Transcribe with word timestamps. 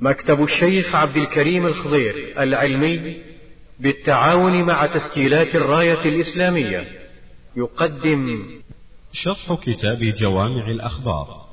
مكتب 0.00 0.42
الشيخ 0.42 0.94
عبد 0.94 1.16
الكريم 1.16 1.66
الخضير 1.66 2.42
العلمي 2.42 3.16
بالتعاون 3.80 4.62
مع 4.62 4.86
تسجيلات 4.86 5.54
الراية 5.54 6.08
الإسلامية. 6.08 6.88
يقدم 7.56 8.46
شرح 9.12 9.58
كتاب 9.62 9.98
جوامع 9.98 10.68
الأخبار 10.68 11.46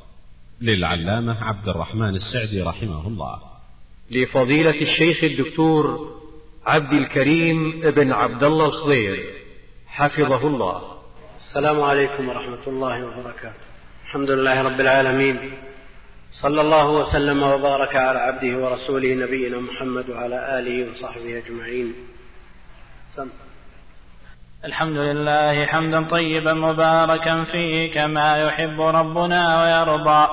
للعلامة 0.61 1.43
عبد 1.43 1.69
الرحمن 1.69 2.15
السعدي 2.15 2.61
رحمه 2.61 3.07
الله. 3.07 3.39
لفضيلة 4.11 4.81
الشيخ 4.81 5.23
الدكتور 5.23 6.15
عبد 6.65 6.93
الكريم 6.93 7.79
بن 7.79 8.11
عبد 8.11 8.43
الله 8.43 8.65
الخضير. 8.65 9.33
حفظه 9.87 10.47
الله. 10.47 10.81
السلام 11.47 11.81
عليكم 11.81 12.29
ورحمة 12.29 12.67
الله 12.67 13.05
وبركاته. 13.05 13.63
الحمد 14.05 14.31
لله 14.31 14.61
رب 14.61 14.79
العالمين. 14.79 15.51
صلى 16.41 16.61
الله 16.61 16.89
وسلم 16.89 17.43
وبارك 17.43 17.95
على 17.95 18.19
عبده 18.19 18.57
ورسوله 18.57 19.13
نبينا 19.13 19.57
محمد 19.57 20.09
وعلى 20.09 20.59
آله 20.59 20.91
وصحبه 20.91 21.37
أجمعين 21.45 21.93
سم. 23.15 23.27
الحمد 24.65 24.97
لله 24.97 25.65
حمدا 25.65 26.03
طيبا 26.09 26.53
مباركا 26.53 27.43
فيه 27.43 27.93
كما 27.93 28.37
يحب 28.37 28.81
ربنا 28.81 29.61
ويرضى 29.61 30.27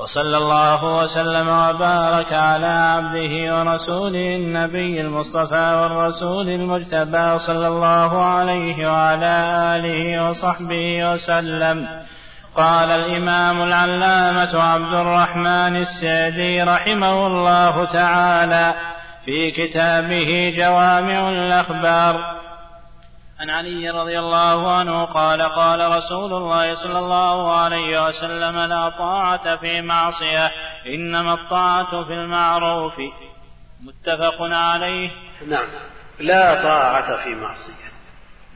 وصلى 0.00 0.36
الله 0.36 0.98
وسلم 0.98 1.48
وبارك 1.48 2.32
على 2.32 2.66
عبده 2.66 3.34
ورسوله 3.58 4.36
النبي 4.36 5.00
المصطفى 5.00 5.78
والرسول 5.82 6.48
المجتبى 6.48 7.38
صلى 7.38 7.68
الله 7.68 8.22
عليه 8.24 8.86
وعلى 8.88 9.34
آله 9.76 10.30
وصحبه 10.30 11.12
وسلم 11.12 11.86
قال 12.56 12.90
الإمام 12.90 13.62
العلامة 13.62 14.62
عبد 14.62 14.94
الرحمن 14.94 15.76
السعدي 15.76 16.62
رحمه 16.62 17.26
الله 17.26 17.92
تعالى 17.92 18.74
في 19.24 19.50
كتابه 19.50 20.54
جوامع 20.56 21.28
الأخبار. 21.28 22.42
عن 23.40 23.50
علي 23.50 23.90
رضي 23.90 24.18
الله 24.18 24.72
عنه 24.74 25.04
قال 25.04 25.42
قال 25.42 25.96
رسول 25.96 26.32
الله 26.32 26.74
صلى 26.74 26.98
الله 26.98 27.56
عليه 27.56 28.08
وسلم 28.08 28.56
لا 28.58 28.88
طاعة 28.88 29.56
في 29.56 29.82
معصية 29.82 30.50
إنما 30.86 31.34
الطاعة 31.34 32.04
في 32.04 32.12
المعروف. 32.12 32.94
متفق 33.82 34.36
عليه؟ 34.40 35.10
نعم. 35.48 35.66
لا 36.20 36.62
طاعة 36.62 37.24
في 37.24 37.34
معصية. 37.34 37.92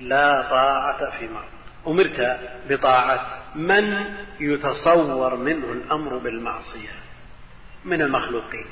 لا 0.00 0.42
طاعة 0.50 1.10
في 1.18 1.28
معصية. 1.28 1.56
أمرت 1.86 2.38
بطاعة 2.68 3.45
من 3.56 4.04
يتصور 4.40 5.36
منه 5.36 5.72
الأمر 5.72 6.18
بالمعصية؟ 6.18 6.88
من 7.84 8.02
المخلوقين. 8.02 8.66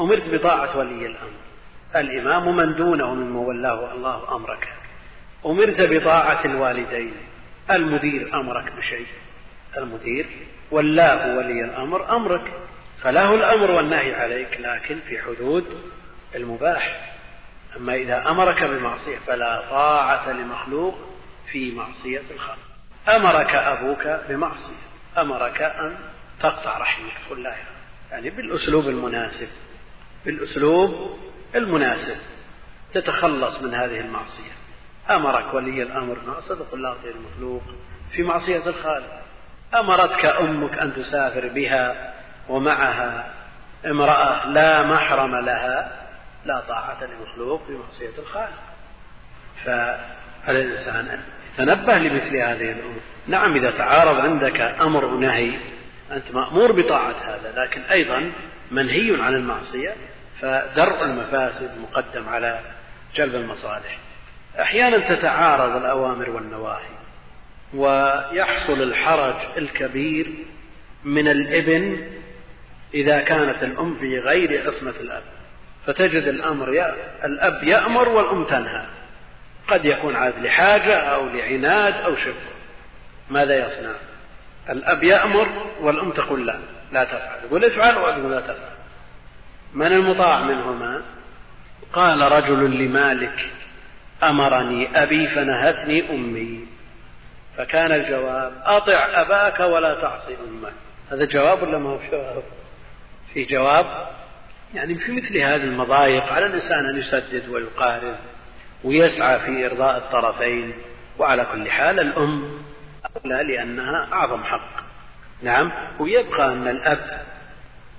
أمرت 0.00 0.22
بطاعة 0.28 0.78
ولي 0.78 1.06
الأمر. 1.06 1.38
الإمام 1.96 2.56
من 2.56 2.74
دونه 2.74 3.14
ممن 3.14 3.36
ولاه 3.36 3.92
الله 3.94 4.36
أمرك. 4.36 4.68
أمرت 5.46 5.80
بطاعة 5.80 6.44
الوالدين. 6.44 7.12
المدير 7.70 8.40
أمرك 8.40 8.72
بشيء. 8.72 9.06
المدير 9.78 10.26
ولاه 10.70 11.36
ولي 11.36 11.64
الأمر 11.64 12.16
أمرك. 12.16 12.52
فله 13.02 13.34
الأمر 13.34 13.70
والنهي 13.70 14.14
عليك 14.14 14.60
لكن 14.60 14.98
في 15.08 15.18
حدود 15.18 15.64
المباح. 16.34 17.14
أما 17.76 17.94
إذا 17.94 18.30
أمرك 18.30 18.62
بمعصية 18.62 19.18
فلا 19.26 19.62
طاعة 19.70 20.32
لمخلوق 20.32 20.98
في 21.52 21.74
معصية 21.74 22.22
الخالق. 22.30 22.67
أمرك 23.08 23.54
أبوك 23.54 24.20
بمعصية. 24.28 24.88
أمرك 25.18 25.62
أن 25.62 25.96
تقطع 26.40 26.78
رحمك. 26.78 27.12
قل 27.30 27.42
لا 27.42 27.54
يعني 28.10 28.30
بالأسلوب 28.30 28.88
المناسب. 28.88 29.48
بالأسلوب 30.24 31.18
المناسب. 31.54 32.16
تتخلص 32.94 33.60
من 33.60 33.74
هذه 33.74 34.00
المعصية. 34.00 34.52
أمرك 35.10 35.54
ولي 35.54 35.82
الأمر 35.82 36.18
صدق 36.40 36.74
الله 36.74 36.96
غير 37.04 37.14
المخلوق 37.14 37.62
في 38.12 38.22
معصية 38.22 38.66
الخالق. 38.66 39.22
أمرتك 39.74 40.24
أمك 40.24 40.78
أن 40.78 40.94
تسافر 40.94 41.48
بها 41.48 42.14
ومعها 42.48 43.34
امرأة 43.86 44.46
لا 44.46 44.82
محرم 44.82 45.36
لها 45.36 46.06
لا 46.44 46.60
طاعة 46.60 46.98
لمخلوق 47.04 47.66
في 47.66 47.72
معصية 47.72 48.18
الخالق. 48.18 48.62
فعلى 49.64 50.62
الإنسان 50.62 51.20
أن 51.60 51.68
يتنبه 51.68 51.98
لمثل 51.98 52.36
هذه 52.36 52.72
الأمور. 52.72 53.00
نعم 53.26 53.54
إذا 53.54 53.70
تعارض 53.70 54.20
عندك 54.20 54.60
أمر 54.60 55.04
ونهي 55.04 55.58
أنت 56.12 56.34
مأمور 56.34 56.72
بطاعة 56.72 57.14
هذا 57.24 57.52
لكن 57.56 57.80
أيضا 57.80 58.32
منهي 58.70 59.22
عن 59.22 59.34
المعصية 59.34 59.94
فدرء 60.40 61.04
المفاسد 61.04 61.70
مقدم 61.82 62.28
على 62.28 62.60
جلب 63.14 63.34
المصالح. 63.34 63.98
أحيانا 64.60 65.14
تتعارض 65.14 65.76
الأوامر 65.76 66.30
والنواهي 66.30 66.98
ويحصل 67.74 68.82
الحرج 68.82 69.36
الكبير 69.56 70.26
من 71.04 71.28
الإبن 71.28 72.06
إذا 72.94 73.20
كانت 73.20 73.62
الأم 73.62 73.94
في 73.94 74.18
غير 74.18 74.68
عصمة 74.68 74.94
الأب. 75.00 75.22
فتجد 75.86 76.22
الأمر 76.22 76.74
يا 76.74 76.94
الأب 77.24 77.64
يأمر 77.64 78.08
والأم 78.08 78.44
تنهى. 78.44 78.84
قد 79.68 79.84
يكون 79.84 80.16
عاد 80.16 80.34
لحاجة 80.38 80.94
أو 80.98 81.26
لعناد 81.26 81.94
أو 81.94 82.16
شبه 82.16 82.34
ماذا 83.30 83.66
يصنع؟ 83.66 83.94
الأب 84.70 85.02
يأمر 85.02 85.48
والأم 85.80 86.10
تقول 86.10 86.46
لا 86.46 86.58
لا 86.92 87.04
تفعل. 87.04 87.38
يقول 87.44 87.64
افعل 87.64 87.96
وأقول 87.96 88.30
لا 88.30 88.40
تفعل. 88.40 88.78
من 89.74 89.86
المطاع 89.86 90.40
منهما؟ 90.40 91.02
قال 91.92 92.32
رجل 92.32 92.84
لمالك 92.84 93.50
أمرني 94.22 95.02
أبي 95.02 95.28
فنهتني 95.28 96.10
أمي. 96.10 96.66
فكان 97.56 97.92
الجواب 97.92 98.52
أطع 98.64 99.20
أباك 99.20 99.60
ولا 99.60 99.94
تعصي 99.94 100.36
أمك. 100.48 100.72
هذا 101.12 101.24
جواب 101.24 101.62
ولا 101.62 101.78
ما 101.78 101.90
هو 101.90 101.98
جواب؟ 102.12 102.42
في 103.34 103.44
جواب 103.44 103.86
يعني 104.74 104.94
في 104.94 105.12
مثل 105.12 105.38
هذه 105.38 105.64
المضايق 105.64 106.32
على 106.32 106.46
الإنسان 106.46 106.86
أن 106.86 106.98
يسدد 106.98 107.48
ويقارب 107.48 108.16
ويسعى 108.84 109.40
في 109.40 109.66
إرضاء 109.66 109.96
الطرفين 109.96 110.72
وعلى 111.18 111.46
كل 111.52 111.70
حال 111.70 112.00
الأم 112.00 112.62
أولى 113.16 113.42
لأنها 113.42 114.08
أعظم 114.12 114.44
حق. 114.44 114.70
نعم 115.42 115.72
ويبقى 115.98 116.52
أن 116.52 116.68
الأب 116.68 117.22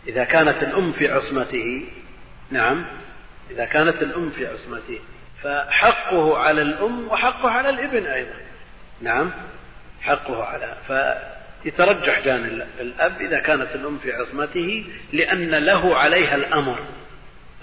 إذا 0.07 0.23
كانت 0.23 0.63
الأم 0.63 0.91
في 0.91 1.11
عصمته 1.11 1.87
نعم 2.51 2.85
إذا 3.51 3.65
كانت 3.65 4.01
الأم 4.01 4.29
في 4.29 4.47
عصمته 4.47 4.99
فحقه 5.43 6.37
على 6.37 6.61
الأم 6.61 7.07
وحقه 7.07 7.51
على 7.51 7.69
الابن 7.69 8.05
أيضا. 8.05 8.35
نعم 9.01 9.31
حقه 10.01 10.43
على 10.43 10.75
فيترجح 11.63 12.19
جانب 12.19 12.67
الأب 12.79 13.21
إذا 13.21 13.39
كانت 13.39 13.75
الأم 13.75 13.97
في 13.97 14.13
عصمته 14.13 14.85
لأن 15.13 15.49
له 15.49 15.97
عليها 15.97 16.35
الأمر. 16.35 16.79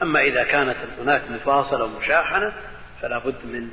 أما 0.02 0.20
إذا 0.20 0.44
كانت 0.44 0.76
هناك 1.00 1.22
مفاصلة 1.30 1.84
ومشاحنة 1.84 2.52
فلا 3.02 3.18
بد 3.18 3.44
من 3.44 3.68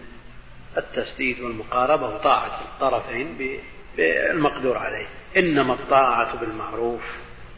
التسديد 0.78 1.40
والمقاربة 1.40 2.08
وطاعة 2.08 2.62
الطرفين 2.62 3.58
بالمقدور 3.98 4.78
عليه. 4.78 5.08
إنما 5.38 5.74
الطاعة 5.74 6.36
بالمعروف. 6.36 7.02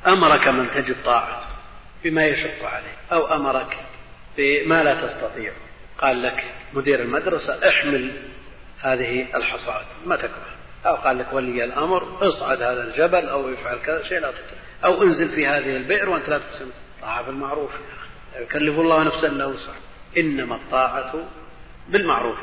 أمرك 0.08 0.48
من 0.48 0.72
تجب 0.76 0.96
طاعته 1.06 1.48
بما 2.04 2.26
يشق 2.26 2.66
عليه 2.66 2.96
أو 3.12 3.36
أمرك 3.36 3.78
بما 4.38 4.84
لا 4.84 5.08
تستطيع. 5.08 5.52
قال 5.98 6.24
لك 6.24 6.44
مدير 6.74 7.02
المدرسة 7.02 7.70
احمل 7.70 8.12
هذه 8.82 9.36
الحصاد. 9.36 9.86
ما 10.06 10.16
تكره. 10.16 10.56
أو 10.86 10.96
قال 10.96 11.18
لك 11.18 11.34
ولي 11.34 11.64
الأمر 11.64 12.18
اصعد 12.22 12.62
هذا 12.62 12.84
الجبل 12.84 13.30
أو 13.30 13.54
افعل 13.54 13.78
كذا 13.86 14.04
شيء 14.04 14.20
لا 14.20 14.32
تطيع 14.32 14.58
أو 14.86 15.04
انزل 15.04 15.30
في 15.30 15.48
هذه 15.48 15.78
البئر 15.78 16.10
وأنت 16.10 16.30
لا 16.30 16.38
تقسم 16.38 16.70
طاعة 17.02 17.22
بالمعروف 17.22 17.72
يكلف 18.40 18.80
الله 18.80 19.04
نفسا 19.04 19.28
لا 19.28 19.46
وسع 19.46 19.72
إنما 20.18 20.56
الطاعة 20.56 21.26
بالمعروف. 21.90 22.38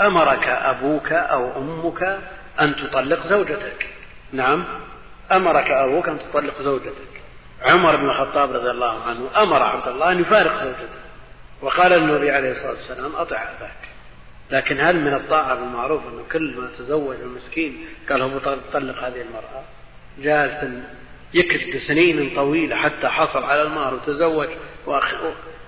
أمرك 0.00 0.48
أبوك 0.48 1.12
أو 1.12 1.58
أمك 1.58 2.18
أن 2.60 2.76
تطلق 2.76 3.26
زوجتك. 3.26 3.86
نعم. 4.32 4.64
أمرك 5.32 5.70
أبوك 5.70 6.08
أن 6.08 6.18
تطلق 6.18 6.62
زوجتك. 6.62 7.22
عمر 7.62 7.96
بن 7.96 8.04
الخطاب 8.04 8.52
رضي 8.52 8.70
الله 8.70 9.02
عنه 9.02 9.42
أمر 9.42 9.62
عبد 9.62 9.88
الله 9.88 10.12
أن 10.12 10.20
يفارق 10.20 10.64
زوجته. 10.64 10.88
وقال 11.62 11.92
النبي 11.92 12.30
عليه 12.30 12.50
الصلاة 12.50 12.70
والسلام 12.70 13.16
أطع 13.16 13.36
أباك. 13.36 13.76
لكن 14.50 14.80
هل 14.80 15.00
من 15.00 15.14
الطاعة 15.14 15.54
بالمعروف 15.54 16.02
أنه 16.02 16.24
كل 16.32 16.54
ما 16.56 16.68
تزوج 16.78 17.16
المسكين 17.16 17.86
قال 18.08 18.22
هو 18.22 18.38
طلق 18.72 18.98
هذه 18.98 19.20
المرأة؟ 19.22 19.62
جالس 20.18 20.84
يكد 21.34 21.78
سنين 21.78 22.36
طويلة 22.36 22.76
حتى 22.76 23.08
حصل 23.08 23.44
على 23.44 23.62
المهر 23.62 23.94
وتزوج 23.94 24.48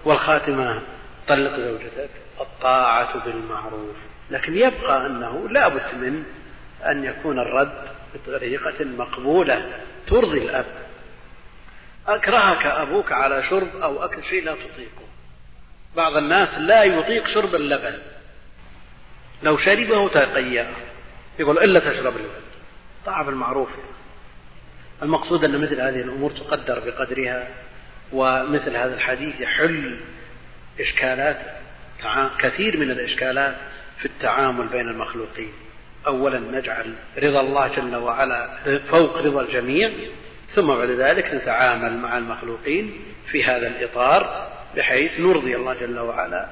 والخاتمة 0.05 0.83
طلق 1.29 1.57
زوجتك. 1.57 2.11
الطاعة 2.41 3.25
بالمعروف. 3.25 3.97
لكن 4.31 4.57
يبقى 4.57 5.07
أنه 5.07 5.49
لا 5.49 5.69
بد 5.69 5.95
من 5.95 6.25
أن 6.87 7.05
يكون 7.05 7.39
الرد 7.39 7.83
بطريقة 8.15 8.85
مقبولة. 8.85 9.73
ترضي 10.07 10.39
الأب. 10.39 10.67
أكرهك 12.07 12.67
أبوك 12.67 13.13
على 13.13 13.43
شرب 13.43 13.77
أو 13.77 14.05
أكل 14.05 14.25
شيء 14.25 14.45
لا 14.45 14.55
تطيقه. 14.55 15.09
بعض 15.97 16.17
الناس 16.17 16.59
لا 16.59 16.85
يطيق 16.85 17.27
شرب 17.27 17.55
اللبن. 17.55 17.99
لو 19.43 19.57
شربه 19.57 20.09
تقيأ. 20.09 20.67
يقول 21.39 21.59
إلا 21.59 21.81
تشرب 21.81 22.17
اللبن 22.17 22.49
طاعة 23.07 23.29
المعروف. 23.29 23.69
المقصود 25.03 25.45
أن 25.45 25.61
مثل 25.61 25.81
هذه 25.81 26.01
الأمور 26.01 26.31
تقدر 26.31 26.81
بقدرها 26.87 27.49
ومثل 28.13 28.77
هذا 28.77 28.95
الحديث 28.95 29.41
يحل 29.41 30.01
إشكالات 30.81 31.41
كثير 32.39 32.77
من 32.77 32.91
الإشكالات 32.91 33.57
في 33.99 34.07
التعامل 34.07 34.67
بين 34.67 34.89
المخلوقين. 34.89 35.53
أولا 36.07 36.39
نجعل 36.39 36.95
رضا 37.19 37.41
الله 37.41 37.69
جل 37.69 37.97
وعلا 37.97 38.49
فوق 38.91 39.19
رضا 39.19 39.43
الجميع 39.43 39.91
ثم 40.55 40.67
بعد 40.67 40.91
ذلك 40.91 41.35
نتعامل 41.35 41.97
مع 41.97 42.19
المخلوقين 42.19 42.93
في 43.31 43.45
هذا 43.45 43.67
الإطار 43.67 44.49
بحيث 44.77 45.21
نرضي 45.21 45.57
الله 45.57 45.75
جل 45.75 45.99
وعلا 45.99 46.47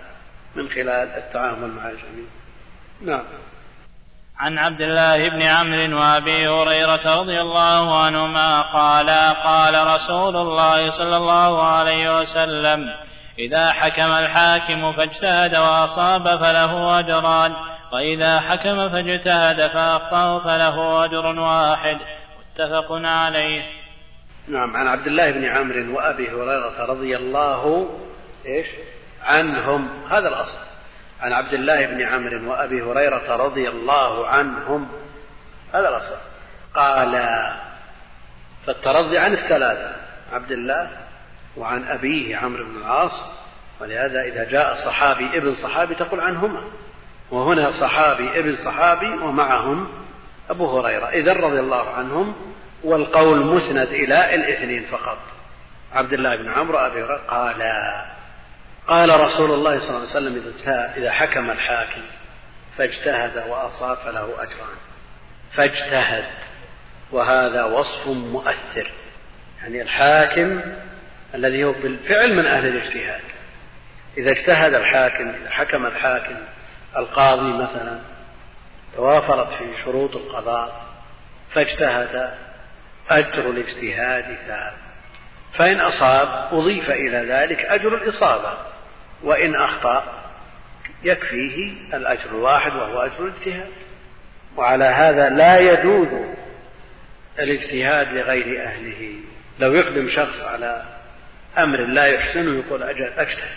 من 0.57 0.69
خلال 0.69 1.09
التعامل 1.09 1.69
مع 1.69 1.91
الجميع. 1.91 2.27
نعم. 3.03 3.25
عن 4.39 4.59
عبد 4.59 4.81
الله 4.81 5.29
بن 5.29 5.43
عمرو 5.43 6.01
وابي 6.01 6.49
هريرة 6.49 7.21
رضي 7.21 7.41
الله 7.41 8.05
عنهما 8.05 8.63
قال 8.63 9.11
قال 9.45 9.87
رسول 9.87 10.37
الله 10.37 10.91
صلى 10.99 11.17
الله 11.17 11.63
عليه 11.63 12.21
وسلم 12.21 12.85
إذا 13.39 13.71
حكم 13.71 14.13
الحاكم 14.13 14.93
فاجتهد 14.93 15.57
وأصاب 15.57 16.23
فله 16.23 16.99
اجران 16.99 17.53
وإذا 17.93 18.41
حكم 18.41 18.89
فاجتهد 18.89 19.71
فاخطا 19.73 20.39
فله 20.39 21.05
أجر 21.05 21.41
واحد. 21.41 21.99
متفق 22.41 22.93
عليه. 22.93 23.63
نعم 24.49 24.77
عن 24.77 24.87
عبد 24.87 25.07
الله 25.07 25.31
بن 25.31 25.45
عمرو 25.45 25.97
وأبي 25.97 26.29
هريرة 26.29 26.85
رضي 26.85 27.17
الله 27.17 27.89
إيش؟ 28.47 28.67
عنهم. 29.23 29.89
هذا 30.11 30.29
الأصل. 30.29 30.59
عن 31.21 31.33
عبد 31.33 31.53
الله 31.53 31.87
بن 31.87 32.03
عمرو 32.03 32.51
وأبي 32.51 32.83
هريرة 32.83 33.37
رضي 33.37 33.69
الله 33.69 34.29
عنهم. 34.29 34.89
هذا 35.75 35.89
الأصل. 35.89 36.17
قال 36.75 37.13
فالترضي 38.67 39.19
عن 39.19 39.33
الثلاثة. 39.33 39.97
عبد 40.33 40.53
الله 40.53 41.06
وعن 41.57 41.85
أبيه 41.89 42.37
عمرو 42.37 42.65
بن 42.65 42.77
العاص 42.77 43.23
ولهذا 43.81 44.23
إذا 44.23 44.45
جاء 44.45 44.77
صحابي 44.85 45.39
ابن 45.39 45.55
صحابي 45.55 45.95
تقول 45.95 46.21
عنهما. 46.21 46.63
وهنا 47.31 47.73
صحابي 47.81 48.39
ابن 48.39 48.57
صحابي 48.65 49.09
ومعهم 49.09 49.89
أبو 50.51 50.79
هريرة. 50.79 51.09
إذا 51.09 51.33
رضي 51.33 51.61
الله 51.61 51.91
عنهم 51.91 52.35
والقول 52.85 53.47
مسند 53.47 53.89
إلى 53.89 54.35
الاثنين 54.35 54.87
فقط. 54.91 55.19
عبد 55.93 56.13
الله 56.13 56.37
بن 56.37 56.49
عمرو 56.49 56.79
أبي 56.79 57.03
هريرة 57.03 57.21
قال 57.29 57.73
قال 58.89 59.21
رسول 59.21 59.51
الله 59.51 59.81
صلى 59.81 59.89
الله 59.89 60.01
عليه 60.01 60.11
وسلم 60.11 60.55
إذا 60.97 61.13
حكم 61.13 61.51
الحاكم 61.51 62.01
فاجتهد 62.79 63.45
وأصاب 63.49 63.97
فله 63.97 64.29
أجران. 64.39 64.77
فاجتهد 65.55 66.25
وهذا 67.13 67.65
وصف 67.65 68.07
مؤثر. 68.07 68.91
يعني 69.63 69.83
الحاكم 69.83 70.61
الذي 71.35 71.65
هو 71.65 71.73
بالفعل 71.73 72.35
من 72.35 72.47
أهل 72.47 72.67
الاجتهاد. 72.67 73.21
إذا 74.19 74.31
اجتهد 74.31 74.75
الحاكم 74.75 75.29
إذا 75.29 75.51
حكم 75.51 75.87
الحاكم 75.87 76.37
القاضي 76.97 77.53
مثلا 77.53 77.99
توافرت 78.97 79.49
في 79.49 79.65
شروط 79.85 80.17
القضاء 80.17 80.87
فاجتهد 81.55 82.31
أجر 83.11 83.51
الاجتهاد 83.51 84.37
ثابت 84.47 84.87
فإن 85.55 85.81
أصاب 85.81 86.29
أضيف 86.53 86.91
إلى 86.91 87.19
ذلك 87.19 87.65
أجر 87.65 87.95
الإصابة. 87.95 88.53
وإن 89.23 89.55
أخطأ 89.55 90.05
يكفيه 91.05 91.73
الأجر 91.95 92.31
الواحد 92.31 92.77
وهو 92.77 93.01
أجر 93.01 93.25
الاجتهاد. 93.25 93.71
وعلى 94.57 94.85
هذا 94.85 95.29
لا 95.29 95.59
يجوز 95.59 96.09
الاجتهاد 97.39 98.13
لغير 98.13 98.63
أهله. 98.63 99.15
لو 99.59 99.75
يقدم 99.75 100.11
شخص 100.11 100.41
على 100.41 100.96
أمر 101.59 101.81
لا 101.81 102.07
يحسنه 102.07 102.59
يقول 102.59 102.83
أجل 102.83 103.05
أجتهد. 103.05 103.57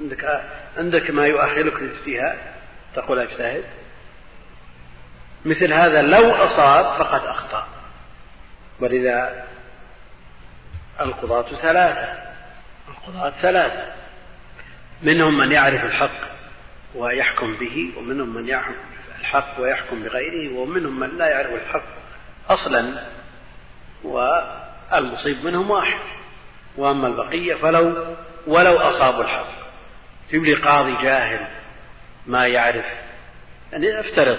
عندك 0.00 0.44
عندك 0.76 1.10
ما 1.10 1.26
يؤهلك 1.26 1.74
للاجتهاد؟ 1.82 2.38
تقول 2.94 3.18
أجتهد. 3.18 3.64
مثل 5.44 5.72
هذا 5.72 6.02
لو 6.02 6.30
أصاب 6.30 6.84
فقد 6.98 7.26
أخطأ. 7.26 7.66
ولذا 8.80 9.44
القضاة 11.00 11.54
ثلاثة. 11.62 12.08
القضاة 12.88 13.30
ثلاثة. 13.30 13.92
منهم 15.02 15.38
من 15.38 15.52
يعرف 15.52 15.84
الحق 15.84 16.28
ويحكم 16.94 17.54
به 17.54 17.92
ومنهم 17.96 18.34
من 18.34 18.48
يعرف 18.48 18.76
الحق 19.20 19.60
ويحكم 19.60 20.02
بغيره 20.02 20.58
ومنهم 20.58 21.00
من 21.00 21.18
لا 21.18 21.26
يعرف 21.26 21.50
الحق 21.54 21.84
أصلا 22.48 23.02
والمصيب 24.04 25.44
منهم 25.44 25.70
واحد. 25.70 26.17
وأما 26.78 27.06
البقية 27.06 27.54
فلو 27.54 28.06
ولو 28.46 28.76
أصابوا 28.76 29.22
الحق. 29.24 29.58
تجيب 30.28 30.44
لي 30.44 30.54
قاضي 30.54 30.94
جاهل 31.02 31.46
ما 32.26 32.46
يعرف 32.46 32.84
يعني 33.72 34.00
افترض 34.00 34.38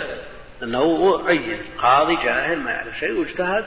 أنه 0.63 1.21
عين 1.27 1.59
قاضي 1.77 2.15
جاهل 2.15 2.59
ما 2.59 2.71
يعرف 2.71 2.99
شيء 2.99 3.19
واجتهد 3.19 3.65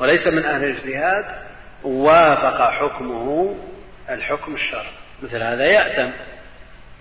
وليس 0.00 0.26
من 0.26 0.44
أهل 0.44 0.64
الاجتهاد 0.64 1.24
وافق 1.82 2.70
حكمه 2.70 3.56
الحكم 4.10 4.54
الشرعي. 4.54 4.92
مثل 5.22 5.42
هذا 5.42 5.64
يأثم 5.64 6.10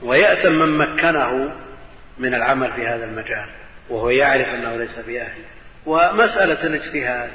ويأثم 0.04 0.52
من 0.52 0.78
مكنه 0.78 1.56
من 2.18 2.34
العمل 2.34 2.72
في 2.72 2.88
هذا 2.88 3.06
المجال 3.06 3.46
وهو 3.90 4.10
يعرف 4.10 4.48
أنه 4.48 4.76
ليس 4.76 5.00
بأهله 5.08 5.46
ومسألة 5.86 6.64
الاجتهاد 6.64 7.32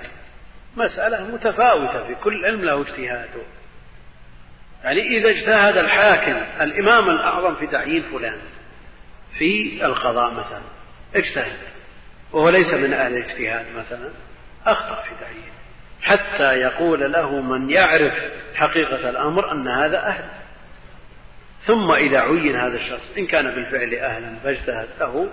مسألة 0.77 1.25
متفاوتة 1.25 2.07
في 2.07 2.15
كل 2.15 2.45
علم 2.45 2.65
له 2.65 2.81
اجتهاده. 2.81 3.43
يعني 4.85 5.01
إذا 5.01 5.31
اجتهد 5.31 5.77
الحاكم 5.77 6.63
الإمام 6.63 7.11
الأعظم 7.11 7.55
في 7.55 7.67
تعيين 7.67 8.03
فلان 8.03 8.39
في 9.39 9.85
القضاء 9.87 10.31
مثلا 10.31 10.63
اجتهد. 11.15 11.57
وهو 12.33 12.49
ليس 12.49 12.75
من 12.75 12.93
أهل 12.93 13.17
الاجتهاد 13.17 13.67
مثلا 13.77 14.11
أخطأ 14.67 15.03
في 15.03 15.11
تعيين. 15.21 15.57
حتى 16.03 16.61
يقول 16.61 17.13
له 17.13 17.41
من 17.41 17.71
يعرف 17.71 18.15
حقيقة 18.55 19.11
الأمر 19.11 19.53
أن 19.53 19.69
هذا 19.69 20.07
أهل. 20.07 20.25
ثم 21.67 21.91
إذا 21.91 22.21
عين 22.21 22.57
هذا 22.57 22.77
الشخص 22.77 23.13
إن 23.19 23.27
كان 23.27 23.51
بالفعل 23.51 23.95
أهلا 23.95 24.37
فاجتهد 24.45 24.89
له 25.01 25.29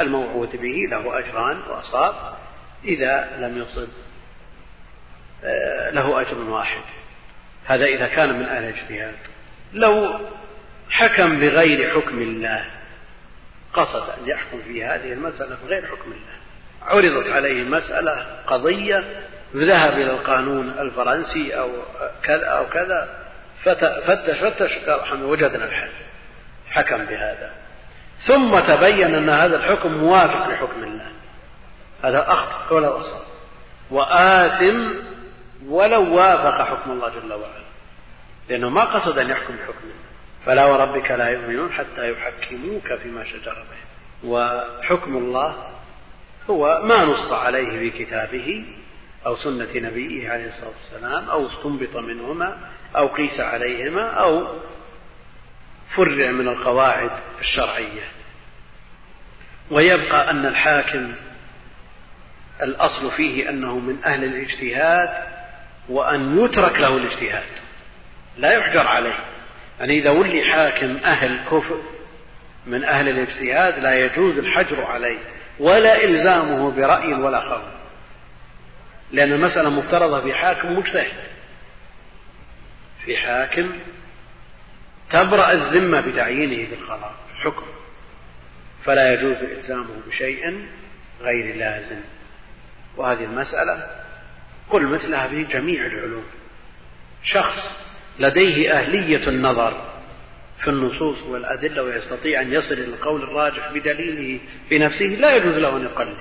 الموعود 0.00 0.56
به 0.56 0.76
له 0.90 1.18
أجران 1.18 1.60
وأصاب 1.70 2.14
إذا 2.84 3.36
لم 3.38 3.58
يصب 3.58 3.88
له 5.92 6.20
أجر 6.20 6.38
واحد. 6.38 6.82
هذا 7.66 7.84
إذا 7.84 8.06
كان 8.06 8.38
من 8.38 8.44
أهل 8.44 8.64
الاجتهاد 8.64 9.14
لو 9.72 10.18
حكم 10.90 11.40
بغير 11.40 11.90
حكم 11.90 12.18
الله 12.22 12.64
قصد 13.74 14.10
أن 14.10 14.28
يحكم 14.28 14.60
في 14.64 14.84
هذه 14.84 15.12
المسألة 15.12 15.56
بغير 15.64 15.86
حكم 15.86 16.12
الله. 16.12 16.42
عرضت 16.82 17.28
عليه 17.28 17.64
مسألة 17.64 18.26
قضية 18.46 19.04
ذهب 19.56 19.92
إلى 19.92 20.10
القانون 20.10 20.74
الفرنسي 20.78 21.58
أو 21.58 21.70
كذا 22.22 22.46
أو 22.46 22.66
كذا 22.66 23.08
فتش 23.64 24.38
فتش 24.38 24.78
قال 24.88 25.24
وجدنا 25.24 25.64
الحل. 25.64 25.90
حكم 26.70 27.04
بهذا. 27.04 27.50
ثم 28.26 28.58
تبين 28.58 29.14
أن 29.14 29.28
هذا 29.28 29.56
الحكم 29.56 29.92
موافق 29.92 30.48
لحكم 30.48 30.82
الله. 30.82 31.08
هذا 32.04 32.32
أخطأ 32.32 32.74
ولو 32.74 33.00
أصاب 33.00 33.22
وآثم 33.90 35.11
ولو 35.66 36.14
وافق 36.14 36.64
حكم 36.64 36.90
الله 36.90 37.08
جل 37.08 37.32
وعلا. 37.32 37.62
لأنه 38.48 38.68
ما 38.68 38.84
قصد 38.84 39.18
أن 39.18 39.30
يحكم 39.30 39.56
بحكم 39.56 39.84
الله. 39.84 40.02
فلا 40.46 40.64
وربك 40.64 41.10
لا 41.10 41.28
يؤمنون 41.28 41.72
حتى 41.72 42.12
يحكموك 42.12 42.94
فيما 42.94 43.24
شجر 43.24 43.52
بهم 43.54 44.30
وحكم 44.30 45.16
الله 45.16 45.68
هو 46.50 46.80
ما 46.84 47.04
نص 47.04 47.32
عليه 47.32 47.78
في 47.78 48.04
كتابه 48.04 48.64
أو 49.26 49.36
سنة 49.36 49.68
نبيه 49.74 50.30
عليه 50.30 50.48
الصلاة 50.48 50.70
والسلام 50.82 51.30
أو 51.30 51.46
استنبط 51.46 51.96
منهما 51.96 52.58
أو 52.96 53.06
قيس 53.06 53.40
عليهما 53.40 54.10
أو 54.10 54.46
فرع 55.96 56.30
من 56.30 56.48
القواعد 56.48 57.10
الشرعية. 57.40 58.02
ويبقى 59.70 60.30
أن 60.30 60.46
الحاكم 60.46 61.12
الأصل 62.62 63.10
فيه 63.10 63.48
أنه 63.50 63.78
من 63.78 64.04
أهل 64.04 64.24
الاجتهاد 64.24 65.31
وأن 65.88 66.38
يترك 66.44 66.78
له 66.80 66.96
الاجتهاد. 66.96 67.44
لا 68.38 68.52
يحجر 68.52 68.86
عليه. 68.86 69.18
يعني 69.80 69.98
إذا 69.98 70.10
ولي 70.10 70.44
حاكم 70.44 70.96
أهل 71.04 71.38
كفر 71.44 71.80
من 72.66 72.84
أهل 72.84 73.08
الاجتهاد 73.08 73.78
لا 73.78 73.94
يجوز 73.94 74.38
الحجر 74.38 74.84
عليه 74.84 75.18
ولا 75.58 76.04
إلزامه 76.04 76.70
برأي 76.70 77.14
ولا 77.14 77.38
قول 77.38 77.62
لأن 79.12 79.32
المسألة 79.32 79.70
مفترضة 79.70 80.20
في 80.20 80.34
حاكم 80.34 80.78
مجتهد. 80.78 81.12
في 83.04 83.16
حاكم 83.16 83.72
تبرأ 85.10 85.52
الذمة 85.52 86.00
بتعيينه 86.00 86.68
في 86.68 86.74
القضاء 86.74 87.14
حكم. 87.44 87.66
فلا 88.84 89.12
يجوز 89.12 89.36
إلزامه 89.36 89.94
بشيء 90.08 90.66
غير 91.20 91.56
لازم. 91.56 92.00
وهذه 92.96 93.24
المسألة 93.24 93.86
قل 94.72 94.86
مثلها 94.86 95.28
في 95.28 95.44
جميع 95.44 95.86
العلوم. 95.86 96.24
شخص 97.24 97.58
لديه 98.18 98.72
أهلية 98.72 99.28
النظر 99.28 99.92
في 100.60 100.70
النصوص 100.70 101.22
والأدلة 101.22 101.82
ويستطيع 101.82 102.40
أن 102.40 102.52
يصل 102.52 102.72
إلى 102.72 102.84
القول 102.84 103.22
الراجح 103.22 103.72
بدليله 103.72 104.40
بنفسه 104.70 105.04
لا 105.04 105.36
يجوز 105.36 105.54
له 105.54 105.76
أن 105.76 105.82
يقلد. 105.82 106.16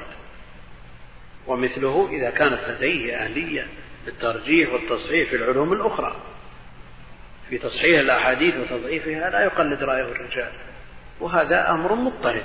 ومثله 1.48 2.10
إذا 2.12 2.30
كانت 2.30 2.60
لديه 2.70 3.16
أهلية 3.16 3.68
للترجيح 4.08 4.74
والتصحيح 4.74 5.30
في 5.30 5.36
العلوم 5.36 5.74
الأخرى. 5.74 6.16
في 7.50 7.58
تصحيح 7.58 8.00
الأحاديث 8.00 8.56
وتضعيفها 8.56 9.30
لا 9.30 9.44
يقلد 9.44 9.84
رأيه 9.84 10.12
الرجال. 10.12 10.52
وهذا 11.20 11.72
أمر 11.72 11.96
مضطرد. 11.96 12.44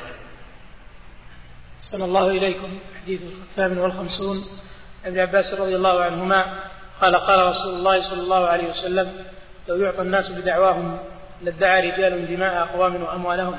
صلى 1.80 2.04
الله 2.04 2.30
إليكم 2.30 2.78
حديث 3.02 3.20
الثامن 3.50 3.78
والخمسون. 3.78 4.65
ابن 5.06 5.18
عباس 5.18 5.54
رضي 5.54 5.76
الله 5.76 6.04
عنهما 6.04 6.62
قال 7.00 7.16
قال 7.16 7.46
رسول 7.46 7.74
الله 7.74 8.10
صلى 8.10 8.20
الله 8.20 8.46
عليه 8.46 8.70
وسلم 8.70 9.24
لو 9.68 9.76
يعطى 9.76 10.02
الناس 10.02 10.30
بدعواهم 10.30 10.98
لادعى 11.42 11.90
رجال 11.90 12.36
دماء 12.36 12.62
أقوام 12.62 13.02
وأموالهم 13.02 13.58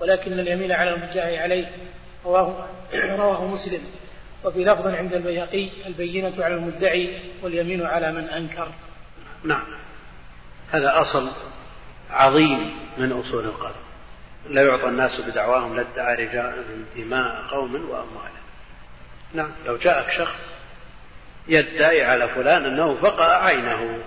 ولكن 0.00 0.40
اليمين 0.40 0.72
على 0.72 0.94
المدعي 0.94 1.38
عليه. 1.38 1.66
رواه 2.24 2.68
رواه 2.94 3.46
مسلم. 3.46 3.80
وفي 4.44 4.64
لفظ 4.64 4.86
عند 4.86 5.12
البيهقي 5.12 5.68
البينة 5.86 6.44
على 6.44 6.54
المدعي 6.54 7.20
واليمين 7.42 7.86
على 7.86 8.12
من 8.12 8.24
أنكر. 8.24 8.68
نعم. 9.44 9.62
هذا 10.70 11.00
أصل 11.00 11.30
عظيم 12.10 12.70
من 12.98 13.12
أصول 13.12 13.44
القدر 13.44 13.74
لا 14.48 14.62
يعطى 14.62 14.88
الناس 14.88 15.20
بدعواهم 15.20 15.76
لادعى 15.76 16.26
رجال 16.26 16.54
دماء 16.96 17.42
قوم 17.50 17.74
وأموالهم. 17.74 18.40
نعم. 19.34 19.50
لو 19.66 19.76
جاءك 19.76 20.10
شخص 20.10 20.59
يدعي 21.48 22.04
على 22.04 22.28
فلان 22.28 22.64
أنه 22.64 22.94
فقع 22.94 23.44
عينه 23.44 23.98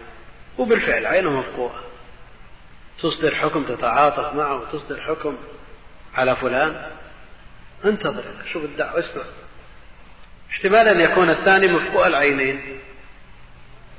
وبالفعل 0.57 1.05
عينه 1.05 1.29
مفقوعة. 1.29 1.83
تصدر 2.99 3.35
حكم 3.35 3.63
تتعاطف 3.63 4.35
معه 4.35 4.55
وتصدر 4.55 5.01
حكم 5.01 5.37
على 6.15 6.35
فلان؟ 6.35 6.85
انتظر 7.85 8.23
شوف 8.53 8.63
الدعوة 8.63 8.99
اسمع. 8.99 9.23
احتمال 10.51 10.87
أن 10.87 10.99
يكون 10.99 11.29
الثاني 11.29 11.67
مفقوع 11.67 12.07
العينين. 12.07 12.79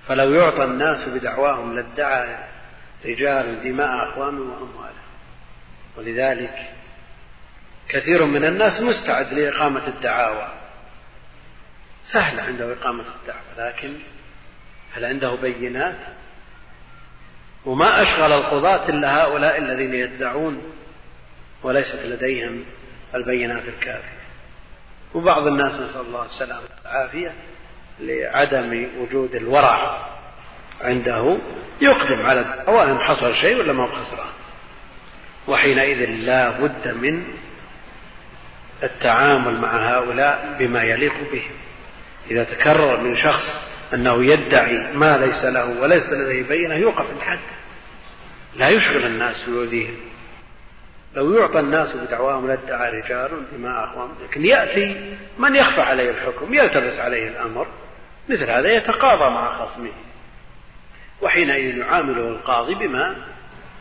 فلو 0.09 0.35
يعطى 0.35 0.65
الناس 0.65 1.09
بدعواهم 1.09 1.77
لادعى 1.77 2.37
رجال 3.05 3.65
دماء 3.65 4.09
أقوام 4.09 4.41
وأموالهم 4.41 4.95
ولذلك 5.97 6.71
كثير 7.89 8.25
من 8.25 8.45
الناس 8.45 8.81
مستعد 8.81 9.33
لإقامة 9.35 9.87
الدعاوى. 9.87 10.49
سهل 12.13 12.41
عنده 12.41 12.73
إقامة 12.73 13.05
الدعوة 13.23 13.69
لكن 13.69 13.95
هل 14.97 15.05
عنده 15.05 15.35
بينات؟ 15.35 15.99
وما 17.67 18.03
أشغل 18.03 18.33
القضاة 18.33 18.89
إلا 18.89 19.23
هؤلاء 19.23 19.59
الذين 19.59 19.95
يدعون 19.95 20.63
وليست 21.63 22.01
لديهم 22.05 22.65
البينات 23.15 23.63
الكافية. 23.69 24.25
وبعض 25.15 25.47
الناس 25.47 25.73
نسأل 25.75 26.01
الله 26.01 26.25
السلامة 26.25 26.63
والعافية 26.85 27.33
لعدم 28.01 28.87
وجود 28.99 29.35
الورع 29.35 30.07
عنده 30.81 31.37
يقدم 31.81 32.27
على 32.27 32.41
الدعوة 32.41 32.99
حصل 32.99 33.37
شيء 33.37 33.57
ولا 33.57 33.73
ما 33.73 33.87
خسران. 33.87 34.33
وحينئذ 35.49 36.11
لا 36.11 36.51
بد 36.51 36.89
من 36.89 37.25
التعامل 38.83 39.61
مع 39.61 39.69
هؤلاء 39.69 40.57
بما 40.59 40.83
يليق 40.83 41.15
بهم. 41.33 41.64
إذا 42.31 42.45
تكرر 42.45 43.01
من 43.01 43.17
شخص 43.17 43.45
أنه 43.95 44.25
يدعي 44.25 44.93
ما 44.95 45.19
ليس 45.19 45.45
له 45.45 45.81
وليس 45.81 46.05
لديه 46.07 46.43
بينة 46.43 46.75
يوقف 46.75 47.07
الحد. 47.17 47.39
لا 48.57 48.69
يشغل 48.69 49.07
الناس 49.07 49.49
ويؤذيهم 49.49 49.97
لو 51.17 51.35
يعطى 51.35 51.61
الناس 51.61 51.97
بدعواهم 51.97 52.47
لادعى 52.47 53.01
رجال 53.01 53.31
دماء 53.53 53.85
أخوان. 53.85 54.09
لكن 54.25 54.45
يأتي 54.45 55.17
من 55.39 55.57
يخفى 55.57 55.81
عليه 55.81 56.11
الحكم 56.11 56.55
يلتبس 56.55 56.99
عليه 56.99 57.29
الأمر. 57.29 57.67
مثل 58.29 58.51
هذا 58.51 58.77
يتقاضى 58.77 59.35
مع 59.35 59.53
خصمه. 59.59 59.93
وحينئذ 61.23 61.77
يعامله 61.77 62.29
القاضي 62.29 62.75
بما 62.75 63.17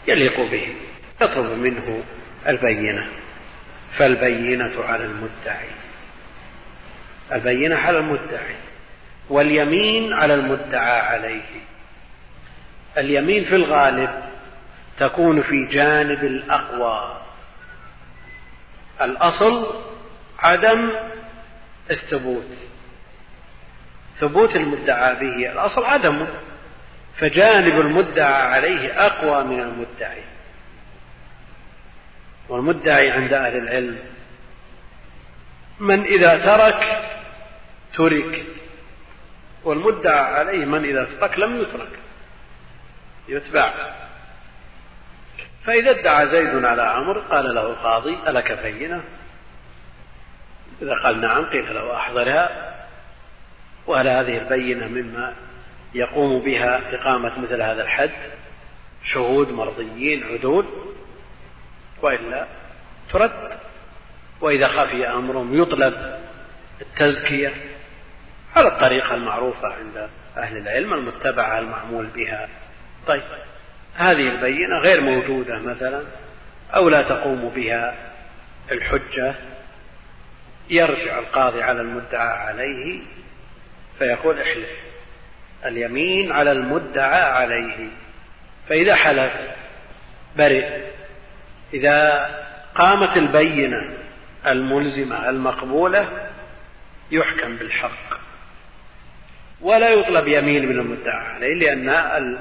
يليق 0.07 0.39
به. 0.51 0.75
يطلب 1.21 1.59
منه 1.59 2.03
البينة. 2.47 3.07
فالبينة 3.97 4.83
على 4.83 5.05
المدعي. 5.05 5.67
البينة 7.33 7.75
على 7.75 7.97
المدعي 7.97 8.55
واليمين 9.29 10.13
على 10.13 10.33
المدعى 10.33 10.99
عليه. 10.99 11.41
اليمين 12.97 13.45
في 13.45 13.55
الغالب 13.55 14.09
تكون 14.99 15.41
في 15.41 15.65
جانب 15.65 16.23
الأقوى. 16.23 17.21
الأصل 19.01 19.83
عدم 20.39 20.89
الثبوت. 21.91 22.57
ثبوت 24.19 24.55
المدعى 24.55 25.15
به. 25.15 25.51
الأصل 25.51 25.85
عدمه 25.85 26.27
فجانب 27.17 27.79
المدعى 27.79 28.33
عليه 28.33 29.05
أقوى 29.05 29.43
من 29.43 29.59
المدعي. 29.59 30.23
والمدعي 32.49 33.11
عند 33.11 33.33
أهل 33.33 33.57
العلم. 33.57 33.99
من 35.79 36.03
إذا 36.03 36.37
ترك 36.37 37.03
ترك 37.93 38.45
والمدعى 39.63 40.19
عليه 40.19 40.65
من 40.65 40.85
إذا 40.85 41.07
ترك 41.19 41.39
لم 41.39 41.61
يترك 41.61 41.99
يتبع 43.27 43.73
فإذا 45.65 45.99
ادعى 45.99 46.27
زيد 46.27 46.65
على 46.65 46.81
عمرو 46.81 47.21
قال 47.21 47.55
له 47.55 47.65
القاضي 47.67 48.17
ألك 48.27 48.51
بينة؟ 48.51 49.03
إذا 50.81 50.93
قال 50.93 51.21
نعم 51.21 51.45
قيل 51.45 51.75
له 51.75 51.95
أحضرها 51.97 52.73
وهل 53.87 54.07
هذه 54.07 54.37
البينة 54.37 54.87
مما 54.87 55.33
يقوم 55.93 56.39
بها 56.39 56.95
إقامة 56.95 57.39
مثل 57.39 57.61
هذا 57.61 57.83
الحد؟ 57.83 58.11
شهود 59.05 59.49
مرضيين 59.49 60.23
عدول 60.23 60.65
وإلا 62.01 62.47
ترد. 63.11 63.59
وإذا 64.41 64.67
خفي 64.67 65.07
أمرهم 65.07 65.61
يطلب 65.61 66.19
التزكية. 66.81 67.72
على 68.55 68.67
الطريقة 68.67 69.15
المعروفة 69.15 69.67
عند 69.67 70.09
أهل 70.37 70.57
العلم 70.57 70.93
المتبعة 70.93 71.59
المعمول 71.59 72.05
بها. 72.05 72.49
طيب 73.07 73.21
هذه 73.95 74.29
البينة 74.29 74.77
غير 74.77 75.01
موجودة 75.01 75.59
مثلا 75.59 76.03
أو 76.75 76.89
لا 76.89 77.01
تقوم 77.01 77.51
بها 77.55 77.95
الحجة. 78.71 79.35
يرجع 80.69 81.19
القاضي 81.19 81.63
على 81.63 81.81
المدعى 81.81 82.37
عليه 82.37 83.01
فيقول 83.99 84.41
احلف 84.41 84.69
اليمين 85.65 86.31
على 86.31 86.51
المدعى 86.51 87.21
عليه. 87.21 87.87
فإذا 88.69 88.95
حلف 88.95 89.33
برئ. 90.37 90.81
إذا 91.73 92.29
قامت 92.75 93.17
البينة 93.17 93.89
الملزمة 94.47 95.29
المقبولة 95.29 96.29
يحكم 97.11 97.55
بالحق. 97.55 98.22
ولا 99.63 99.89
يطلب 99.89 100.27
يمين 100.27 100.69
من 100.69 100.79
المدعى 100.79 101.27
عليه 101.27 101.53
لأن 101.53 102.37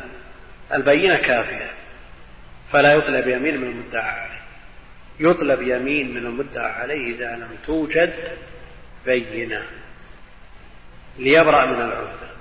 البينة 0.75 1.17
كافية. 1.17 1.71
فلا 2.73 2.95
يطلب 2.95 3.29
يمين 3.29 3.61
من 3.61 3.69
المدعى 3.69 4.11
عليه. 4.11 4.43
يطلب 5.21 5.63
يمين 5.63 6.15
من 6.15 6.27
المدعى 6.27 6.71
عليه 6.73 7.15
إذا 7.15 7.37
لم 7.37 7.49
توجد 7.67 8.13
بينة. 9.07 9.63
ليبرأ 11.19 11.67
من 11.67 11.77
العهدة 11.77 12.33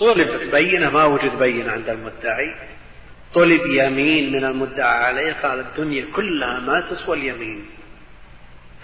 طلب 0.00 0.50
بينة 0.50 0.90
ما 0.90 1.04
وجد 1.04 1.38
بينة 1.38 1.72
عند 1.72 1.88
المدعي. 1.88 2.54
طلب 3.34 3.60
يمين 3.66 4.32
من 4.32 4.44
المدعى 4.44 5.04
عليه 5.04 5.32
قال 5.32 5.60
الدنيا 5.60 6.06
كلها 6.16 6.60
ما 6.60 6.80
تسوى 6.80 7.16
اليمين. 7.16 7.66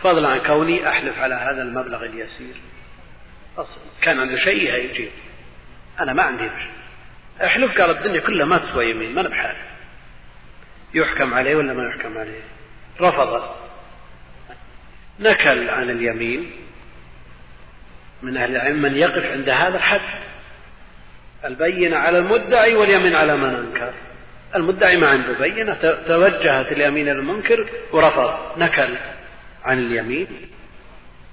فضلا 0.03 0.29
عن 0.29 0.39
كوني 0.39 0.89
أحلف 0.89 1.19
على 1.19 1.35
هذا 1.35 1.63
المبلغ 1.63 2.05
اليسير. 2.05 2.55
كان 4.03 4.21
عنده 4.21 4.37
شيء 4.37 4.75
يجيب. 4.75 5.11
أنا 6.01 6.13
ما 6.13 6.23
عندي 6.23 6.45
شيء. 6.45 6.71
أحلف 7.47 7.81
قال 7.81 7.91
الدنيا 7.91 8.21
كلها 8.21 8.47
ما 8.47 8.59
تسوى 8.59 8.91
يمين 8.91 9.15
ما 9.15 9.21
أنا 9.21 9.29
بحالي 9.29 9.59
يحكم 10.95 11.35
عليه 11.35 11.57
ولا 11.57 11.73
ما 11.73 11.89
يحكم 11.89 12.19
عليه 12.19 12.41
رفض. 13.01 13.55
نكل 15.21 15.71
عن 15.71 15.91
اليمين. 15.91 16.51
من 18.23 18.37
أهل 18.37 18.57
العلم 18.57 18.83
من 18.83 18.97
يقف 18.97 19.25
عند 19.33 19.49
هذا 19.49 19.77
الحد. 19.77 20.21
البينة 21.45 21.97
على 21.97 22.19
المدعي 22.19 22.75
واليمين 22.75 23.15
على 23.15 23.37
من 23.37 23.55
أنكر. 23.55 23.93
المدعي 24.55 24.97
ما 24.97 25.09
عنده 25.09 25.39
بينة 25.39 25.75
توجهت 26.07 26.73
اليمين 26.73 27.09
المنكر 27.09 27.71
ورفض. 27.93 28.59
نكل 28.59 28.97
عن 29.65 29.79
اليمين. 29.79 30.27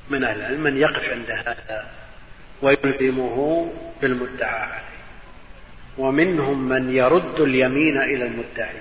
من 0.09 0.23
أهل 0.23 0.39
العلم 0.39 0.63
من 0.63 0.77
يقف 0.77 1.09
عند 1.09 1.31
هذا. 1.31 1.99
ويلزمه 2.62 3.70
بالمدعى 4.01 4.62
عليه. 4.62 4.89
ومنهم 5.98 6.70
من 6.70 6.96
يرد 6.96 7.39
اليمين 7.39 7.98
إلى 7.98 8.25
المدعي. 8.25 8.75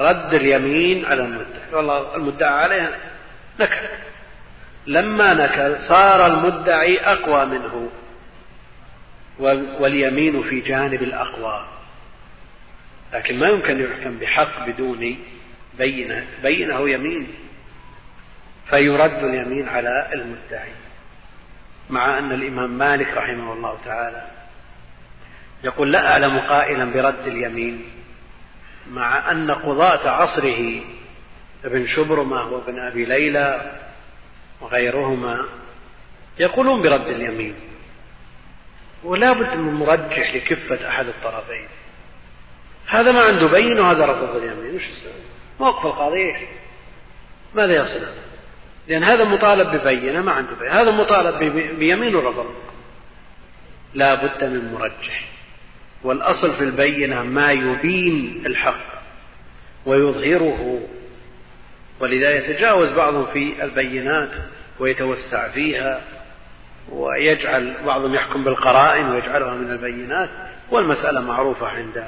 رد 0.00 0.34
اليمين 0.34 1.04
على 1.04 1.22
المدعي. 1.22 1.72
والله 1.72 2.16
المدعى 2.16 2.62
عليه 2.62 2.98
نكل 3.60 3.88
لما 4.86 5.34
نكل 5.34 5.88
صار 5.88 6.26
المدعي 6.26 6.98
أقوى 6.98 7.46
منه. 7.46 7.90
واليمين 9.80 10.42
في 10.42 10.60
جانب 10.60 11.02
الأقوى. 11.02 11.66
لكن 13.12 13.38
ما 13.38 13.48
يمكن 13.48 13.80
يحكم 13.80 14.18
بحق 14.18 14.66
بدون 14.66 15.18
بينة. 15.78 16.26
بينه 16.42 16.90
يمين. 16.90 17.26
فيرد 18.70 19.24
اليمين 19.24 19.68
على 19.68 20.08
المدعي. 20.12 20.72
مع 21.90 22.18
أن 22.18 22.32
الإمام 22.32 22.78
مالك 22.78 23.14
رحمه 23.16 23.52
الله 23.52 23.78
تعالى 23.84 24.26
يقول 25.64 25.92
لا 25.92 26.12
أعلم 26.12 26.38
قائلا 26.38 26.84
برد 26.84 27.26
اليمين 27.26 27.84
مع 28.90 29.30
أن 29.30 29.50
قضاة 29.50 30.10
عصره 30.10 30.80
ابن 31.64 31.86
شبرمة 31.86 32.52
وابن 32.52 32.78
أبي 32.78 33.04
ليلى 33.04 33.78
وغيرهما 34.60 35.44
يقولون 36.38 36.82
برد 36.82 37.06
اليمين 37.06 37.54
ولا 39.04 39.32
بد 39.32 39.56
من 39.56 39.74
مرجح 39.74 40.34
لكفة 40.34 40.88
أحد 40.88 41.06
الطرفين 41.06 41.68
هذا 42.86 43.12
ما 43.12 43.22
عنده 43.22 43.46
بين 43.46 43.80
وهذا 43.80 44.06
رفض 44.06 44.36
اليمين 44.36 44.74
وش 44.74 44.82
يسوي؟ 44.82 45.12
موقف 45.60 45.86
القاضي 45.86 46.34
ماذا 47.54 47.74
يصنع؟ 47.74 48.08
لأن 48.88 49.04
هذا 49.04 49.24
مطالب 49.24 49.76
ببينة 49.76 50.20
ما 50.20 50.32
عنده 50.32 50.50
بينة 50.60 50.72
هذا 50.72 50.90
مطالب 50.90 51.38
بيمين 51.78 52.14
ورفض 52.14 52.46
لا 53.94 54.14
بد 54.14 54.44
من 54.44 54.72
مرجح. 54.72 55.28
والأصل 56.02 56.56
في 56.56 56.64
البينة 56.64 57.22
ما 57.22 57.52
يبين 57.52 58.42
الحق 58.46 59.02
ويظهره. 59.86 60.80
ولذا 62.00 62.30
يتجاوز 62.30 62.88
بعضهم 62.88 63.26
في 63.32 63.64
البينات 63.64 64.30
ويتوسع 64.78 65.48
فيها 65.48 66.00
ويجعل 66.88 67.74
بعضهم 67.86 68.14
يحكم 68.14 68.44
بالقرائن 68.44 69.10
ويجعلها 69.10 69.54
من 69.54 69.70
البينات. 69.70 70.30
والمسألة 70.70 71.20
معروفة 71.20 71.66
عند 71.66 72.04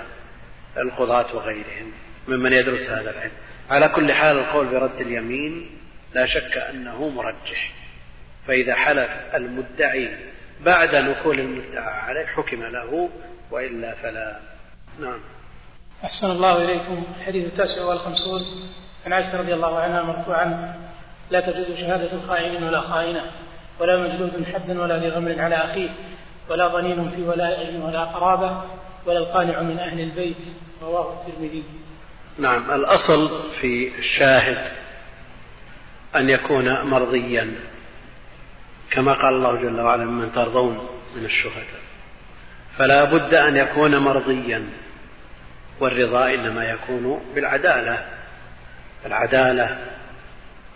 القضاة 0.77 1.37
وغيرهم 1.37 1.93
ممن 2.29 2.53
يدرس 2.53 2.81
هذا 2.81 3.11
العلم. 3.11 3.33
على 3.71 3.89
كل 3.89 4.13
حال 4.13 4.37
القول 4.39 4.67
برد 4.67 5.01
اليمين 5.01 5.76
لا 6.17 6.27
شك 6.27 6.59
أنه 6.59 7.09
مرجح. 7.09 7.73
فإذا 8.47 8.75
حلف 8.75 9.11
المدعي 9.35 10.17
بعد 10.65 10.95
نقول 10.95 11.41
المدعى 11.41 12.01
عليه 12.01 12.27
حكم 12.27 12.63
له 12.63 13.09
وإلا 13.51 13.95
فلا. 13.95 14.37
نعم. 15.01 15.21
أحسن 16.05 16.31
الله 16.31 16.65
إليكم. 16.65 17.05
الحديث 17.21 17.47
التاسع 17.47 17.85
والخمسون. 17.85 18.41
عن 19.07 19.13
عائشة 19.13 19.39
رضي 19.39 19.55
الله 19.55 19.79
عنها 19.79 20.03
مرفوعا. 20.03 20.75
لا 21.31 21.41
تجوز 21.41 21.77
شهادة 21.77 22.11
خائن 22.29 22.63
ولا 22.63 22.81
خائنة 22.81 23.31
ولا 23.81 23.97
مجلود 23.97 24.45
حدا 24.55 24.83
ولا 24.83 24.99
ذي 24.99 25.09
غمر 25.09 25.41
على 25.41 25.57
أخيه 25.57 25.91
ولا 26.49 26.67
ضنين 26.67 27.11
في 27.11 27.23
ولاء 27.23 27.81
ولا 27.85 28.05
قرابة 28.05 28.63
ولا 29.07 29.19
القانع 29.19 29.63
من 29.63 29.79
أهل 29.79 30.01
البيت. 30.01 30.37
رواه 30.83 31.13
الترمذي. 31.13 31.65
نعم. 32.39 32.71
الأصل 32.71 33.53
في 33.61 33.99
الشاهد 33.99 34.86
أن 36.17 36.29
يكون 36.29 36.83
مرضيا 36.83 37.55
كما 38.91 39.13
قال 39.13 39.35
الله 39.35 39.57
جل 39.57 39.81
وعلا 39.81 40.05
من 40.05 40.33
ترضون 40.33 40.89
من 41.17 41.25
الشهداء. 41.25 41.81
فلا 42.79 43.05
بد 43.05 43.35
أن 43.35 43.57
يكون 43.57 43.97
مرضيا 43.99 44.67
والرضا 45.81 46.35
إنما 46.35 46.71
يكون 46.71 47.25
بالعدالة. 47.35 48.07
العدالة 49.07 49.79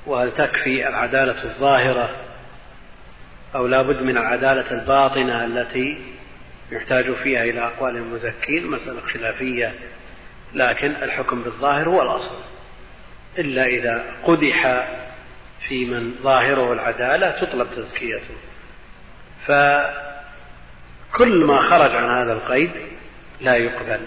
وهل 0.06 0.32
تكفي 0.32 0.88
العدالة 0.88 1.44
الظاهرة 1.44 2.10
أو 3.54 3.66
لا 3.66 3.82
بد 3.82 4.02
من 4.02 4.18
العدالة 4.18 4.70
الباطنة 4.70 5.44
التي 5.44 5.98
يحتاج 6.72 7.12
فيها 7.12 7.44
إلى 7.44 7.60
أقوال 7.60 7.96
المزكين 7.96 8.66
مسألة 8.66 9.00
خلافية. 9.00 9.74
لكن 10.54 10.90
الحكم 10.90 11.42
بالظاهر 11.42 11.88
هو 11.88 12.02
الأصل. 12.02 12.38
إلا 13.38 13.66
إذا 13.66 14.04
قدح 14.24 14.88
في 15.68 15.84
من 15.84 16.14
ظاهره 16.22 16.72
العدالة 16.72 17.30
تطلب 17.30 17.68
تزكيته. 17.76 18.34
فكل 19.46 21.44
ما 21.44 21.62
خرج 21.62 21.94
عن 21.94 22.10
هذا 22.10 22.32
القيد 22.32 22.70
لا 23.40 23.56
يقبل 23.56 24.00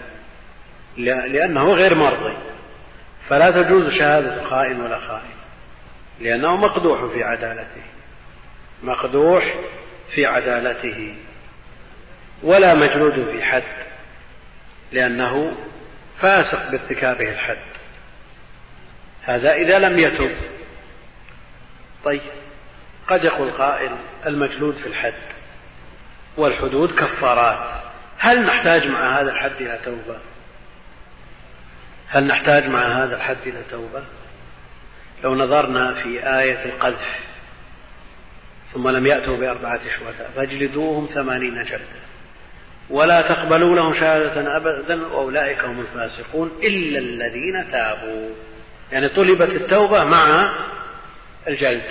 لأنه 0.97 1.73
غير 1.73 1.95
مرضي. 1.95 2.33
فلا 3.29 3.51
تجوز 3.51 3.89
شهادة 3.89 4.43
خائن 4.43 4.81
ولا 4.81 4.99
خائن 4.99 5.33
لأنه 6.19 6.55
مقدوح 6.55 7.13
في 7.13 7.23
عدالته 7.23 7.81
مقدوح 8.83 9.53
في 10.15 10.25
عدالته 10.25 11.15
ولا 12.43 12.73
مجلود 12.73 13.27
في 13.31 13.43
حد 13.43 13.63
لأنه 14.91 15.57
فاسق 16.21 16.71
بارتكابه 16.71 17.29
الحد. 17.29 17.57
هذا 19.23 19.53
إذا 19.53 19.79
لم 19.79 19.99
يتب 19.99 20.35
طيب. 22.03 22.21
قد 23.07 23.23
يقول 23.23 23.51
قائل 23.51 23.91
المجلود 24.25 24.75
في 24.75 24.87
الحد 24.87 25.13
والحدود 26.37 26.91
كفارات. 26.91 27.83
هل 28.17 28.45
نحتاج 28.45 28.87
مع 28.87 29.19
هذا 29.19 29.31
الحد 29.31 29.51
إلى 29.59 29.79
توبة؟ 29.85 30.17
هل 32.07 32.27
نحتاج 32.27 32.67
مع 32.67 33.03
هذا 33.03 33.15
الحد 33.15 33.37
إلى 33.45 33.59
توبة؟ 33.71 34.03
لو 35.23 35.35
نظرنا 35.35 35.93
في 35.93 36.39
آية 36.39 36.65
القذف 36.65 37.19
ثم 38.73 38.89
لم 38.89 39.05
يأتوا 39.05 39.37
بأربعة 39.37 39.79
شهداء 39.79 40.31
فاجلدوهم 40.35 41.09
ثمانين 41.13 41.63
جلدة 41.63 42.03
ولا 42.89 43.21
تقبلوا 43.21 43.75
لهم 43.75 43.93
شهادة 43.93 44.57
أبدا 44.57 45.07
وأولئك 45.07 45.63
هم 45.65 45.79
الفاسقون 45.79 46.51
إلا 46.63 46.99
الذين 46.99 47.71
تابوا. 47.71 48.29
يعني 48.91 49.09
طلبت 49.09 49.49
التوبة 49.49 50.03
مع 50.03 50.53
الجلد 51.47 51.83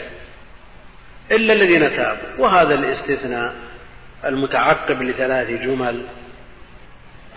إلا 1.30 1.52
الذين 1.52 1.96
تابوا 1.96 2.28
وهذا 2.38 2.74
الاستثناء 2.74 3.54
المتعقب 4.24 5.02
لثلاث 5.02 5.48
جمل. 5.48 6.06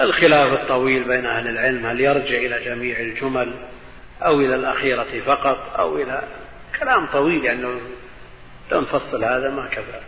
الخلاف 0.01 0.62
الطويل 0.62 1.04
بين 1.04 1.25
أهل 1.25 1.47
العلم 1.47 1.86
هل 1.86 2.01
يرجع 2.01 2.38
إلى 2.38 2.65
جميع 2.65 2.99
الجمل 2.99 3.54
أو 4.21 4.39
إلى 4.39 4.56
الأخيرة 4.56 5.19
فقط 5.25 5.80
أو 5.80 5.97
إلى 5.97 6.23
كلام 6.80 7.06
طويل؟ 7.06 7.45
يعني 7.45 7.62
لو 8.71 8.82
نفصل 8.82 9.23
هذا 9.23 9.49
ما 9.49 9.67
كفى 9.67 9.99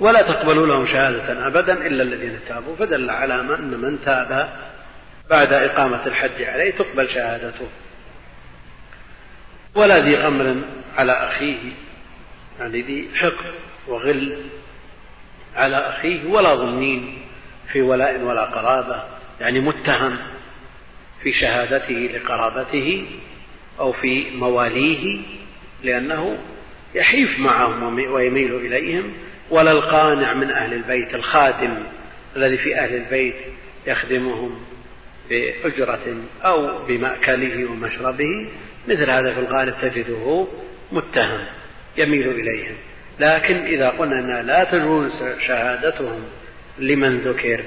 ولا 0.00 0.22
تقبلوا 0.22 0.66
لهم 0.66 0.86
شهادة 0.86 1.46
أبدا 1.46 1.86
إلا 1.86 2.02
الذين 2.02 2.40
تابوا. 2.48 2.76
فدل 2.76 3.10
على 3.10 3.34
أن 3.34 3.80
من 3.80 3.98
تاب 4.04 4.48
بعد 5.30 5.52
إقامة 5.52 6.06
الحد 6.06 6.42
عليه 6.42 6.70
تقبل 6.70 7.08
شهادته. 7.08 7.68
ولا 9.74 10.04
ذي 10.04 10.16
أمر 10.16 10.56
على 10.96 11.12
أخيه 11.12 11.72
يعني 12.60 12.80
ذي 12.82 13.08
حقد 13.14 13.54
وغل 13.88 14.36
على 15.56 15.76
أخيه 15.76 16.26
ولا 16.26 16.54
ضمنين 16.54 17.18
في 17.72 17.82
ولاء 17.82 18.22
ولا 18.22 18.44
قرابة 18.44 19.02
يعني 19.40 19.60
متهم 19.60 20.16
في 21.22 21.32
شهادته 21.32 22.10
لقرابته 22.14 23.06
أو 23.80 23.92
في 23.92 24.36
مواليه 24.36 25.20
لأنه 25.84 26.38
يحيف 26.94 27.38
معهم 27.38 27.98
ويميل 27.98 28.54
إليهم 28.54 29.12
ولا 29.50 29.72
القانع 29.72 30.34
من 30.34 30.50
أهل 30.50 30.74
البيت 30.74 31.14
الخادم 31.14 31.74
الذي 32.36 32.58
في 32.58 32.76
أهل 32.76 32.94
البيت 32.94 33.34
يخدمهم 33.86 34.60
بأجرة 35.30 36.16
أو 36.44 36.86
بمأكله 36.86 37.70
ومشربه 37.70 38.48
مثل 38.88 39.10
هذا 39.10 39.34
في 39.34 39.40
الغالب 39.40 39.74
تجده 39.82 40.46
متهم 40.92 41.44
يميل 41.96 42.28
إليهم. 42.28 42.74
لكن 43.20 43.56
إذا 43.66 43.88
قلنا 43.88 44.18
أنها 44.18 44.42
لا 44.42 44.64
تجوز 44.64 45.12
شهادتهم 45.46 46.24
لمن 46.78 47.18
ذكر 47.18 47.64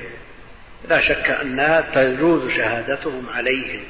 لا 0.90 1.02
شك 1.02 1.30
أنها 1.42 1.82
تجوز 1.82 2.52
شهادتهم 2.52 3.30
عليهم. 3.34 3.82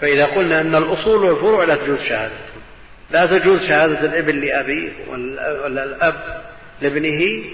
فإذا 0.00 0.26
قلنا 0.26 0.60
أن 0.60 0.74
الأصول 0.74 1.24
والفروع 1.24 1.64
لا 1.64 1.74
تجوز 1.74 1.98
شهادتهم 1.98 2.62
لا 3.10 3.26
تجوز 3.26 3.60
شهادة 3.60 4.00
الابن 4.00 4.40
لأبيه 4.40 4.90
ولا 5.08 5.84
الأب 5.84 6.44
لابنه 6.82 7.44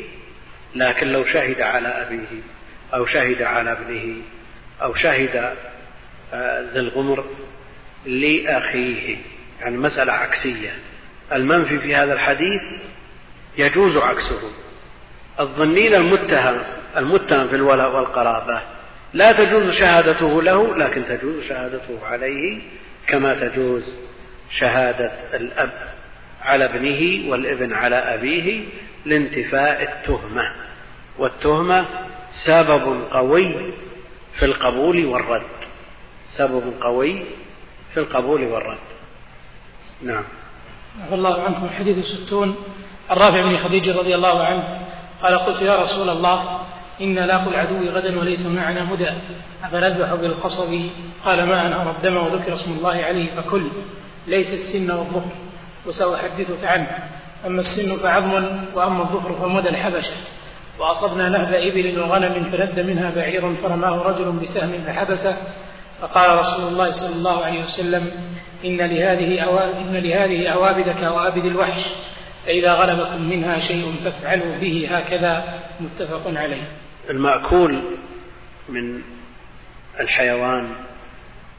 لكن 0.74 1.06
لو 1.06 1.24
شهد 1.24 1.60
على 1.60 1.88
أبيه 1.88 2.42
أو 2.94 3.06
شهد 3.06 3.42
على 3.42 3.72
ابنه 3.72 4.16
أو 4.82 4.94
شهد 4.94 5.54
آه، 6.34 6.60
ذي 6.72 6.80
الغمر 6.80 7.24
لأخيه 8.06 9.16
يعني 9.60 9.76
مسألة 9.76 10.12
عكسية. 10.12 10.74
المنفي 11.32 11.78
في 11.78 11.96
هذا 11.96 12.12
الحديث 12.12 12.62
يجوز 13.58 13.96
عكسه. 13.96 14.50
الظنين 15.40 15.94
المتهم 15.94 16.62
المتهم 16.96 17.48
في 17.48 17.56
الولاء 17.56 17.96
والقرابة 17.96 18.60
لا 19.14 19.32
تجوز 19.32 19.70
شهادته 19.70 20.42
له 20.42 20.76
لكن 20.76 21.04
تجوز 21.08 21.44
شهادته 21.48 22.06
عليه 22.06 22.58
كما 23.06 23.34
تجوز 23.34 23.94
شهادة 24.50 25.12
الأب 25.34 25.72
على 26.42 26.64
ابنه 26.64 27.30
والابن 27.30 27.72
على 27.72 27.96
أبيه 27.96 28.64
لانتفاء 29.06 29.82
التهمة. 29.82 30.52
والتهمة 31.18 31.86
سبب 32.44 33.04
قوي 33.12 33.54
في 34.38 34.44
القبول 34.44 35.06
والرد. 35.06 35.42
سبب 36.36 36.74
قوي 36.80 37.22
في 37.94 38.00
القبول 38.00 38.44
والرد. 38.44 38.78
نعم. 40.02 40.24
عفى 41.04 41.14
الله 41.14 41.42
عنكم. 41.42 41.64
الحديث 41.64 42.06
ستون 42.06 42.56
الرافع 43.10 43.42
بن 43.42 43.56
خديج 43.56 43.88
رضي 43.88 44.14
الله 44.14 44.44
عنه 44.44 44.86
قال 45.22 45.38
قلت 45.38 45.62
يا 45.62 45.82
رسول 45.82 46.08
الله 46.08 46.60
إن 47.00 47.14
لاقوا 47.14 47.52
العدو 47.52 47.90
غدا 47.90 48.20
وليس 48.20 48.46
معنا 48.46 48.94
هدى. 48.94 49.10
أفنذبح 49.64 50.14
بالقصب؟ 50.14 50.80
قال 51.24 51.44
ما 51.44 51.66
أنهر 51.66 51.90
الدم 51.90 52.16
وذكر 52.16 52.54
اسم 52.54 52.72
الله 52.72 53.04
عليه 53.04 53.34
فكل. 53.34 53.68
ليس 54.26 54.48
السن 54.48 54.90
والظفر 54.90 55.34
وسأحدثك 55.86 56.64
عنه. 56.64 56.98
أما 57.46 57.60
السن 57.60 58.02
فعظم 58.02 58.44
وأما 58.74 59.02
الظفر 59.02 59.34
فمدى 59.34 59.68
الحبشة. 59.68 60.14
وأصبنا 60.78 61.28
نهب 61.28 61.54
إبل 61.54 62.00
وغنم 62.00 62.44
فند 62.44 62.80
منها 62.80 63.10
بعير 63.10 63.54
فرماه 63.54 64.02
رجل 64.02 64.32
بسهم 64.32 64.84
فحبسه. 64.86 65.36
فقال 66.04 66.38
رسول 66.38 66.68
الله 66.68 66.92
صلى 66.92 67.14
الله 67.14 67.44
عليه 67.44 67.62
وسلم 67.62 68.12
إن 68.64 68.76
لهذه 68.76 69.42
إن 69.80 69.96
لهذه 69.96 70.48
أوابد 70.48 70.84
كأوابد 71.00 71.44
الوحش 71.44 71.82
فإذا 72.46 72.72
غلبكم 72.72 73.30
منها 73.30 73.68
شيء 73.68 73.94
فافعلوا 74.04 74.58
به 74.58 74.88
هكذا. 74.90 75.60
متفق 75.80 76.22
عليه. 76.26 76.62
المأكول 77.10 77.82
من 78.68 79.02
الحيوان 80.00 80.68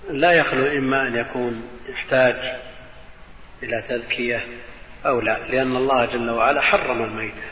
لا 0.09 0.31
يخلو 0.31 0.77
إما 0.77 1.07
أن 1.07 1.15
يكون 1.15 1.61
يحتاج 1.89 2.35
إلى 3.63 3.83
تذكية 3.89 4.43
أو 5.05 5.21
لا 5.21 5.37
لأن 5.49 5.75
الله 5.75 6.05
جل 6.05 6.29
وعلا 6.29 6.61
حرم 6.61 7.03
الميتة. 7.03 7.45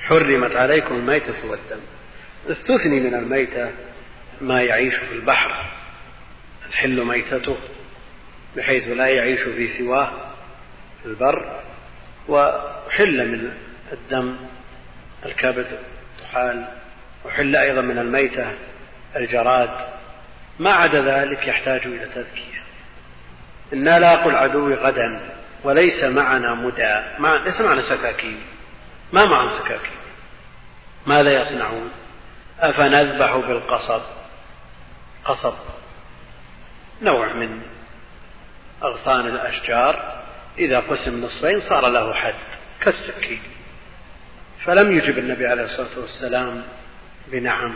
حرمت 0.00 0.56
عليكم 0.56 0.94
الميتة 0.94 1.46
والدم. 1.50 1.80
استثني 2.50 3.00
من 3.00 3.14
الميتة 3.14 3.70
ما 4.40 4.62
يعيش 4.62 4.94
في 4.94 5.14
البحر. 5.14 5.77
الحل 6.68 7.04
ميتته 7.04 7.56
بحيث 8.56 8.88
لا 8.88 9.06
يعيش 9.06 9.40
في 9.40 9.78
سواه 9.78 10.10
في 11.02 11.08
البر 11.08 11.60
وحل 12.28 13.28
من 13.28 13.52
الدم 13.92 14.36
الكبد 15.26 15.66
الطحال 16.18 16.68
وحل 17.24 17.56
أيضا 17.56 17.80
من 17.80 17.98
الميتة 17.98 18.52
الجراد. 19.16 19.70
ما 20.58 20.70
عدا 20.70 21.02
ذلك 21.02 21.46
يحتاج 21.46 21.80
إلى 21.84 22.06
تذكية 22.14 22.62
إنا 23.72 23.98
لاقوا 23.98 24.30
العدو 24.30 24.74
غدا 24.74 25.20
وليس 25.64 26.04
معنا 26.04 26.54
مدى. 26.54 27.02
مع 27.18 27.36
ليس 27.36 27.60
معنا 27.60 27.82
سكاكين. 27.82 28.40
ما 29.12 29.24
معهم 29.24 29.58
سكاكين. 29.58 29.98
ماذا 31.06 31.42
يصنعون؟ 31.42 31.90
أفنذبح 32.60 33.36
بالقصب. 33.36 34.02
قصب. 35.24 35.54
نوع 37.02 37.32
من 37.32 37.62
أغصان 38.82 39.26
الأشجار 39.26 40.22
إذا 40.58 40.80
قسم 40.80 41.24
نصفين 41.24 41.60
صار 41.60 41.88
له 41.88 42.14
حد 42.14 42.34
كالسكين. 42.80 43.42
فلم 44.64 44.98
يجب 44.98 45.18
النبي 45.18 45.46
عليه 45.46 45.64
الصلاة 45.64 45.98
والسلام 45.98 46.62
بنعم 47.26 47.74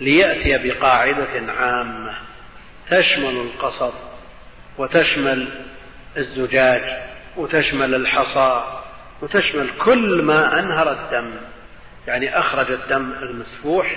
ليأتي 0.00 0.68
بقاعدة 0.68 1.52
عامة 1.52 2.14
تشمل 2.90 3.36
القصب 3.36 3.92
وتشمل 4.78 5.48
الزجاج 6.16 6.82
وتشمل 7.36 7.94
الحصى 7.94 8.80
وتشمل 9.22 9.70
كل 9.84 10.22
ما 10.22 10.58
أنهر 10.58 10.92
الدم 10.92 11.30
يعني 12.06 12.38
أخرج 12.38 12.72
الدم 12.72 13.12
المسفوح 13.22 13.96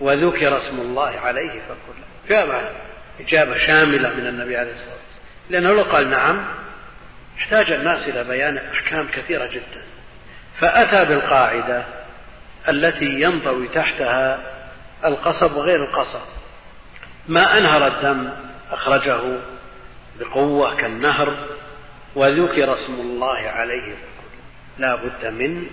وذكر 0.00 0.58
اسم 0.58 0.80
الله 0.80 1.20
عليه 1.20 1.50
فكل. 1.50 1.98
إجابة 2.26 2.60
إجابة 3.20 3.58
شاملة 3.58 4.14
من 4.14 4.26
النبي 4.26 4.56
عليه 4.56 4.72
الصلاة 4.72 4.94
والسلام. 4.94 5.28
لأنه 5.50 5.72
لو 5.72 5.82
قال 5.82 6.10
نعم 6.10 6.44
احتاج 7.38 7.72
الناس 7.72 8.08
إلى 8.08 8.24
بيان 8.24 8.56
أحكام 8.56 9.08
كثيرة 9.08 9.46
جدا. 9.46 9.82
فأتى 10.60 11.04
بالقاعدة 11.04 11.84
التي 12.68 13.20
ينضوي 13.20 13.68
تحتها 13.68 14.38
القصب 15.04 15.56
وغير 15.56 15.84
القصب. 15.84 16.20
ما 17.28 17.58
أنهر 17.58 17.86
الدم 17.86 18.30
أخرجه 18.70 19.20
بقوة 20.20 20.76
كالنهر 20.76 21.34
وذكر 22.14 22.74
اسم 22.74 22.94
الله 22.94 23.38
عليه. 23.38 23.94
لا 24.78 24.94
بد 24.94 25.26
من 25.26 25.66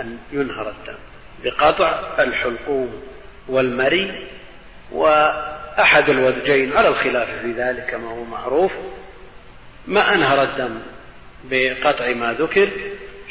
أن 0.00 0.18
ينهر 0.32 0.68
الدم 0.68 0.98
بقطع 1.44 2.00
الحلقوم 2.18 3.02
والمري 3.48 4.26
وأحد 5.78 6.10
الوجهين 6.10 6.76
على 6.76 6.88
الخلاف 6.88 7.28
في 7.42 7.52
ذلك 7.52 7.86
كما 7.90 8.10
هو 8.10 8.24
معروف 8.24 8.72
ما 9.86 10.14
أنهر 10.14 10.42
الدم 10.42 10.78
بقطع 11.44 12.08
ما 12.08 12.32
ذكر 12.32 12.68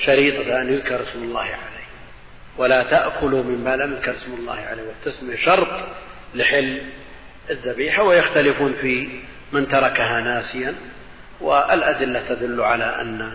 شريطة 0.05 0.61
أن 0.61 0.73
يذكر 0.73 1.01
اسم 1.03 1.23
الله 1.23 1.41
عليه. 1.41 1.87
ولا 2.57 2.83
تأكلوا 2.83 3.43
مما 3.43 3.75
لم 3.75 3.93
يذكر 3.93 4.15
اسم 4.17 4.33
الله 4.33 4.53
عليه 4.53 4.83
والتسمية 4.83 5.35
شرط 5.35 5.67
لحل 6.35 6.81
الذبيحة 7.49 8.03
ويختلفون 8.03 8.73
في 8.73 9.09
من 9.51 9.69
تركها 9.69 10.21
ناسيا. 10.21 10.75
والأدلة 11.41 12.23
تدل 12.29 12.61
على 12.61 13.01
أن 13.01 13.33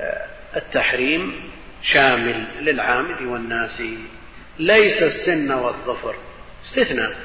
آه، 0.00 0.26
التحريم 0.56 1.50
شامل 1.82 2.44
للعامل 2.60 3.26
والناسي 3.26 3.98
ليس 4.58 5.02
السن 5.02 5.52
والظفر 5.52 6.14
استثناء. 6.66 7.16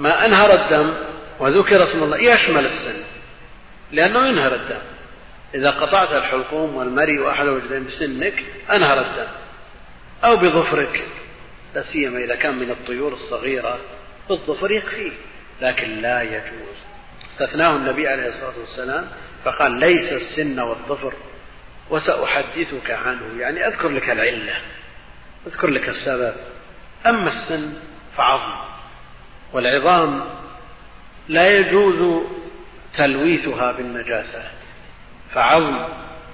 ما 0.00 0.26
أنهر 0.26 0.54
الدم 0.54 0.94
وذكر 1.38 1.84
اسم 1.84 2.02
الله 2.02 2.18
يشمل 2.18 2.66
السن 2.66 3.02
لأنه 3.92 4.28
ينهر 4.28 4.54
الدم. 4.54 4.80
إذا 5.54 5.70
قطعت 5.70 6.12
الحلقوم 6.12 6.76
والمري 6.76 7.18
وأحد 7.18 7.46
وجدين 7.46 7.84
بسنك 7.84 8.44
أنهر 8.72 9.00
الدم 9.00 9.28
أو 10.24 10.36
بظفرك. 10.36 11.04
لا 11.74 11.82
سيما 11.82 12.18
إذا 12.18 12.34
كان 12.34 12.54
من 12.54 12.70
الطيور 12.70 13.12
الصغيرة 13.12 13.78
بالظفر 14.28 14.70
يكفيه 14.70 15.12
لكن 15.60 16.00
لا 16.00 16.22
يجوز. 16.22 16.78
استثناه 17.30 17.76
النبي 17.76 18.08
عليه 18.08 18.28
الصلاة 18.28 18.58
والسلام 18.58 19.08
فقال 19.44 19.72
ليس 19.72 20.12
السن 20.12 20.60
والظفر. 20.60 21.12
وسأحدثك 21.90 22.90
عنه 22.90 23.22
يعني 23.38 23.66
أذكر 23.66 23.88
لك 23.88 24.10
العلة 24.10 24.54
أذكر 25.46 25.70
لك 25.70 25.88
السبب. 25.88 26.34
أما 27.06 27.28
السن 27.28 27.72
فعظم. 28.16 28.69
والعظام 29.52 30.20
لا 31.28 31.58
يجوز 31.58 32.22
تلويثها 32.96 33.72
بالنجاسة 33.72 34.42
فعظم 35.34 35.78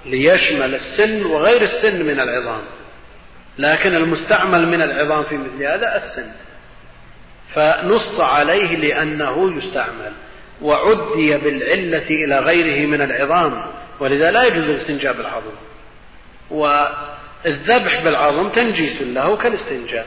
ليشمل 0.05 0.75
السن 0.75 1.25
وغير 1.25 1.61
السن 1.61 2.05
من 2.05 2.19
العظام. 2.19 2.61
لكن 3.57 3.95
المستعمل 3.95 4.67
من 4.67 4.81
العظام 4.81 5.23
في 5.23 5.37
مثل 5.37 5.63
هذا 5.63 5.95
السن. 5.95 6.31
فنص 7.53 8.19
عليه 8.19 8.75
لأنه 8.75 9.57
يستعمل 9.57 10.11
وعدي 10.61 11.37
بالعلة 11.37 12.07
إلى 12.09 12.39
غيره 12.39 12.87
من 12.87 13.01
العظام 13.01 13.65
ولذا 13.99 14.31
لا 14.31 14.43
يجوز 14.43 14.69
الاستنجاء 14.69 15.13
بالعظم. 15.13 15.55
والذبح 16.51 18.03
بالعظم 18.03 18.49
تنجيس 18.49 19.01
له 19.01 19.37
كالاستنجاء. 19.37 20.05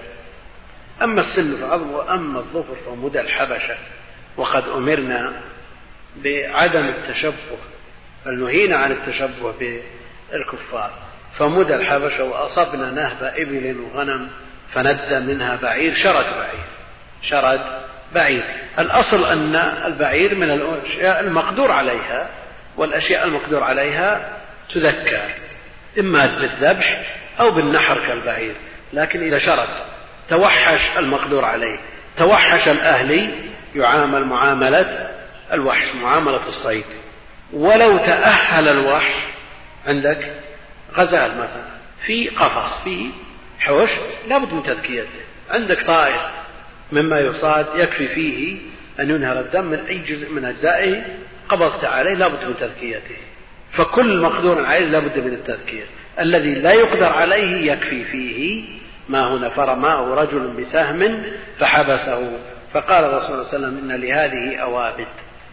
أما 1.03 1.21
السن 1.21 1.57
فعظم 1.61 1.91
وأما 1.91 2.39
الظفر 2.39 2.75
فمدى 2.87 3.21
الحبشة. 3.21 3.77
وقد 4.37 4.69
أمرنا 4.69 5.33
بعدم 6.17 6.89
التشبه 6.89 7.59
بل 8.27 8.45
نهينا 8.45 8.77
عن 8.77 8.93
التشبه 8.93 9.55
بالكفار. 10.33 10.91
فمدى 11.39 11.75
الحبشة 11.75 12.25
وأصبنا 12.25 12.91
نهب 12.91 13.23
إبل 13.23 13.77
وغنم 13.81 14.29
فند 14.75 15.13
منها 15.29 15.57
بعير 15.63 15.95
شرد 15.95 16.25
بعير 16.25 16.65
شرد 17.23 17.61
بعير. 18.15 18.45
الأصل 18.79 19.25
أن 19.25 19.55
البعير 19.87 20.35
من 20.35 20.51
الأشياء 20.51 21.21
المقدور 21.21 21.71
عليها 21.71 22.29
والأشياء 22.77 23.25
المقدور 23.25 23.65
عليها 23.65 24.37
تذكى 24.75 25.23
إما 25.99 26.27
بالذبح 26.27 27.03
أو 27.41 27.51
بالنحر 27.51 28.07
كالبعير 28.07 28.55
لكن 28.93 29.23
إذا 29.23 29.39
شرد. 29.39 29.69
توحش 30.31 30.99
المقدور 30.99 31.45
عليه. 31.45 31.79
توحش 32.19 32.69
الأهلي 32.69 33.31
يعامل 33.77 34.25
معاملة 34.25 35.11
الوحش 35.53 35.95
معاملة 36.03 36.49
الصيد. 36.49 36.85
ولو 37.53 37.99
تأهل 37.99 38.69
الوحش 38.69 39.15
عندك 39.87 40.33
غزال 40.97 41.31
مثلا 41.31 41.71
في 42.07 42.29
قفص 42.29 42.83
في 42.85 43.11
حوش 43.59 43.91
لابد 44.29 44.53
من 44.53 44.63
تذكيته 44.63 45.09
عندك 45.51 45.87
طائر 45.87 46.31
مما 46.93 47.21
يصاد 47.21 47.67
يكفي 47.75 48.09
فيه 48.09 48.59
أن 49.01 49.11
ينهر 49.11 49.41
الدم 49.41 49.65
من 49.65 49.79
أي 49.89 49.99
جزء 49.99 50.31
من 50.31 50.45
أجزائه 50.45 51.03
قبضت 51.49 51.85
عليه 51.85 52.15
لابد 52.15 52.45
من 52.45 52.55
تذكيته. 52.61 53.17
فكل 53.73 54.21
مقدور 54.21 54.65
عليه 54.67 54.87
لابد 54.87 55.19
من 55.19 55.33
التذكية 55.33 55.85
الذي 56.21 56.55
لا 56.55 56.73
يقدر 56.73 57.07
عليه 57.07 57.73
يكفي 57.73 58.05
فيه 58.05 58.65
ما 59.11 59.29
هنا 59.29 59.49
فرماه 59.49 60.15
رجل 60.15 60.49
بسهم 60.49 61.23
فحبسه. 61.59 62.39
فقال 62.73 63.05
الرسول 63.05 63.27
صلى 63.27 63.57
الله 63.57 63.69
عليه 63.69 63.79
وسلم 63.79 63.91
إن 63.91 64.01
لهذه 64.01 64.57
أوابد 64.57 65.07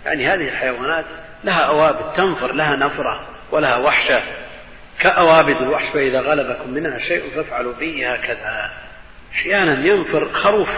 يعني 0.05 0.27
هذه 0.27 0.49
الحيوانات 0.49 1.05
لها 1.43 1.59
أوابد 1.59 2.13
تنفر 2.17 2.53
لها 2.53 2.75
نفرة 2.75 3.27
ولها 3.51 3.77
وحشة. 3.77 4.21
كأوابد 4.99 5.61
الوحش 5.61 5.89
فإذا 5.93 6.21
غلبكم 6.21 6.71
منها 6.71 6.99
شيء 6.99 7.23
فافعلوا 7.35 7.73
به 7.79 8.13
هكذا. 8.13 8.71
أحيانا 9.33 9.87
ينفر 9.87 10.33
خروف 10.33 10.69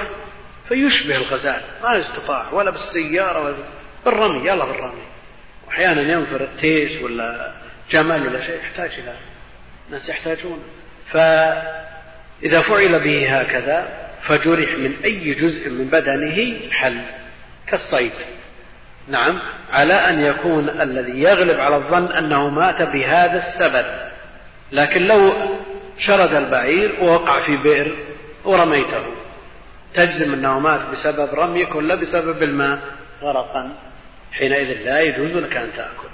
فيشبه 0.70 1.16
الغزال 1.16 1.62
ما 1.84 1.96
يستطاع 1.96 2.46
ولا 2.52 2.72
بالسيارة 2.72 3.44
ولا 3.44 3.56
بالرمي 4.06 4.48
يلا 4.48 4.66
بالرمي. 4.66 5.04
وأحيانا 5.68 6.02
ينفر 6.02 6.48
تيس 6.62 7.02
ولا 7.04 7.52
جمل 7.92 8.28
ولا 8.28 8.46
شيء 8.46 8.56
يحتاج 8.56 8.92
إلى 9.00 9.14
الناس 9.88 10.10
يحتاجون 10.10 10.64
فإذا 12.42 12.62
فعل 12.62 13.00
به 13.00 13.40
هكذا 13.40 13.88
فجرح 14.28 14.72
من 14.72 14.94
أي 15.04 15.34
جزء 15.34 15.70
من 15.70 15.86
بدنه 15.86 16.70
حل 16.72 17.02
كالصيد. 17.68 18.12
نعم 19.08 19.40
على 19.72 19.94
أن 19.94 20.22
يكون 20.22 20.70
الذي 20.70 21.22
يغلب 21.22 21.60
على 21.60 21.76
الظن 21.76 22.12
أنه 22.12 22.50
مات 22.50 22.82
بهذا 22.82 23.38
السبب. 23.48 23.86
لكن 24.72 25.02
لو 25.02 25.34
شرد 25.98 26.34
البعير 26.34 26.96
ووقع 27.02 27.46
في 27.46 27.58
بئر 27.58 27.96
ورميته 28.46 29.06
تجزم 29.94 30.34
أنه 30.34 30.60
مات 30.60 30.80
بسبب 30.92 31.30
رميك 31.34 31.76
ولا 31.76 31.96
بسبب 31.96 32.44
الماء. 32.44 32.80
غرقا. 33.22 33.70
حينئذ 34.32 34.86
لا 34.86 35.02
يجوز 35.02 35.32
لك 35.32 35.58
أن 35.58 35.70
تأكل. 35.78 36.10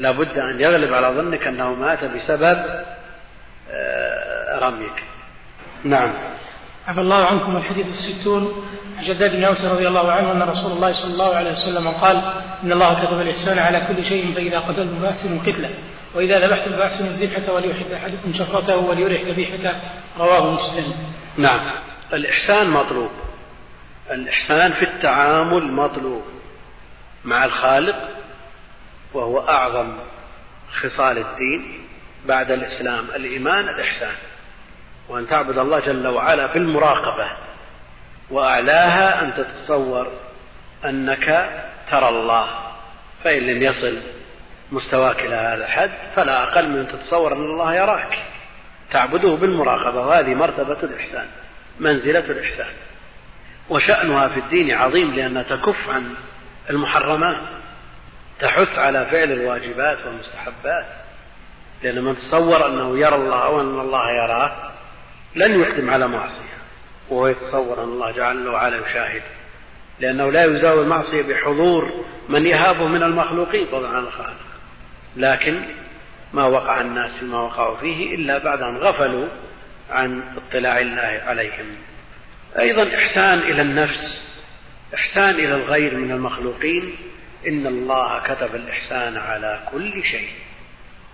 لابد 0.00 0.38
أن 0.38 0.60
يغلب 0.60 0.94
على 0.94 1.06
ظنك 1.06 1.46
أنه 1.46 1.74
مات 1.74 2.04
بسبب 2.04 2.84
آه، 3.72 4.58
رميك. 4.58 5.04
نعم. 5.84 6.12
عفى 6.88 7.00
الله 7.00 7.26
عنكم 7.26 7.56
الحديث 7.56 7.86
الستون 7.86 8.64
عن 8.98 9.04
جداد 9.04 9.30
بن 9.30 9.44
أوس 9.44 9.60
رضي 9.60 9.88
الله 9.88 10.12
عنه 10.12 10.32
أن 10.32 10.42
رسول 10.42 10.72
الله 10.72 10.92
صلى 10.92 11.12
الله 11.12 11.34
عليه 11.34 11.52
وسلم 11.52 11.88
قال 11.88 12.16
إن 12.62 12.72
الله 12.72 13.06
كتب 13.06 13.20
الإحسان 13.20 13.58
على 13.58 13.80
كل 13.80 14.04
شيء 14.04 14.34
فإذا 14.34 14.58
قتلتم 14.58 15.00
فأحسنوا 15.02 15.36
القتله 15.36 15.70
وإذا 16.14 16.46
ذبحتم 16.46 16.72
فأحسنوا 16.72 17.10
الذبحة 17.10 17.52
وليحب 17.52 17.92
أحدكم 17.92 18.32
شفرته 18.38 18.76
وليرح 18.76 19.22
ذبيحته. 19.22 19.72
رواه 20.18 20.50
مسلم. 20.50 20.94
نعم. 21.36 21.60
الإحسان 22.12 22.70
مطلوب. 22.70 23.10
الإحسان 24.10 24.72
في 24.72 24.82
التعامل 24.82 25.72
مطلوب 25.72 26.22
مع 27.24 27.44
الخالق 27.44 28.08
وهو 29.14 29.48
أعظم 29.48 29.92
خصال 30.72 31.18
الدين 31.18 31.62
بعد 32.26 32.50
الإسلام. 32.50 33.04
الإيمان 33.16 33.68
الإحسان. 33.68 34.14
وأن 35.10 35.26
تعبد 35.26 35.58
الله 35.58 35.80
جل 35.80 36.06
وعلا 36.06 36.48
في 36.48 36.58
المراقبة 36.58 37.30
وأعلاها 38.30 39.22
أن 39.22 39.34
تتصور 39.34 40.06
أنك 40.84 41.50
ترى 41.90 42.08
الله 42.08 42.48
فإن 43.24 43.42
لم 43.42 43.62
يصل 43.62 43.98
مستواك 44.72 45.20
إلى 45.20 45.34
هذا 45.34 45.64
الحد 45.64 45.90
فلا 46.14 46.42
أقل 46.42 46.68
من 46.68 46.78
أن 46.78 46.88
تتصور 46.88 47.32
أن 47.32 47.44
الله 47.44 47.74
يراك. 47.74 48.18
تعبده 48.90 49.28
بالمراقبة 49.34 50.00
وهذه 50.00 50.34
مرتبة 50.34 50.76
الإحسان 50.82 51.26
منزلة 51.80 52.30
الإحسان. 52.30 52.72
وشأنها 53.70 54.28
في 54.28 54.40
الدين 54.40 54.70
عظيم 54.70 55.14
لأنها 55.14 55.42
تكف 55.42 55.90
عن 55.90 56.14
المحرمات 56.70 57.36
تحث 58.40 58.78
على 58.78 59.06
فعل 59.06 59.32
الواجبات 59.32 59.98
والمستحبات. 60.06 60.86
لأن 61.82 62.04
من 62.04 62.16
تصور 62.16 62.66
أنه 62.66 62.98
يرى 62.98 63.16
الله 63.16 63.44
أو 63.44 63.60
أن 63.60 63.80
الله 63.80 64.10
يراه 64.10 64.69
لن 65.34 65.60
يقدم 65.60 65.90
على 65.90 66.08
معصية. 66.08 66.60
وهو 67.10 67.26
يتصور 67.26 67.84
أن 67.84 67.88
الله 67.88 68.10
جل 68.10 68.48
وعلا 68.48 68.90
يشاهد 68.90 69.22
لأنه 70.00 70.30
لا 70.32 70.44
يزاول 70.44 70.82
المعصية 70.82 71.22
بحضور 71.22 72.04
من 72.28 72.46
يهابه 72.46 72.86
من 72.86 73.02
المخلوقين 73.02 73.66
فضلا 73.66 73.88
عن 73.88 74.02
الخالق. 74.04 74.40
لكن 75.16 75.62
ما 76.32 76.46
وقع 76.46 76.80
الناس 76.80 77.10
فيما 77.12 77.40
وقعوا 77.40 77.76
فيه 77.76 78.14
إلا 78.14 78.38
بعد 78.38 78.62
أن 78.62 78.76
غفلوا 78.76 79.28
عن 79.90 80.22
اطلاع 80.36 80.78
الله 80.78 81.22
عليهم. 81.26 81.76
أيضا 82.58 82.94
إحسان 82.94 83.38
إلى 83.38 83.62
النفس 83.62 84.30
إحسان 84.94 85.30
إلى 85.30 85.54
الغير 85.54 85.96
من 85.96 86.10
المخلوقين. 86.10 86.96
إن 87.48 87.66
الله 87.66 88.22
كتب 88.22 88.54
الإحسان 88.54 89.16
على 89.16 89.60
كل 89.72 90.04
شيء. 90.04 90.28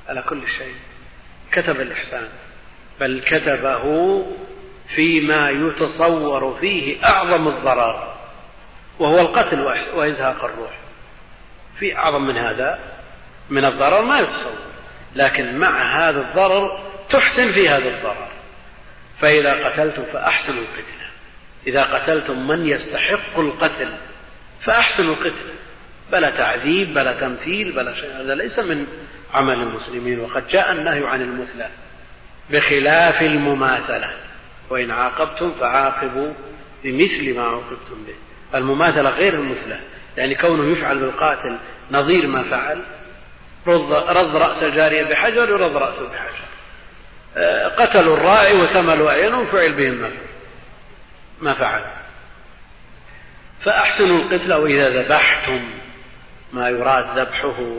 على 0.08 0.22
كل 0.22 0.48
شيء. 0.58 0.74
كتب 1.52 1.80
الإحسان. 1.80 2.28
بل 3.00 3.20
كتبه 3.26 4.26
فيما 4.94 5.50
يتصور 5.50 6.56
فيه 6.60 7.04
أعظم 7.04 7.48
الضرر 7.48 8.14
وهو 8.98 9.20
القتل 9.20 9.60
وإزهاق 9.94 10.44
الروح. 10.44 10.70
في 11.78 11.96
أعظم 11.96 12.26
من 12.26 12.36
هذا 12.36 12.78
من 13.50 13.64
الضرر 13.64 14.02
ما 14.02 14.20
يتصور 14.20 14.66
لكن 15.16 15.58
مع 15.58 15.82
هذا 15.82 16.20
الضرر 16.20 16.82
تحسن 17.10 17.52
في 17.52 17.68
هذا 17.68 17.88
الضرر. 17.88 18.28
فإذا 19.20 19.68
قتلتم 19.68 20.02
فأحسنوا 20.12 20.62
القتل. 20.62 20.96
إذا 21.66 21.82
قتلتم 21.82 22.48
من 22.48 22.66
يستحق 22.66 23.38
القتل 23.38 23.94
فأحسنوا 24.64 25.14
القتل. 25.14 25.54
بلا 26.12 26.30
تعذيب 26.30 26.94
بلا 26.94 27.12
تمثيل 27.12 27.72
بلا 27.72 27.94
شيء 27.94 28.10
هذا 28.20 28.34
ليس 28.34 28.58
من 28.58 28.86
عمل 29.34 29.54
المسلمين. 29.54 30.20
وقد 30.20 30.48
جاء 30.48 30.72
النهي 30.72 31.06
عن 31.06 31.22
المثلى. 31.22 31.68
بخلاف 32.50 33.22
المماثلة. 33.22 34.10
وإن 34.70 34.90
عاقبتم 34.90 35.52
فعاقبوا 35.60 36.32
بمثل 36.84 37.36
ما 37.36 37.42
عوقبتم 37.42 38.04
به. 38.06 38.14
المماثلة 38.58 39.10
غير 39.10 39.34
المثلة. 39.34 39.80
يعني 40.16 40.34
كونه 40.34 40.72
يفعل 40.72 40.98
بالقاتل 40.98 41.56
نظير 41.90 42.26
ما 42.26 42.50
فعل 42.50 42.82
رد 44.08 44.36
رأس 44.36 44.62
الجارية 44.62 45.02
بحجر 45.02 45.48
يرد 45.48 45.76
رأسه 45.76 46.08
بحجر. 46.08 46.46
آه، 47.36 47.68
قتلوا 47.68 48.16
الراعي 48.16 48.60
وثملوا 48.60 49.10
عينه 49.10 49.40
وفعل 49.40 49.72
بهم 49.72 50.10
ما 51.40 51.54
فعل. 51.54 51.82
فأحسنوا 53.64 54.18
القتل 54.18 54.52
وإذا 54.52 55.02
ذبحتم 55.02 55.64
ما 56.52 56.68
يراد 56.68 57.18
ذبحه 57.18 57.76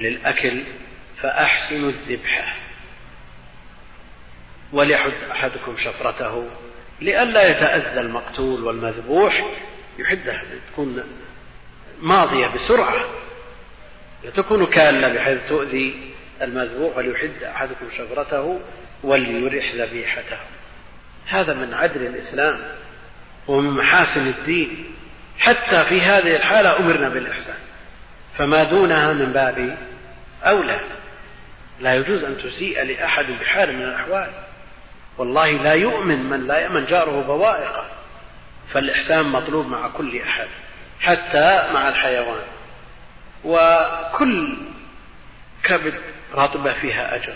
للأكل 0.00 0.62
فأحسنوا 1.22 1.90
الذبحة 1.90 2.56
وليحد 4.72 5.12
أحدكم 5.30 5.76
شفرته 5.84 6.46
لئلا 7.00 7.50
يتأذى 7.50 8.00
المقتول 8.00 8.64
والمذبوح. 8.64 9.44
يحدها 9.98 10.42
تكون 10.72 11.02
ماضية 12.02 12.46
بسرعة 12.46 13.04
لا 14.24 14.30
تكون 14.30 14.66
كالة 14.66 15.14
بحيث 15.14 15.38
تؤذي 15.48 16.14
المذبوح 16.42 16.96
وليحد 16.96 17.42
أحدكم 17.42 17.86
شفرته 17.98 18.60
وليرح 19.02 19.74
ذبيحته. 19.74 20.38
هذا 21.26 21.54
من 21.54 21.74
عدل 21.74 22.06
الإسلام 22.06 22.58
ومن 23.48 23.70
محاسن 23.70 24.26
الدين. 24.28 24.94
حتى 25.38 25.84
في 25.84 26.00
هذه 26.00 26.36
الحالة 26.36 26.78
أمرنا 26.78 27.08
بالإحسان 27.08 27.58
فما 28.38 28.64
دونها 28.64 29.12
من 29.12 29.32
باب 29.32 29.78
أولى. 30.42 30.80
لا 31.80 31.94
يجوز 31.94 32.24
أن 32.24 32.36
تسيء 32.38 32.82
لأحد 32.82 33.26
بحال 33.26 33.76
من 33.76 33.82
الأحوال. 33.82 34.30
والله 35.18 35.50
لا 35.50 35.72
يؤمن 35.72 36.30
من 36.30 36.46
لا 36.46 36.58
يأمن 36.58 36.86
جاره 36.86 37.22
بوائقه 37.22 37.84
فالإحسان 38.72 39.26
مطلوب 39.26 39.66
مع 39.66 39.88
كل 39.88 40.20
أحد 40.20 40.48
حتى 41.00 41.68
مع 41.74 41.88
الحيوان. 41.88 42.44
وكل 43.44 44.56
كبد 45.64 45.94
رطبة 46.34 46.72
فيها 46.72 47.14
أجر. 47.14 47.34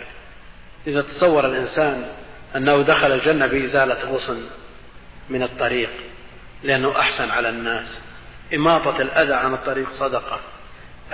إذا 0.86 1.02
تصور 1.02 1.46
الإنسان 1.46 2.12
أنه 2.56 2.82
دخل 2.82 3.12
الجنة 3.12 3.46
بإزالة 3.46 4.10
غصن 4.10 4.46
من 5.30 5.42
الطريق 5.42 5.90
لأنه 6.62 7.00
أحسن 7.00 7.30
على 7.30 7.48
الناس. 7.48 8.00
إماطة 8.54 9.00
الأذى 9.00 9.34
عن 9.34 9.54
الطريق 9.54 9.92
صدقة. 9.92 10.40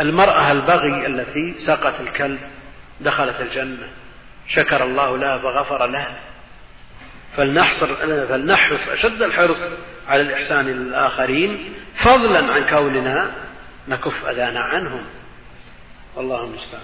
المرأة 0.00 0.52
البغي 0.52 1.06
التي 1.06 1.54
سقت 1.66 2.00
الكلب 2.00 2.40
دخلت 3.00 3.40
الجنة. 3.40 3.88
شكر 4.48 4.84
الله 4.84 5.18
لها 5.18 5.38
فغفر 5.38 5.86
لها. 5.86 6.18
فلنحصر 7.36 7.94
فلنحرص 8.26 8.88
أشد 8.88 9.22
الحرص 9.22 9.58
على 10.08 10.22
الإحسان 10.22 10.66
للآخرين 10.66 11.74
فضلا 12.04 12.52
عن 12.52 12.66
كوننا 12.66 13.30
نكف 13.88 14.26
أذانا 14.26 14.60
عنهم. 14.60 15.04
والله 16.16 16.44
المستعان. 16.44 16.82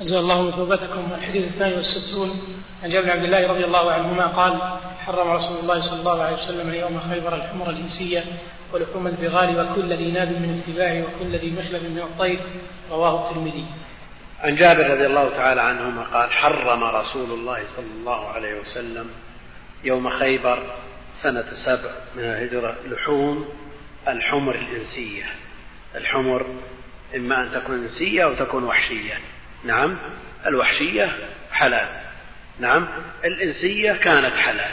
أجزل 0.00 0.18
الله 0.18 0.42
مثوبتكم 0.42 1.08
الحديث 1.18 1.44
الثاني 1.44 1.74
والستون 1.74 2.40
عن 2.82 2.90
جابر 2.90 3.10
عبد 3.10 3.24
الله 3.24 3.48
رضي 3.48 3.64
الله 3.64 3.92
عنهما 3.92 4.26
قال 4.26 4.78
حرم 5.06 5.30
رسول 5.30 5.58
الله 5.58 5.80
صلى 5.80 6.00
الله 6.00 6.22
عليه 6.22 6.36
وسلم 6.36 6.74
يوم 6.74 7.00
خيبر 7.10 7.34
الحمر 7.34 7.70
الإنسية 7.70 8.24
ولحوم 8.72 9.06
البغال 9.06 9.60
وكل 9.60 9.92
ذي 9.92 10.12
ناب 10.12 10.28
من 10.28 10.50
السباع 10.50 11.02
وكل 11.02 11.36
ذي 11.36 11.50
مخلب 11.50 11.82
من 11.82 11.98
الطير. 11.98 12.40
رواه 12.90 13.28
الترمذي. 13.28 13.64
عن 14.42 14.56
جابر 14.56 14.90
رضي 14.90 15.06
الله 15.06 15.36
تعالى 15.36 15.60
عنهما 15.60 16.02
قال 16.02 16.32
حرم 16.32 16.84
رسول 16.84 17.30
الله 17.30 17.64
صلى 17.76 17.92
الله 18.00 18.28
عليه 18.28 18.60
وسلم 18.60 19.10
يوم 19.84 20.10
خيبر 20.10 20.62
سنة 21.22 21.46
سبع 21.64 21.90
من 22.16 22.24
الهجرة 22.24 22.76
لحوم 22.86 23.48
الحمر 24.08 24.54
الإنسية. 24.54 25.24
الحمر 25.94 26.46
إما 27.16 27.42
أن 27.42 27.52
تكون 27.52 27.82
إنسية 27.82 28.24
أو 28.24 28.34
تكون 28.34 28.64
وحشية. 28.64 29.14
نعم 29.64 29.96
الوحشية 30.46 31.18
حلال. 31.52 31.88
نعم 32.60 32.88
الإنسية 33.24 33.92
كانت 33.92 34.34
حلال. 34.34 34.72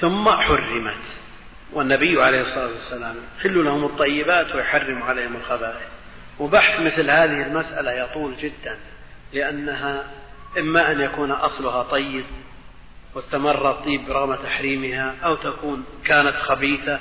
ثم 0.00 0.30
حرمت. 0.30 0.94
والنبي 1.72 2.22
عليه 2.22 2.40
الصلاة 2.40 2.66
والسلام 2.66 3.16
يحل 3.38 3.64
لهم 3.64 3.84
الطيبات 3.84 4.54
ويحرم 4.54 5.02
عليهم 5.02 5.36
الخبائث. 5.36 5.88
وبحث 6.38 6.80
مثل 6.80 7.10
هذه 7.10 7.42
المسألة 7.42 7.92
يطول 7.92 8.36
جدا. 8.36 8.76
لأنها 9.32 10.04
إما 10.58 10.92
أن 10.92 11.00
يكون 11.00 11.30
أصلها 11.30 11.82
طيب 11.82 12.24
واستمر 13.14 13.70
الطيب 13.70 14.10
رغم 14.10 14.34
تحريمها 14.34 15.14
أو 15.24 15.34
تكون 15.34 15.84
كانت 16.04 16.36
خبيثة 16.36 17.00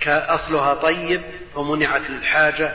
كأصلها 0.00 0.74
طيب 0.74 1.22
ومنعت 1.54 2.10
للحاجة 2.10 2.74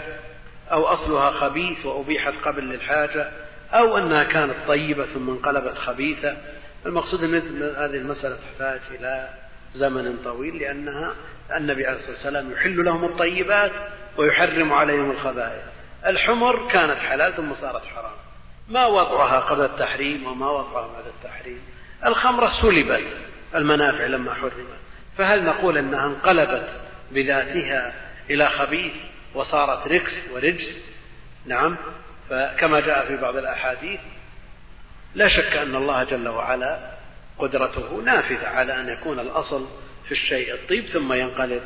أو 0.71 0.85
أصلها 0.85 1.31
خبيث 1.31 1.85
وأبيحت 1.85 2.33
قبل 2.45 2.63
للحاجة 2.63 3.31
أو 3.73 3.97
أنها 3.97 4.23
كانت 4.23 4.55
طيبة 4.67 5.05
ثم 5.05 5.29
انقلبت 5.29 5.77
خبيثة. 5.77 6.37
المقصود 6.85 7.23
أن 7.23 7.35
هذه 7.61 7.97
المسألة 7.97 8.35
تحتاج 8.35 8.79
إلى 8.99 9.29
زمن 9.75 10.17
طويل 10.23 10.57
لأنها 10.57 11.15
النبي 11.55 11.85
عليه 11.85 11.97
الصلاة 11.97 12.15
والسلام 12.15 12.51
يحل 12.51 12.85
لهم 12.85 13.05
الطيبات 13.05 13.71
ويحرم 14.17 14.73
عليهم 14.73 15.11
الخبائث. 15.11 15.61
الحمر 16.05 16.67
كانت 16.71 16.97
حلال 16.97 17.35
ثم 17.35 17.53
صارت 17.53 17.83
حرام. 17.85 18.26
ما 18.69 18.85
وضعها 18.85 19.39
قبل 19.39 19.65
التحريم 19.65 20.27
وما 20.27 20.49
وضعها 20.49 20.87
بعد 20.93 21.05
التحريم. 21.05 21.61
الخمرة 22.05 22.61
سلبت 22.61 23.07
المنافع 23.55 24.05
لما 24.05 24.33
حرمت. 24.33 24.77
فهل 25.17 25.43
نقول 25.43 25.77
أنها 25.77 26.05
انقلبت 26.05 26.69
بذاتها 27.11 27.93
إلى 28.29 28.49
خبيث 28.49 28.93
وصارت 29.33 29.87
ركس 29.87 30.13
ورجس؟ 30.33 30.83
نعم. 31.45 31.77
فكما 32.29 32.79
جاء 32.79 33.07
في 33.07 33.17
بعض 33.17 33.35
الأحاديث 33.35 33.99
لا 35.15 35.27
شك 35.27 35.55
أن 35.55 35.75
الله 35.75 36.03
جل 36.03 36.27
وعلا 36.27 36.91
قدرته 37.39 38.01
نافذة 38.05 38.47
على 38.47 38.79
أن 38.81 38.89
يكون 38.89 39.19
الأصل 39.19 39.67
في 40.05 40.11
الشيء 40.11 40.53
الطيب 40.53 40.85
ثم 40.85 41.13
ينقلب 41.13 41.61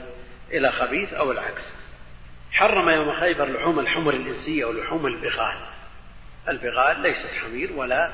إلى 0.52 0.72
خبيث 0.72 1.14
أو 1.14 1.32
العكس. 1.32 1.74
حرم 2.52 2.90
يوم 2.90 3.14
خيبر 3.14 3.46
لحوم 3.46 3.80
الحمر 3.80 4.14
الإنسية 4.14 4.66
ولحوم 4.66 5.06
البغال. 5.06 5.58
البغال 6.50 7.00
ليست 7.00 7.30
حمير 7.42 7.72
ولا 7.74 8.12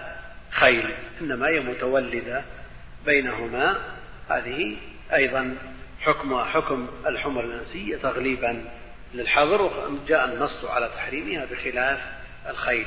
خيل 0.51 0.93
إنما 1.21 1.47
هي 1.47 1.59
متولدة 1.59 2.43
بينهما. 3.05 3.77
هذه 4.29 4.77
أيضا 5.13 5.55
حكمها 6.01 6.45
حكم 6.45 6.87
الحمر 7.07 7.43
الإنسية 7.43 7.97
تغليبا 7.97 8.63
للحظر 9.13 9.61
وجاء 9.91 10.25
النص 10.25 10.65
على 10.65 10.89
تحريمها 10.95 11.45
بخلاف 11.45 11.99
الخيل. 12.49 12.85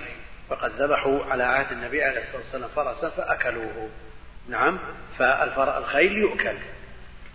فقد 0.48 0.82
ذبحوا 0.82 1.24
على 1.24 1.42
عهد 1.42 1.72
النبي 1.72 2.04
عليه 2.04 2.20
الصلاة 2.20 2.42
والسلام 2.42 2.68
فرسا 2.76 3.08
فأكلوه. 3.10 3.88
نعم 4.48 4.78
فالخيل 5.18 6.12
يؤكل. 6.12 6.56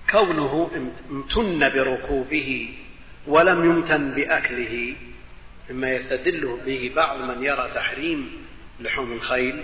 كونه 0.10 0.72
امتن 1.10 1.70
بركوبه 1.70 2.78
ولم 3.28 3.66
يمتن 3.66 4.12
بأكله 4.12 4.96
مما 5.70 5.92
يستدل 5.92 6.60
به 6.66 6.92
بعض 6.96 7.18
من 7.22 7.44
يرى 7.44 7.72
تحريم 7.76 8.46
لحوم 8.80 9.12
الخيل. 9.14 9.64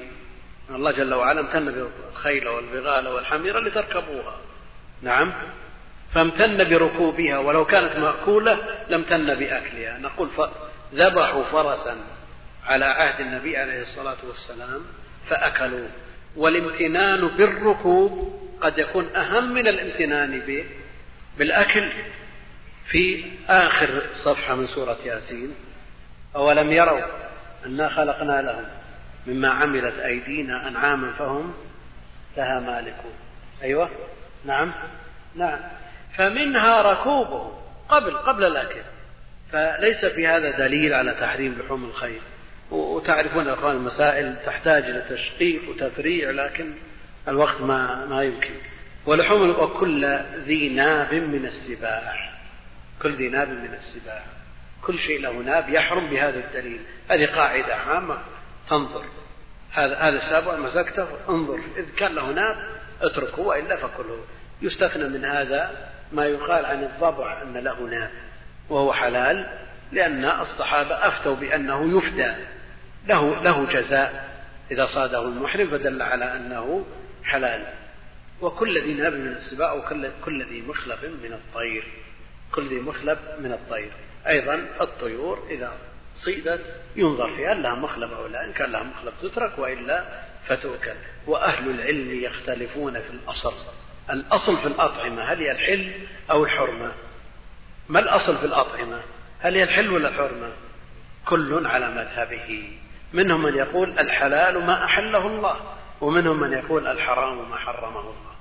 الله 0.70 0.92
جل 0.92 1.14
وعلا 1.14 1.40
امتن 1.40 1.72
بالخيل 1.72 2.48
والبغال 2.48 3.08
والحمير 3.08 3.60
لتركبوها. 3.60 4.38
نعم. 5.02 5.34
فامتن 6.14 6.70
بركوبها 6.70 7.38
ولو 7.38 7.66
كانت 7.66 8.00
مأكولة 8.00 8.60
لامتن 8.90 9.36
بأكلها. 9.36 9.98
نقول 9.98 10.30
ذبحوا 10.94 11.44
فرسا 11.44 11.98
على 12.66 12.86
عهد 12.86 13.22
النبي 13.22 13.58
عليه 13.58 13.82
الصلاة 13.82 14.18
والسلام 14.28 14.82
فأكلوه 15.30 15.90
والامتنان 16.36 17.28
بالركوب 17.28 18.42
قد 18.62 18.78
يكون 18.78 19.16
أهم 19.16 19.54
من 19.54 19.68
الامتنان 19.68 20.64
بالأكل. 21.38 21.90
في 22.88 23.24
آخر 23.50 24.02
صفحة 24.24 24.56
من 24.56 24.68
سورة 24.68 24.98
ياسين 25.06 25.56
أولم 26.36 26.72
يروا 26.72 27.02
أنا 27.66 27.90
خلقنا 27.90 28.42
لهم 28.42 28.66
مما 29.28 29.50
عملت 29.50 30.00
أيدينا 30.00 30.68
أنعاما 30.68 31.12
فهم 31.12 31.54
لها 32.38 32.60
مالكون. 32.60 33.14
أيوة. 33.64 33.90
نعم. 34.46 34.72
نعم. 35.36 35.60
فمنها 36.18 36.82
ركوبهم 36.82 37.52
قبل 37.90 38.18
قبل 38.18 38.44
الأكل. 38.44 38.82
فليس 39.52 40.06
في 40.06 40.28
هذا 40.28 40.58
دليل 40.58 40.94
على 40.94 41.14
تحريم 41.14 41.58
لحوم 41.60 41.84
الخيل 41.86 42.22
وتعرفون 42.72 43.48
يا 43.48 43.54
أخوان 43.54 43.76
المسائل 43.76 44.36
تحتاج 44.46 44.84
إلى 44.84 45.02
تشقيق 45.10 45.70
وتفريع 45.70 46.32
لكن 46.32 46.74
الوقت 47.28 47.62
ما 47.62 48.06
ما 48.06 48.24
يمكن. 48.24 48.54
ولحوم 49.06 49.50
وكل 49.50 50.06
ذي 50.46 50.70
ناب 50.70 51.14
من 51.14 51.46
السباع 51.46 52.32
كل 53.02 53.16
ذي 53.16 53.30
ناب 53.30 53.50
من 53.50 53.74
السباع 53.74 54.24
كل 54.82 55.00
شيء 55.00 55.22
له 55.22 55.32
ناب 55.32 55.70
يحرم 55.70 56.08
بهذا 56.08 56.40
الدليل. 56.40 56.82
هذه 57.10 57.26
قاعدة 57.26 57.76
عامة. 57.76 58.18
تنظر 58.70 59.06
هذا 59.72 59.98
هذا 59.98 60.18
السابع 60.18 60.56
مسكته 60.56 61.08
انظر. 61.30 61.60
إذ 61.78 61.96
كان 61.96 62.16
له 62.16 62.32
ناب 62.32 62.56
اتركه 63.02 63.42
وإلا 63.42 63.76
فكله. 63.76 64.26
يستثنى 64.62 65.10
من 65.10 65.26
هذا 65.26 65.90
ما 66.14 66.26
يقال 66.26 66.66
عن 66.66 66.84
الضبع 66.84 67.42
أن 67.42 67.58
له 67.58 67.80
ناب 67.80 68.10
وهو 68.70 68.94
حلال 68.94 69.58
لأن 69.92 70.26
الصحابة 70.26 70.96
أفتوا 70.96 71.36
بأنه 71.36 71.98
يفدى. 71.98 72.34
له 73.08 73.44
له 73.44 73.66
جزاء 73.66 74.32
إذا 74.72 74.86
صاده 74.86 75.22
المحرم 75.22 75.70
فدل 75.70 76.02
على 76.02 76.36
أنه 76.36 76.86
حلال. 77.24 77.66
وكل 78.42 78.82
ذي 78.82 78.94
ناب 78.94 79.14
من 79.14 79.28
السباع 79.28 79.74
وكل 79.74 80.10
كل 80.26 80.46
ذي 80.46 80.62
مخلب 80.62 81.00
من 81.24 81.34
الطير. 81.34 81.84
كل 82.56 82.68
ذي 82.68 82.80
مخلب 82.80 83.18
من 83.40 83.52
الطير. 83.52 83.92
أيضا 84.28 84.68
الطيور 84.82 85.48
إذا 85.50 85.72
صيدت 86.16 86.62
ينظر 86.96 87.36
فيها 87.36 87.54
لها 87.54 87.76
مخلب 87.76 88.14
أو 88.14 88.28
لا 88.28 88.46
إن 88.46 88.54
كان 88.54 88.72
لها 88.72 88.84
مخلب 88.84 89.14
تترك 89.22 89.60
وإلا 89.60 90.04
فتؤكل. 90.48 90.96
وأهل 91.28 91.70
العلم 91.70 92.24
يختلفون 92.24 92.94
في 92.94 93.10
الأصل. 93.10 93.54
الأصل 94.10 94.58
في 94.58 94.68
الأطعمة 94.68 95.24
هل 95.24 95.40
هي 95.40 95.52
الحل 95.52 95.92
أو 96.32 96.44
الحرمة؟ 96.44 96.92
ما 97.90 98.00
الأصل 98.00 98.38
في 98.38 98.46
الأطعمة؟ 98.46 99.02
هل 99.40 99.56
هي 99.56 99.64
الحل 99.64 99.90
ولا 99.90 100.10
الحرمة؟ 100.10 100.50
كل 101.26 101.68
على 101.68 101.90
مذهبه. 101.90 102.70
منهم 103.14 103.44
من 103.44 103.56
يقول 103.56 104.00
الحلال 104.00 104.66
ما 104.66 104.86
أحله 104.86 105.28
الله 105.28 105.56
ومنهم 106.02 106.40
من 106.40 106.54
يقول 106.54 106.88
الحرام 106.88 107.50
ما 107.50 107.56
حرمه 107.56 108.00
الله. 108.00 108.32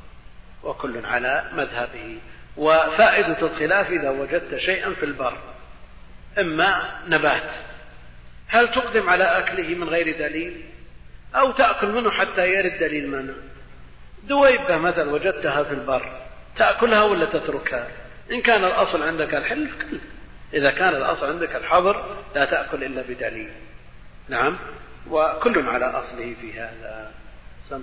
وكل 0.63 1.07
على 1.07 1.45
مذهبه. 1.53 2.19
وفائدة 2.57 3.47
الخلاف 3.47 3.91
إذا 3.91 4.11
وجدت 4.11 4.57
شيئا 4.57 4.95
في 4.95 5.05
البر. 5.05 5.37
إما 6.39 6.99
نبات. 7.09 7.51
هل 8.49 8.69
تقدم 8.69 9.09
على 9.09 9.25
أكله 9.25 9.75
من 9.75 9.89
غير 9.89 10.19
دليل؟ 10.19 10.65
أو 11.35 11.53
تأكل 11.53 11.89
منه 11.89 12.11
حتى 12.11 12.49
يرد 12.49 12.79
دليل 12.81 13.11
منه 13.11 13.35
دويبة 14.29 14.77
مثلا 14.77 15.11
وجدتها 15.11 15.63
في 15.63 15.75
البر. 15.75 16.13
تأكلها 16.57 17.03
ولا 17.03 17.27
تتركها؟ 17.27 17.89
إن 18.33 18.41
كان 18.43 18.65
الأصل 18.65 19.03
عندك 19.03 19.35
الحل 19.35 19.69
فكل 19.69 19.99
إذا 20.55 20.71
كان 20.71 20.97
الأصل 20.97 21.27
عندك 21.27 21.57
الحظر 21.57 22.17
لا 22.35 22.45
تأكل 22.45 22.85
إلا 22.85 23.03
بدليل. 23.03 23.51
نعم؟ 24.29 24.57
وكل 25.11 25.69
على 25.69 25.85
أصله 25.85 26.35
في 26.41 26.61
هذا. 26.61 27.11
سم. 27.71 27.83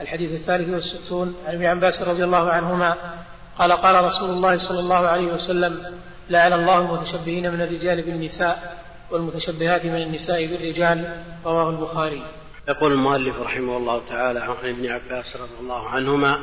الحديث 0.00 0.40
الثالث 0.40 0.68
والستون 0.68 1.36
عن 1.46 1.54
ابن 1.54 1.66
عباس 1.66 2.02
رضي 2.02 2.24
الله 2.24 2.50
عنهما 2.50 3.14
قال 3.58 3.72
قال 3.72 4.04
رسول 4.04 4.30
الله 4.30 4.58
صلى 4.68 4.80
الله 4.80 5.08
عليه 5.08 5.32
وسلم 5.32 6.00
لعن 6.30 6.52
الله 6.52 6.78
المتشبهين 6.78 7.52
من 7.52 7.60
الرجال 7.60 8.02
بالنساء 8.02 8.84
والمتشبهات 9.10 9.84
من 9.84 10.02
النساء 10.02 10.46
بالرجال 10.46 11.22
رواه 11.44 11.70
البخاري. 11.70 12.22
يقول 12.68 12.92
المؤلف 12.92 13.40
رحمه 13.40 13.76
الله 13.76 14.02
تعالى 14.08 14.40
عن 14.40 14.54
ابن 14.64 14.86
عباس 14.86 15.36
رضي 15.36 15.60
الله 15.60 15.88
عنهما 15.88 16.40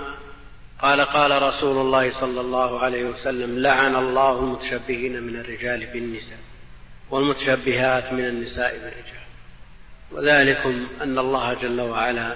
قال 0.82 1.01
قال 1.01 1.41
رسول 1.41 1.77
الله 1.77 2.19
صلى 2.19 2.41
الله 2.41 2.79
عليه 2.79 3.05
وسلم 3.05 3.59
لعن 3.59 3.95
الله 3.95 4.39
المتشبهين 4.39 5.23
من 5.23 5.36
الرجال 5.39 5.86
بالنساء 5.93 6.39
والمتشبهات 7.11 8.13
من 8.13 8.25
النساء 8.25 8.73
بالرجال 8.73 9.21
وذلكم 10.11 10.88
أن 11.03 11.19
الله 11.19 11.53
جل 11.53 11.82
وعلا 11.82 12.36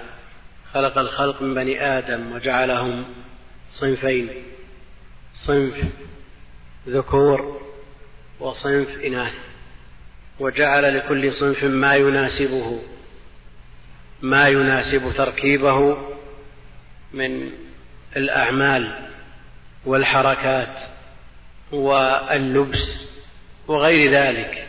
خلق 0.74 0.98
الخلق 0.98 1.42
من 1.42 1.54
بني 1.54 1.82
آدم 1.82 2.32
وجعلهم 2.32 3.04
صنفين 3.72 4.28
صنف 5.46 5.74
ذكور 6.88 7.60
وصنف 8.40 8.88
إناث 9.04 9.34
وجعل 10.40 10.96
لكل 10.96 11.32
صنف 11.32 11.64
ما 11.64 11.94
يناسبه 11.94 12.82
ما 14.22 14.48
يناسب 14.48 15.12
تركيبه 15.16 15.98
من 17.12 17.50
الأعمال 18.16 19.08
والحركات 19.86 20.76
واللبس 21.72 22.88
وغير 23.68 24.12
ذلك 24.12 24.68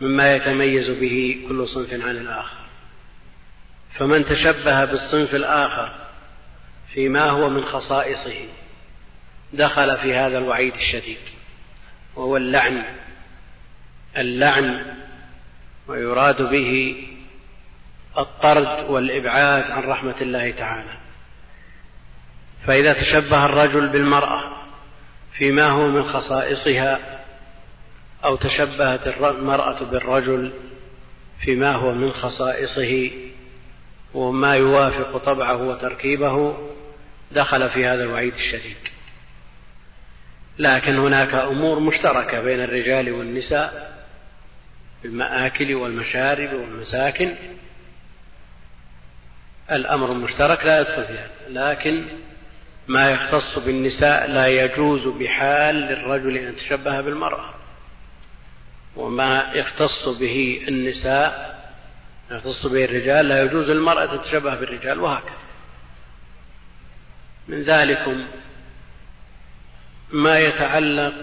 مما 0.00 0.36
يتميز 0.36 0.90
به 0.90 1.44
كل 1.48 1.68
صنف 1.68 1.92
عن 1.92 2.16
الآخر. 2.16 2.56
فمن 3.94 4.24
تشبه 4.24 4.84
بالصنف 4.84 5.34
الآخر 5.34 5.92
فيما 6.94 7.30
هو 7.30 7.48
من 7.48 7.64
خصائصه 7.64 8.46
دخل 9.52 9.98
في 9.98 10.14
هذا 10.14 10.38
الوعيد 10.38 10.74
الشديد. 10.74 11.18
وهو 12.16 12.36
اللعن. 12.36 12.82
اللعن 14.16 14.86
ويراد 15.88 16.42
به 16.50 16.96
الطرد 18.18 18.90
والإبعاد 18.90 19.70
عن 19.70 19.82
رحمة 19.82 20.20
الله 20.20 20.50
تعالى. 20.50 21.02
فإذا 22.66 22.92
تشبه 22.92 23.44
الرجل 23.44 23.88
بالمرأة 23.88 24.42
فيما 25.32 25.70
هو 25.70 25.88
من 25.88 26.08
خصائصها 26.08 27.22
أو 28.24 28.36
تشبهت 28.36 29.06
المرأة 29.06 29.84
بالرجل 29.84 30.52
فيما 31.40 31.72
هو 31.72 31.94
من 31.94 32.12
خصائصه 32.12 33.10
وما 34.14 34.56
يوافق 34.56 35.16
طبعه 35.16 35.62
وتركيبه 35.62 36.56
دخل 37.32 37.70
في 37.70 37.86
هذا 37.86 38.04
الوعيد 38.04 38.34
الشديد. 38.34 38.76
لكن 40.62 40.98
هناك 40.98 41.34
أمور 41.34 41.78
مشتركة 41.80 42.40
بين 42.40 42.60
الرجال 42.60 43.12
والنساء 43.12 43.92
في 45.02 45.08
المآكل 45.08 45.74
والمشارب 45.74 46.52
والمساكن. 46.52 47.34
الأمر 49.72 50.12
المشترك 50.12 50.64
لا 50.64 50.80
يدخل 50.80 51.04
فيها 51.04 51.28
لكن 51.48 52.04
ما 52.88 53.10
يختص 53.10 53.58
بالنساء 53.58 54.30
لا 54.30 54.46
يجوز 54.46 55.06
بحال 55.06 55.74
للرجل 55.74 56.36
أن 56.36 56.48
يتشبه 56.48 57.00
بالمرأة. 57.00 57.54
وما 58.96 59.52
يختص 59.54 60.08
به 60.08 60.64
النساء 60.68 61.62
يختص 62.30 62.66
به 62.66 62.84
الرجال 62.84 63.28
لا 63.28 63.42
يجوز 63.42 63.70
للمرأة 63.70 64.16
تتشبه 64.16 64.54
بالرجال 64.54 65.00
وهكذا. 65.00 65.42
من 67.48 67.62
ذلكم 67.62 68.24
ما 70.12 70.38
يتعلق 70.38 71.14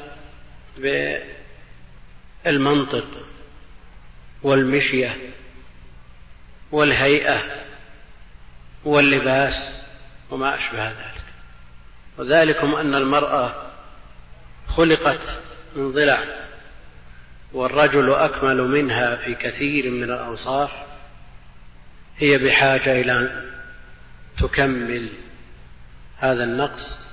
بالمنطق 2.45 3.07
والمشية 4.43 5.17
والهيئة 6.71 7.43
واللباس 8.85 9.81
وما 10.31 10.55
أشبه 10.55 10.87
ذلك. 10.87 11.23
وذلكم 12.17 12.75
أن 12.75 12.95
المرأة 12.95 13.53
خلقت 14.67 15.39
من 15.75 15.91
ضلع 15.91 16.23
والرجل 17.53 18.13
أكمل 18.13 18.57
منها 18.61 19.15
في 19.15 19.35
كثير 19.35 19.91
من 19.91 20.03
الأوصاف. 20.03 20.71
هي 22.17 22.37
بحاجة 22.37 23.01
إلى 23.01 23.11
أن 23.11 23.51
تكمل 24.39 25.09
هذا 26.17 26.43
النقص. 26.43 27.08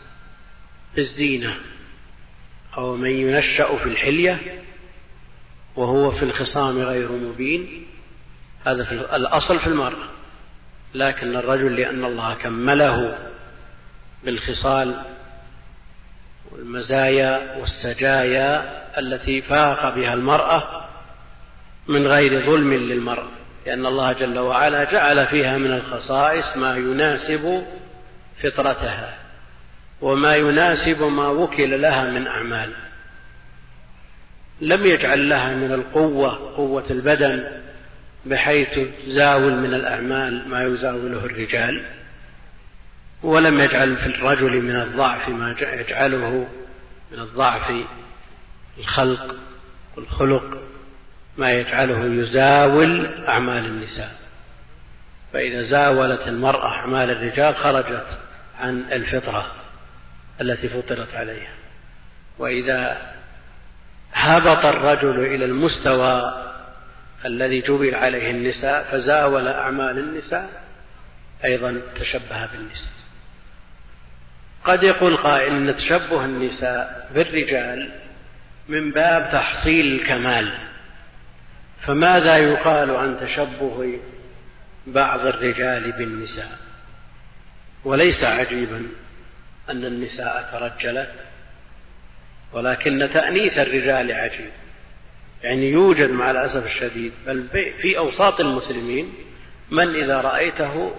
بالزينة 0.96 1.56
أو 2.76 2.96
من 2.96 3.10
ينشأ 3.10 3.76
في 3.76 3.84
الحلية 3.84 4.38
وهو 5.76 6.10
في 6.10 6.22
الخصام 6.22 6.78
غير 6.78 7.12
مبين. 7.12 7.86
هذا 8.66 8.84
في 8.84 8.92
الأصل 8.92 9.58
في 9.58 9.66
المرأة. 9.66 10.08
لكن 10.94 11.36
الرجل 11.36 11.76
لأن 11.76 12.04
الله 12.04 12.34
كمله 12.34 13.18
بالخصال 14.24 15.02
والمزايا 16.52 17.56
والسجايا 17.60 18.82
التي 18.98 19.42
فاق 19.42 19.94
بها 19.94 20.14
المرأة 20.14 20.84
من 21.88 22.06
غير 22.06 22.46
ظلم 22.46 22.74
للمرأة. 22.74 23.28
لأن 23.66 23.86
الله 23.86 24.12
جل 24.12 24.38
وعلا 24.38 24.84
جعل 24.84 25.26
فيها 25.26 25.58
من 25.58 25.72
الخصائص 25.72 26.56
ما 26.56 26.76
يناسب 26.76 27.66
فطرتها. 28.42 29.25
وما 30.00 30.36
يناسب 30.36 31.02
ما 31.02 31.28
وكل 31.28 31.82
لها 31.82 32.10
من 32.10 32.26
أعمال. 32.26 32.72
لم 34.60 34.86
يجعل 34.86 35.28
لها 35.28 35.54
من 35.54 35.72
القوة 35.72 36.56
قوة 36.56 36.84
البدن 36.90 37.44
بحيث 38.26 38.78
تزاول 39.06 39.52
من 39.52 39.74
الأعمال 39.74 40.48
ما 40.48 40.64
يزاوله 40.64 41.24
الرجال 41.24 41.82
ولم 43.22 43.60
يجعل 43.60 43.96
في 43.96 44.06
الرجل 44.06 44.62
من 44.62 44.76
الضعف 44.76 45.28
ما 45.28 45.54
يجعله 45.60 46.48
من 47.12 47.18
الضعف 47.18 47.72
الخلق 48.78 49.34
والخلق 49.96 50.58
ما 51.38 51.52
يجعله 51.52 52.04
يزاول 52.04 53.24
أعمال 53.28 53.66
النساء. 53.66 54.12
فإذا 55.32 55.62
زاولت 55.62 56.28
المرأة 56.28 56.66
أعمال 56.66 57.10
الرجال 57.10 57.56
خرجت 57.56 58.18
عن 58.60 58.84
الفطرة. 58.92 59.52
التي 60.40 60.68
فطرت 60.68 61.14
عليها. 61.14 61.52
وإذا 62.38 63.12
هبط 64.12 64.66
الرجل 64.66 65.26
إلى 65.26 65.44
المستوى 65.44 66.42
الذي 67.24 67.60
جبل 67.60 67.94
عليه 67.94 68.30
النساء 68.30 68.84
فزاول 68.84 69.48
أعمال 69.48 69.98
النساء 69.98 70.62
أيضا 71.44 71.80
تشبه 71.94 72.46
بالنساء. 72.46 72.96
قد 74.64 74.82
يقول 74.82 75.16
قائل 75.16 75.52
إن 75.52 75.76
تشبه 75.76 76.24
النساء 76.24 77.10
بالرجال 77.14 77.90
من 78.68 78.90
باب 78.90 79.28
تحصيل 79.32 80.00
الكمال. 80.00 80.58
فماذا 81.86 82.36
يقال 82.36 82.90
عن 82.90 83.20
تشبه 83.20 84.00
بعض 84.86 85.26
الرجال 85.26 85.92
بالنساء؟ 85.92 86.58
وليس 87.84 88.24
عجيبا. 88.24 88.86
أن 89.70 89.84
النساء 89.84 90.48
ترجلت 90.52 91.10
ولكن 92.52 93.10
تأنيث 93.14 93.58
الرجال 93.58 94.12
عجيب. 94.12 94.50
يعني 95.42 95.70
يوجد 95.70 96.10
مع 96.10 96.30
الأسف 96.30 96.66
الشديد 96.66 97.12
بل 97.26 97.48
في 97.82 97.98
أوساط 97.98 98.40
المسلمين 98.40 99.14
من 99.70 99.94
إذا 99.94 100.20
رأيته 100.20 100.94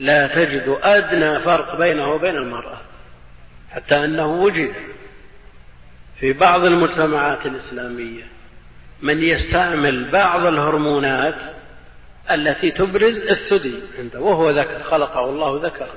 لا 0.00 0.26
تجد 0.26 0.78
أدنى 0.82 1.40
فرق 1.40 1.78
بينه 1.78 2.12
وبين 2.12 2.36
المرأة 2.36 2.78
حتى 3.70 4.04
أنه 4.04 4.26
وجد 4.26 4.74
في 6.20 6.32
بعض 6.32 6.64
المجتمعات 6.64 7.46
الإسلامية 7.46 8.22
من 9.02 9.22
يستعمل 9.22 10.10
بعض 10.10 10.46
الهرمونات 10.46 11.34
التي 12.30 12.70
تبرز 12.70 13.16
الثدي 13.16 13.80
عنده 13.98 14.20
وهو 14.20 14.50
ذكر 14.50 14.82
خلقه 14.82 15.24
الله 15.24 15.60
ذكرا 15.66 15.94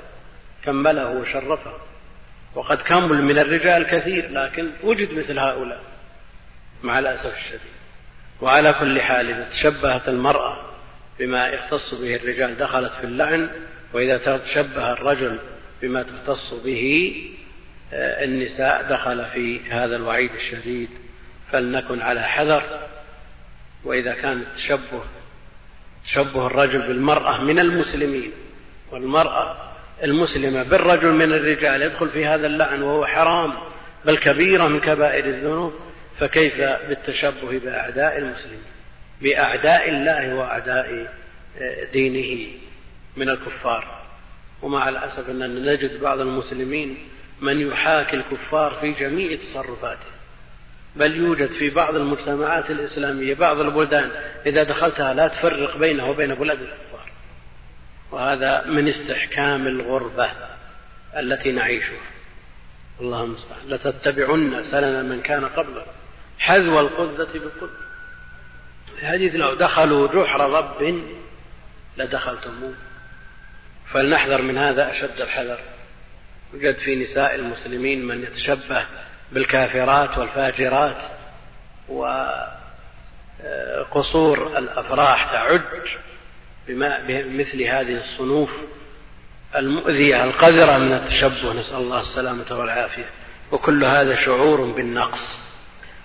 كمله 0.66 1.09
وشرفه. 1.09 1.74
وقد 2.55 2.78
كمل 2.78 3.24
من 3.24 3.39
الرجال 3.39 3.84
كثير 3.84 4.30
لكن 4.32 4.70
وجد 4.84 5.13
مثل 5.13 5.39
هؤلاء 5.39 5.82
مع 6.84 6.99
الأسف 6.99 7.38
الشديد. 7.38 7.76
وعلى 8.41 8.74
كل 8.74 9.01
حال 9.01 9.30
إذا 9.30 9.49
تشبهت 9.49 10.07
المرأة 10.07 10.57
بما 11.20 11.47
يختص 11.47 11.93
به 11.93 12.16
الرجال 12.16 12.57
دخلت 12.57 12.91
في 13.01 13.03
اللعن 13.03 13.49
وإذا 13.93 14.38
تشبه 14.38 14.93
الرجل 14.93 15.39
بما 15.82 16.03
تختص 16.03 16.53
به 16.53 17.16
آه، 17.93 18.24
النساء 18.24 18.89
دخل 18.89 19.26
في 19.26 19.59
هذا 19.70 19.95
الوعيد 19.95 20.32
الشديد. 20.32 20.89
فلنكن 21.51 22.01
على 22.01 22.22
حذر 22.24 22.63
وإذا 23.84 24.13
كان 24.13 24.41
التشبه 24.41 25.03
تشبه 26.05 26.47
الرجل 26.47 26.88
بالمرأة 26.88 27.43
من 27.43 27.59
المسلمين 27.59 28.32
والمرأة 28.91 29.57
المسلمة 30.03 30.63
بالرجل 30.63 31.11
من 31.11 31.33
الرجال 31.33 31.81
يدخل 31.81 32.09
في 32.09 32.25
هذا 32.25 32.47
اللعن 32.47 32.81
وهو 32.81 33.05
حرام 33.05 33.53
بل 34.05 34.17
كبيرة 34.17 34.67
من 34.67 34.79
كبائر 34.79 35.25
الذنوب 35.25 35.73
فكيف 36.19 36.55
بالتشبه 36.57 37.59
بأعداء 37.59 38.17
المسلمين؟ 38.17 38.63
بأعداء 39.21 39.89
الله 39.89 40.35
وأعداء 40.35 41.07
دينه 41.93 42.47
من 43.17 43.29
الكفار. 43.29 44.01
ومع 44.61 44.89
الأسف 44.89 45.29
أننا 45.29 45.73
نجد 45.73 45.99
بعض 46.01 46.19
المسلمين 46.19 46.97
من 47.41 47.61
يحاكي 47.61 48.15
الكفار 48.15 48.77
في 48.81 48.91
جميع 48.91 49.37
تصرفاته. 49.37 50.15
بل 50.95 51.15
يوجد 51.15 51.49
في 51.49 51.69
بعض 51.69 51.95
المجتمعات 51.95 52.71
الإسلامية 52.71 53.33
بعض 53.33 53.59
البلدان 53.59 54.11
إذا 54.45 54.63
دخلتها 54.63 55.13
لا 55.13 55.27
تفرق 55.27 55.77
بينه 55.77 56.09
وبين 56.09 56.33
الكفار 56.33 56.67
وهذا 58.11 58.65
من 58.65 58.87
استحكام 58.87 59.67
الغربة 59.67 60.31
التي 61.17 61.51
نعيشها. 61.51 62.01
الله 63.01 63.23
المستعان 63.23 63.69
لتتبعن 63.69 64.63
سنن 64.71 65.05
من 65.05 65.21
كان 65.21 65.45
قبلكم 65.45 65.91
حذو 66.39 66.79
القذة 66.79 67.33
بالقذة. 67.33 67.85
الحديث 69.01 69.35
لو 69.35 69.53
دخلوا 69.53 70.07
جحر 70.07 70.49
رب 70.49 71.01
لدخلتموه. 71.97 72.73
فلنحذر 73.91 74.41
من 74.41 74.57
هذا 74.57 74.91
أشد 74.91 75.21
الحذر. 75.21 75.59
يوجد 76.53 76.75
في 76.75 76.95
نساء 76.95 77.35
المسلمين 77.35 78.07
من 78.07 78.23
يتشبه 78.23 78.85
بالكافرات 79.31 80.17
والفاجرات 80.17 80.97
وقصور 83.89 84.57
الأفراح 84.57 85.31
تعج. 85.31 85.61
بمثل 86.68 87.63
هذه 87.63 87.97
الصنوف 87.97 88.49
المؤذية 89.55 90.24
القذرة 90.24 90.78
من 90.78 90.93
التشبه 90.93 91.53
نسأل 91.53 91.76
الله 91.76 91.99
السلامة 91.99 92.45
والعافية. 92.51 93.05
وكل 93.51 93.84
هذا 93.84 94.16
شعور 94.16 94.61
بالنقص. 94.61 95.39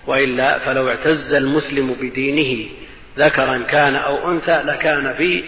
وإلا 0.07 0.59
فلو 0.59 0.89
اعتز 0.89 1.33
المسلم 1.33 1.93
بدينه 1.93 2.69
ذكرا 3.17 3.57
كان 3.57 3.95
أو 3.95 4.31
أنثى 4.31 4.61
لكان 4.65 5.13
في 5.13 5.43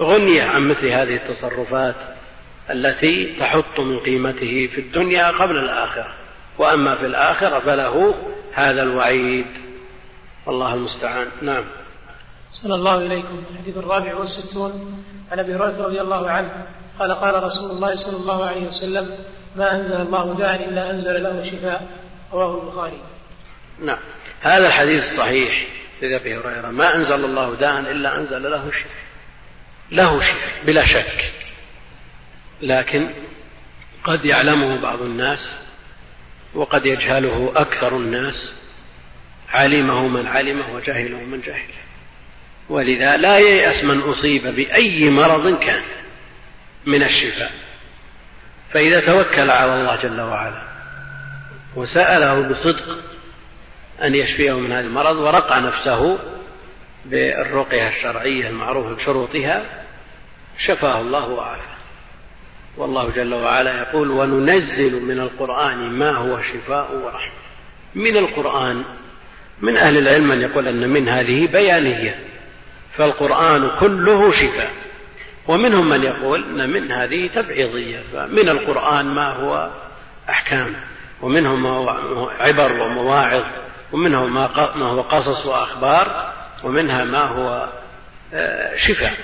غنية 0.00 0.42
عن 0.42 0.68
مثل 0.68 0.86
هذه 0.86 1.16
التصرفات 1.16 1.94
التي 2.70 3.36
تحط 3.40 3.80
من 3.80 3.98
قيمته 3.98 4.68
في 4.74 4.80
الدنيا 4.80 5.30
قبل 5.30 5.58
الآخرة. 5.58 6.14
وأما 6.58 6.94
في 6.94 7.06
الآخرة 7.06 7.58
فله 7.58 8.14
هذا 8.52 8.82
الوعيد. 8.82 9.46
الله 10.48 10.74
المستعان. 10.74 11.26
نعم. 11.42 11.64
صلى 12.52 12.74
الله 12.74 12.98
إليكم. 12.98 13.42
الحديث 13.50 13.76
الرابع 13.76 14.14
والستون. 14.14 15.04
عن 15.30 15.38
أبي 15.38 15.54
هريرة 15.54 15.86
رضي 15.86 16.00
الله 16.00 16.30
عنه 16.30 16.66
قال 16.98 17.12
قال 17.12 17.42
رسول 17.42 17.70
الله 17.70 17.96
صلى 17.96 18.16
الله 18.16 18.46
عليه 18.46 18.66
وسلم 18.66 19.18
ما 19.56 19.76
أنزل 19.76 20.00
الله 20.00 20.34
داء 20.34 20.68
إلا 20.68 20.90
أنزل 20.90 21.22
له 21.22 21.50
شفاء. 21.50 21.86
رواه 22.32 22.62
البخاري. 22.62 23.00
نعم. 23.84 23.98
هذا 24.40 24.66
الحديث 24.66 25.04
صحيح. 25.18 25.66
في 26.00 26.16
أبي 26.16 26.36
هريرة. 26.36 26.70
ما 26.70 26.96
أنزل 26.96 27.24
الله 27.24 27.54
داء 27.54 27.80
إلا 27.80 28.16
أنزل 28.16 28.50
له 28.50 28.70
شفاء. 28.70 29.02
له 29.90 30.20
شفاء 30.20 30.64
بلا 30.66 30.86
شك. 30.86 31.32
لكن 32.62 33.10
قد 34.04 34.24
يعلمه 34.24 34.82
بعض 34.82 35.02
الناس 35.02 35.48
وقد 36.54 36.86
يجهله 36.86 37.52
أكثر 37.56 37.96
الناس. 37.96 38.52
علمه 39.48 40.08
من 40.08 40.26
علمه 40.26 40.74
وجهله 40.74 41.16
من 41.16 41.40
جهله. 41.40 41.82
ولذا 42.68 43.16
لا 43.16 43.38
ييأس 43.38 43.84
من 43.84 44.00
أصيب 44.00 44.46
بأي 44.46 45.10
مرض 45.10 45.58
كان 45.58 45.82
من 46.86 47.02
الشفاء. 47.02 47.52
فإذا 48.72 49.00
توكل 49.00 49.50
على 49.50 49.80
الله 49.80 49.96
جل 50.02 50.20
وعلا 50.20 50.62
وسأله 51.76 52.40
بصدق 52.48 52.98
أن 54.02 54.14
يشفيه 54.14 54.52
من 54.52 54.72
هذا 54.72 54.86
المرض 54.86 55.16
ورقى 55.16 55.60
نفسه 55.60 56.18
بالرقية 57.04 57.88
الشرعية 57.88 58.48
المعروفة 58.48 58.94
بشروطها 58.94 59.62
شفاه 60.66 61.00
الله 61.00 61.28
وعافاه. 61.28 61.72
والله 62.76 63.10
جل 63.16 63.34
وعلا 63.34 63.78
يقول 63.78 64.10
وننزل 64.10 65.02
من 65.02 65.20
القرآن 65.20 65.76
ما 65.78 66.10
هو 66.10 66.40
شفاء 66.42 66.94
ورحمة. 66.94 67.42
من 67.94 68.16
القرآن 68.16 68.84
من 69.60 69.76
أهل 69.76 69.98
العلم 69.98 70.28
من 70.28 70.40
يقول 70.40 70.68
أن 70.68 70.88
من 70.88 71.08
هذه 71.08 71.46
بيانية. 71.46 72.18
فالقرآن 72.96 73.70
كله 73.80 74.32
شفاء. 74.32 74.70
ومنهم 75.48 75.88
من 75.88 76.02
يقول 76.02 76.44
أن 76.44 76.70
من 76.70 76.92
هذه 76.92 77.26
تبعيضية 77.26 78.00
فمن 78.12 78.48
القرآن 78.48 79.06
ما 79.06 79.32
هو 79.32 79.70
أحكام 80.30 80.74
ومنهم 81.22 81.62
ما 81.62 81.70
هو 81.70 82.30
عبر 82.40 82.82
ومواعظ 82.82 83.42
ومنهم 83.92 84.34
ما 84.34 84.86
هو 84.86 85.00
قصص 85.00 85.46
وأخبار 85.46 86.32
ومنها 86.64 87.04
ما 87.04 87.24
هو 87.24 87.68
آه، 88.34 88.76
شفاء. 88.76 89.14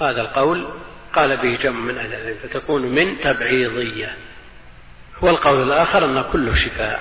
هذا 0.00 0.20
القول 0.20 0.66
قال 1.14 1.36
به 1.36 1.62
جمع 1.62 1.80
من 1.80 1.98
أهل 1.98 2.14
العلم 2.14 2.36
فتكون 2.42 2.82
من 2.82 3.20
تبعيضية. 3.20 4.16
والقول 5.22 5.62
الآخر 5.62 6.04
أن 6.04 6.24
كله 6.32 6.54
شفاء. 6.54 7.00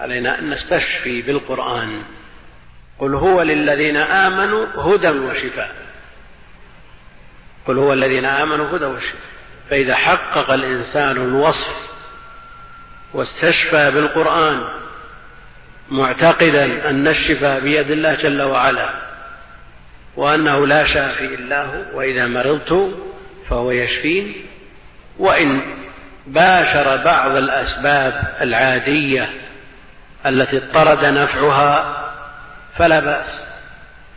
علينا 0.00 0.38
أن 0.38 0.50
نستشفي 0.50 1.22
بالقرآن. 1.22 2.02
قل 2.98 3.14
هو 3.14 3.42
للذين 3.42 3.96
آمنوا 3.96 4.66
هدى 4.76 5.08
وشفاء. 5.08 5.70
قل 7.66 7.78
هو 7.78 7.92
الذين 7.92 8.24
آمنوا 8.24 8.76
هدى 8.76 8.84
وشفاء. 8.84 9.20
فإذا 9.70 9.94
حقق 9.94 10.50
الإنسان 10.50 11.16
الوصف 11.16 11.76
واستشفى 13.14 13.90
بالقرآن 13.90 14.64
معتقدا 15.90 16.90
أن 16.90 17.08
الشفاء 17.08 17.60
بيد 17.60 17.90
الله 17.90 18.14
جل 18.14 18.42
وعلا 18.42 18.88
وأنه 20.16 20.66
لا 20.66 20.86
شافي 20.86 21.24
إلا 21.24 21.62
هو 21.62 21.98
وإذا 21.98 22.26
مرضت 22.26 22.94
فهو 23.48 23.70
يشفين. 23.70 24.34
وإن 25.18 25.60
باشر 26.26 26.96
بعض 26.96 27.36
الأسباب 27.36 28.36
العادية 28.40 29.30
التي 30.26 30.56
اضطرد 30.56 31.04
نفعها 31.04 32.05
فلا 32.78 33.00
بأس. 33.00 33.40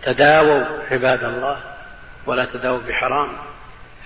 تداووا 0.03 0.66
عباد 0.91 1.24
الله 1.24 1.57
ولا 2.26 2.45
تداووا 2.45 2.80
بحرام. 2.88 3.30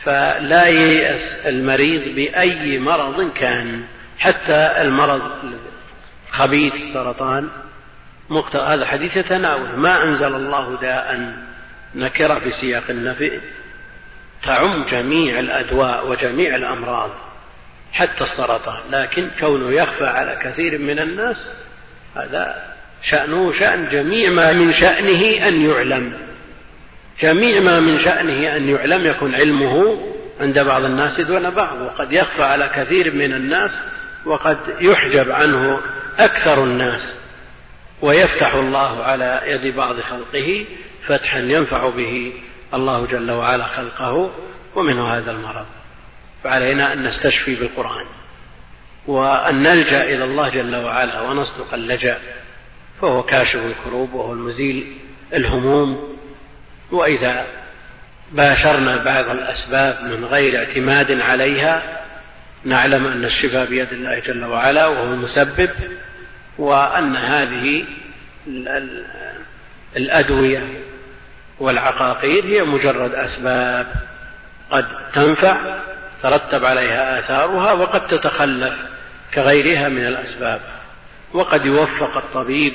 فلا 0.04 0.68
ييأس 0.68 1.46
المريض 1.46 2.16
بأي 2.16 2.80
مرض 2.80 3.32
كان 3.34 3.84
حتى 4.20 4.82
المرض 4.82 5.22
خبيث 6.32 6.74
سرطان 6.94 7.50
هذا 8.54 8.84
الحديث 8.84 9.18
يتناول 9.18 9.70
ما 9.76 10.04
أنزل 10.04 10.36
الله 10.36 10.78
داء 10.82 11.36
نكرة 11.96 12.40
في 12.40 12.52
سياق 12.52 12.84
النفي 12.90 13.40
تعم 14.44 14.86
جميع 14.86 15.40
الأدواء 15.40 16.08
وجميع 16.08 16.56
الأمراض 16.56 17.10
حتى 17.94 18.24
السرطان. 18.24 18.80
لكن 18.90 19.30
كونه 19.40 19.72
يخفى 19.72 20.06
على 20.06 20.40
كثير 20.44 20.78
من 20.78 21.00
الناس 21.00 21.50
هذا 22.16 22.73
شأنه 23.04 23.54
شأن 23.60 23.90
جميع 23.92 24.30
ما 24.30 24.54
من 24.54 24.74
شأنه 24.74 25.48
أن 25.48 25.70
يعلم. 25.70 26.14
جميع 27.22 27.62
ما 27.62 27.80
من 27.80 28.00
شأنه 28.00 28.56
أن 28.56 28.70
يعلم 28.70 29.06
يكون 29.08 29.36
علمه 29.36 30.00
عند 30.40 30.60
بعض 30.60 30.84
الناس 30.84 31.22
دون 31.22 31.50
بعض 31.50 31.82
وقد 31.82 32.12
يخفى 32.12 32.44
على 32.44 32.70
كثير 32.76 33.14
من 33.14 33.34
الناس 33.34 33.72
وقد 34.26 34.58
يحجب 34.80 35.32
عنه 35.32 35.80
أكثر 36.20 36.64
الناس 36.64 37.02
ويفتح 38.02 38.54
الله 38.54 39.04
على 39.04 39.42
يد 39.46 39.76
بعض 39.76 39.96
خلقه 40.00 40.66
فتحا 41.08 41.40
ينفع 41.40 41.90
به 41.90 42.34
الله 42.74 43.06
جل 43.06 43.32
وعلا 43.32 43.64
خلقه 43.68 44.32
ومنه 44.76 45.08
هذا 45.08 45.32
المرض. 45.32 45.66
فعلينا 46.44 46.94
أن 46.94 47.04
نستشفي 47.04 47.56
بالقرآن 47.56 48.06
وأن 49.08 49.64
نلجأ 49.64 50.04
إلى 50.04 50.24
الله 50.24 50.50
جل 50.50 50.76
وعلا 50.76 51.22
ونصدق 51.22 51.74
اللجأ 51.74 52.18
فهو 53.04 53.24
كاشف 53.24 53.60
الكروب 53.66 54.14
وهو 54.14 54.34
المزيل 54.34 54.98
الهموم. 55.34 56.18
وإذا 56.92 57.46
باشرنا 58.32 59.04
بعض 59.04 59.30
الأسباب 59.30 60.04
من 60.04 60.26
غير 60.26 60.58
اعتماد 60.58 61.22
عليها 61.22 61.84
نعلم 62.66 63.08
أن 63.08 63.26
الشفاء 63.26 63.66
بيد 63.66 63.94
الله 63.94 64.20
جل 64.20 64.46
وعلا 64.46 64.88
وهو 64.88 65.14
المسبب 65.14 65.70
وأن 66.58 67.16
هذه 67.16 67.86
الأدوية 69.98 70.64
والعقاقير 71.60 72.46
هي 72.46 72.64
مجرد 72.64 73.14
أسباب 73.14 73.88
قد 74.72 74.86
تنفع 75.14 75.58
ترتب 76.24 76.66
عليها 76.66 77.20
آثارها 77.20 77.74
وقد 77.74 78.08
تتخلف 78.08 78.74
كغيرها 79.34 79.90
من 79.90 80.06
الأسباب. 80.06 80.62
وقد 81.34 81.66
يوفق 81.66 82.18
الطبيب 82.18 82.74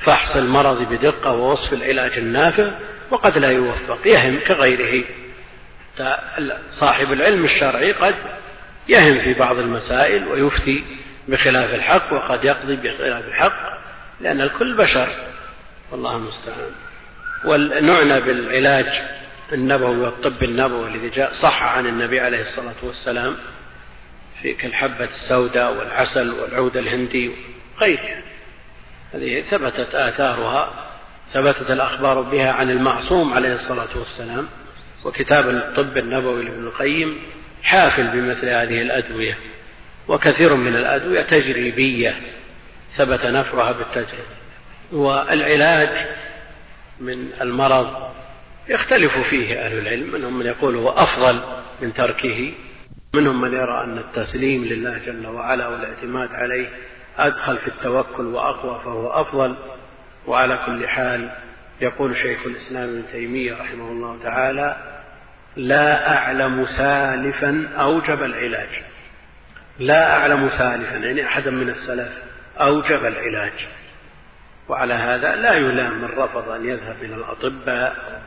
لفحص 0.00 0.36
المرض 0.36 0.82
بدقة 0.82 1.32
ووصف 1.32 1.72
العلاج 1.72 2.18
النافع 2.18 2.70
وقد 3.10 3.38
لا 3.38 3.50
يوفق 3.50 3.98
يهم 4.06 4.38
كغيره. 4.46 5.04
صاحب 6.72 7.12
العلم 7.12 7.44
الشرعي 7.44 7.92
قد 7.92 8.14
يهم 8.88 9.20
في 9.20 9.34
بعض 9.34 9.58
المسائل 9.58 10.28
ويفتي 10.28 10.84
بخلاف 11.28 11.74
الحق 11.74 12.12
وقد 12.12 12.44
يقضي 12.44 12.76
بخلاف 12.76 13.24
الحق 13.28 13.80
لأن 14.20 14.40
الكل 14.40 14.76
بشر 14.76 15.08
والله 15.92 16.16
المستعان. 16.16 16.70
ونعنى 17.44 18.20
بالعلاج 18.20 18.86
النبوي 19.52 19.96
والطب 19.96 20.42
النبوي 20.42 20.88
الذي 20.88 21.08
جاء 21.08 21.32
صح 21.42 21.62
عن 21.62 21.86
النبي 21.86 22.20
عليه 22.20 22.40
الصلاة 22.40 22.74
والسلام 22.82 23.36
في 24.42 24.52
كالحبة 24.52 25.04
السوداء 25.04 25.74
والعسل 25.74 26.30
والعود 26.32 26.76
الهندي 26.76 27.30
وغيرها 27.80 28.22
هذه 29.14 29.40
ثبتت 29.50 29.94
آثارها 29.94 30.70
ثبتت 31.32 31.70
الأخبار 31.70 32.20
بها 32.20 32.52
عن 32.52 32.70
المعصوم 32.70 33.34
عليه 33.34 33.54
الصلاة 33.54 33.98
والسلام 33.98 34.48
وكتاب 35.04 35.48
الطب 35.48 35.98
النبوي 35.98 36.44
لابن 36.44 36.66
القيم 36.66 37.18
حافل 37.62 38.06
بمثل 38.06 38.48
هذه 38.48 38.82
الأدوية 38.82 39.38
وكثير 40.08 40.54
من 40.54 40.76
الأدوية 40.76 41.22
تجريبية 41.22 42.20
ثبت 42.96 43.24
نفعها 43.26 43.72
بالتجربة 43.72 44.40
والعلاج 44.92 46.06
من 47.00 47.28
المرض 47.40 48.10
يختلف 48.68 49.18
فيه 49.18 49.66
أهل 49.66 49.78
العلم 49.78 50.12
منهم 50.12 50.38
من 50.38 50.46
يقول 50.46 50.76
هو 50.76 50.88
أفضل 50.88 51.40
من 51.82 51.94
تركه 51.94 52.52
منهم 53.14 53.40
من 53.40 53.52
يرى 53.52 53.84
أن 53.84 53.98
التسليم 53.98 54.64
لله 54.64 54.98
جل 55.06 55.26
وعلا 55.26 55.68
والاعتماد 55.68 56.28
عليه 56.32 56.68
أدخل 57.18 57.58
في 57.58 57.68
التوكل 57.68 58.24
وأقوى 58.26 58.80
فهو 58.84 59.08
أفضل. 59.08 59.56
وعلى 60.26 60.58
كل 60.66 60.88
حال 60.88 61.30
يقول 61.80 62.16
شيخ 62.16 62.46
الإسلام 62.46 62.88
ابن 62.88 63.02
تيمية 63.12 63.54
رحمه 63.54 63.88
الله 63.88 64.18
تعالى 64.22 64.76
لا 65.56 66.16
أعلم 66.16 66.66
سالفا 66.76 67.68
أوجب 67.78 68.22
العلاج. 68.22 68.68
لا 69.78 70.16
أعلم 70.16 70.50
سالفا 70.58 70.96
يعني 70.96 71.26
أحدا 71.26 71.50
من 71.50 71.68
السلف 71.68 72.12
أوجب 72.60 73.06
العلاج. 73.06 73.52
وعلى 74.68 74.94
هذا 74.94 75.36
لا 75.36 75.54
يلام 75.54 75.92
من 75.92 76.08
رفض 76.16 76.48
أن 76.48 76.68
يذهب 76.68 76.96
إلى 77.02 77.14
الأطباء 77.14 78.22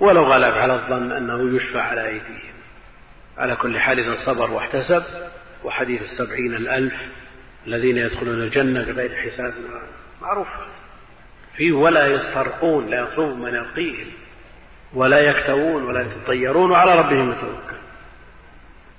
ولو 0.00 0.22
غلب 0.24 0.54
على 0.54 0.74
الظن 0.74 1.12
أنه 1.12 1.56
يشفى 1.56 1.80
على 1.80 2.06
أيديهم. 2.06 2.52
على 3.38 3.56
كل 3.56 3.78
حال 3.78 3.98
إذا 3.98 4.16
صبر 4.26 4.50
واحتسب 4.50 5.04
وحديث 5.64 6.02
السبعين 6.02 6.54
الألف 6.54 6.94
الذين 7.66 7.98
يدخلون 7.98 8.42
الجنة 8.42 8.82
بغير 8.84 9.16
حساب 9.16 9.54
معروف. 10.22 10.48
فيه 11.56 11.72
ولا 11.72 12.06
يسترقون 12.06 12.90
لا 12.90 13.00
يطلب 13.00 13.38
من 13.38 13.54
يرقيهم 13.54 14.06
ولا 14.94 15.20
يكتوون 15.20 15.82
ولا 15.82 16.00
يتطيرون 16.00 16.70
وعلى 16.70 16.98
ربهم 16.98 17.32
يتوكل. 17.32 17.82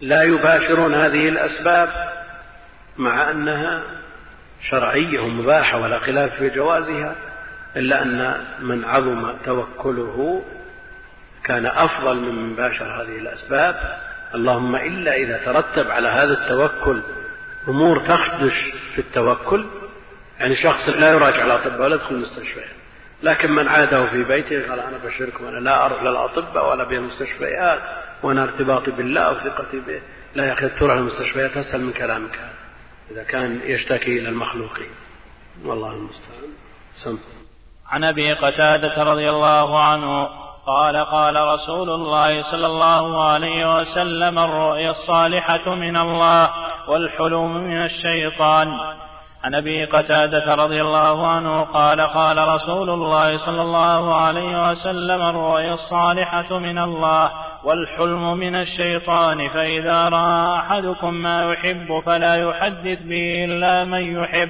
لا 0.02 0.24
يباشرون 0.24 0.94
هذه 0.94 1.30
الأسباب 1.30 1.90
مع 2.98 3.32
أنها 3.32 3.84
شرعية 4.70 5.20
ومباحة 5.20 5.82
ولا 5.82 6.00
خلاف 6.00 6.36
في 6.36 6.50
جوازها 6.50 7.16
إلا 7.76 8.04
أن 8.04 8.46
من 8.60 8.86
عظم 8.86 9.34
توكله 9.46 10.44
كان 11.44 11.66
أفضل 11.66 12.16
من 12.16 12.56
باشر 12.56 12.86
هذه 12.86 13.18
الأسباب. 13.18 13.76
اللهم 14.36 14.76
إلا 14.76 15.16
إذا 15.16 15.38
ترتب 15.46 15.92
على 15.92 16.08
هذا 16.08 16.34
التوكل 16.34 17.02
أمور 17.68 18.00
تخدش 18.00 18.72
في 18.96 19.00
التوكل 19.00 19.66
يعني 20.40 20.56
شخص 20.56 20.90
لا 20.90 21.12
يراجع 21.12 21.46
الأطباء 21.46 21.82
ولا 21.82 21.96
يدخل 21.96 22.16
المستشفيات 22.16 22.84
لكن 23.24 23.52
من 23.52 23.68
عاده 23.68 24.06
في 24.06 24.24
بيته 24.24 24.70
قال 24.70 24.80
أنا 24.80 24.98
بشركم 25.06 25.46
أنا 25.46 25.60
لا 25.60 25.86
أروح 25.86 26.04
للأطباء 26.04 26.72
ولا 26.72 26.84
بالمستشفيات 26.84 27.82
وأنا 28.24 28.44
ارتباطي 28.44 28.92
بالله 28.92 29.32
وثقتي 29.32 29.80
به. 29.80 30.02
لا 30.36 30.46
يا 30.46 30.54
أخي 30.54 30.70
تروح 30.70 30.92
للمستشفيات 30.92 31.58
أسهل 31.58 31.82
من 31.82 31.94
كلامك. 31.94 32.40
إذا 33.12 33.24
كان 33.24 33.60
يشتكي 33.64 34.20
إلى 34.20 34.30
المخلوقين. 34.30 34.90
والله 35.66 35.92
المستعان. 35.92 36.54
سم. 37.04 37.18
عن 37.90 38.04
أبي 38.04 38.34
قتادة 38.34 39.04
رضي 39.04 39.30
الله 39.30 39.84
عنه 39.84 40.28
قال 40.66 41.06
قال 41.06 41.36
رسول 41.36 41.90
الله 41.90 42.52
صلى 42.52 42.68
الله 42.68 43.32
عليه 43.32 43.76
وسلم 43.76 44.40
الرؤيا 44.40 44.90
الصالحة 44.90 45.76
من 45.76 45.98
الله. 45.98 46.50
والحلم 46.88 47.58
من 47.58 47.84
الشيطان. 47.84 48.68
عن 49.44 49.56
أبي 49.56 49.86
قتادة 49.86 50.56
رضي 50.56 50.82
الله 50.82 51.28
عنه 51.28 51.62
قال 51.62 52.02
قال 52.02 52.48
رسول 52.48 52.90
الله 52.90 53.38
صلى 53.38 53.62
الله 53.62 54.16
عليه 54.16 54.70
وسلم 54.70 55.22
الرؤيا 55.22 55.74
الصالحة 55.74 56.60
من 56.60 56.78
الله 56.78 57.32
والحلم 57.64 58.38
من 58.38 58.56
الشيطان 58.56 59.50
فإذا 59.50 60.10
رأى 60.10 60.60
أحدكم 60.60 61.14
ما 61.14 61.54
يحب 61.54 62.02
فلا 62.06 62.36
يحدث 62.36 63.02
به 63.02 63.46
إلا 63.46 63.84
من 63.84 64.24
يحب. 64.24 64.50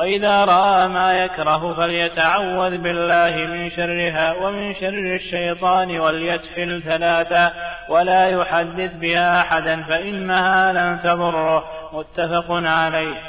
وإذا 0.00 0.44
رأى 0.44 0.88
ما 0.88 1.24
يكره 1.24 1.74
فليتعوذ 1.74 2.78
بالله 2.78 3.36
من 3.36 3.70
شرها 3.70 4.32
ومن 4.32 4.74
شر 4.74 5.14
الشيطان 5.14 5.98
وليتفل 5.98 6.82
ثلاثا 6.82 7.52
ولا 7.88 8.28
يحدث 8.28 8.96
بها 8.96 9.40
أحدا 9.40 9.82
فإنها 9.82 10.72
لن 10.72 11.00
تضره. 11.02 11.64
متفق 11.92 12.46
عليه. 12.50 13.20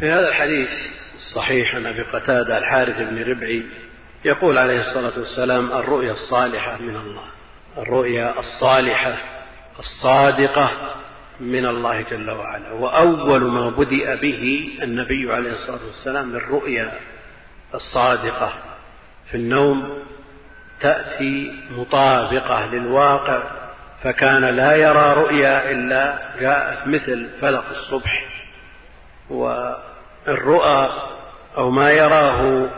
في 0.00 0.10
هذا 0.10 0.28
الحديث 0.28 0.68
الصحيح 1.14 1.74
عن 1.74 1.86
أبي 1.86 2.02
قتادة 2.02 2.58
الحارث 2.58 2.96
بن 2.98 3.30
ربعي 3.30 3.62
يقول 4.24 4.58
عليه 4.58 4.80
الصلاة 4.80 5.18
والسلام 5.18 5.72
الرؤيا 5.72 6.12
الصالحة 6.12 6.76
من 6.80 6.96
الله. 6.96 7.24
الرؤيا 7.78 8.34
الصالحة 8.38 9.14
الصادقة 9.78 10.70
من 11.40 11.66
الله 11.66 12.00
جل 12.00 12.30
وعلا. 12.30 12.72
وأول 12.72 13.40
ما 13.40 13.70
بدأ 13.70 14.14
به 14.14 14.70
النبي 14.82 15.32
عليه 15.32 15.52
الصلاة 15.52 15.80
والسلام 15.86 16.36
الرؤيا 16.36 16.92
الصادقة 17.74 18.52
في 19.30 19.36
النوم 19.36 19.98
تأتي 20.80 21.52
مطابقة 21.78 22.66
للواقع 22.66 23.42
فكان 24.02 24.44
لا 24.44 24.76
يرى 24.76 25.12
رؤيا 25.12 25.70
إلا 25.70 26.18
جاءت 26.40 26.88
مثل 26.88 27.28
فلق 27.40 27.64
الصبح. 27.70 28.26
والرؤى 29.30 30.90
أو 31.56 31.70
ما 31.70 31.90
يراه 31.90 32.68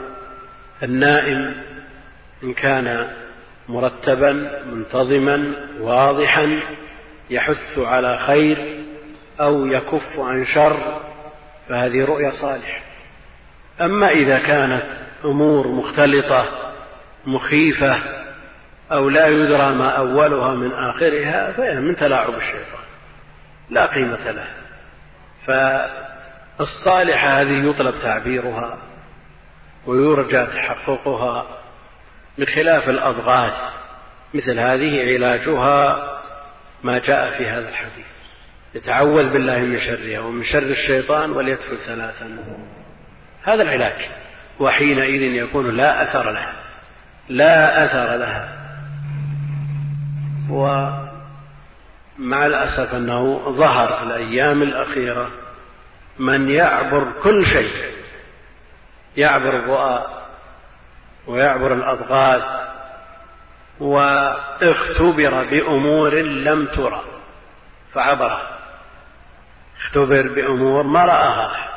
النائم 0.83 1.55
إن 2.45 2.55
كان 2.55 3.09
مرتبا 3.69 4.63
منتظما 4.73 5.53
واضحا 5.81 6.61
يحث 7.31 7.79
على 7.79 8.19
خير 8.19 8.85
أو 9.41 9.67
يكف 9.67 10.19
عن 10.19 10.47
شر 10.47 11.01
فهذه 11.69 12.05
رؤيا 12.05 12.33
صالحة. 12.41 12.81
أما 13.81 14.11
إذا 14.11 14.39
كانت 14.39 14.85
أمور 15.25 15.69
مختلطة 15.69 16.47
مخيفة 17.27 17.97
أو 18.93 19.09
لا 19.09 19.27
يدرى 19.27 19.75
ما 19.75 19.89
أولها 19.89 20.55
من 20.55 20.73
آخرها 20.73 21.53
فهي 21.53 21.75
من 21.75 21.97
تلاعب 21.97 22.35
الشيطان 22.35 22.87
لا 23.71 23.87
قيمة 23.87 24.31
لها. 24.31 24.67
الصالحة 26.61 27.29
هذه 27.29 27.71
يطلب 27.71 27.95
تعبيرها 28.03 28.79
ويرجى 29.87 30.47
تحققها 30.47 31.47
بخلاف 32.39 32.89
الأضغاث 32.89 33.53
مثل 34.35 34.59
هذه 34.59 35.15
علاجها 35.15 36.16
ما 36.83 36.99
جاء 36.99 37.39
في 37.39 37.47
هذا 37.47 37.69
الحديث. 37.69 38.07
يتعوذ 38.75 39.33
بالله 39.33 39.59
من 39.59 39.81
شرها 39.81 40.21
ومن 40.21 40.45
شر 40.45 40.59
الشيطان 40.59 41.31
وليدخل 41.31 41.79
ثلاثا. 41.87 42.39
هذا 43.43 43.63
العلاج. 43.63 44.09
وحينئذ 44.61 45.23
يكون 45.23 45.77
لا 45.77 46.03
أثر 46.03 46.31
لها. 46.31 46.53
لا 47.29 47.85
أثر 47.85 48.17
لها. 48.17 48.53
ومع 50.51 52.47
الأسف 52.47 52.95
أنه 52.95 53.39
ظهر 53.49 53.89
في 53.99 54.03
الأيام 54.03 54.63
الأخيرة 54.63 55.31
من 56.19 56.51
يعبر 56.51 57.13
كل 57.23 57.47
شيء. 57.47 57.71
يعبر 59.17 59.49
الرؤى 59.49 60.07
ويعبر 61.27 61.73
الأضغاث 61.73 62.45
واختبر 63.81 65.45
بأمور 65.51 66.15
لم 66.21 66.67
ترى 66.67 67.05
فعبرها 67.95 68.59
اختبر 69.81 70.29
بأمور 70.29 70.83
ما 70.83 71.05
رآها. 71.05 71.69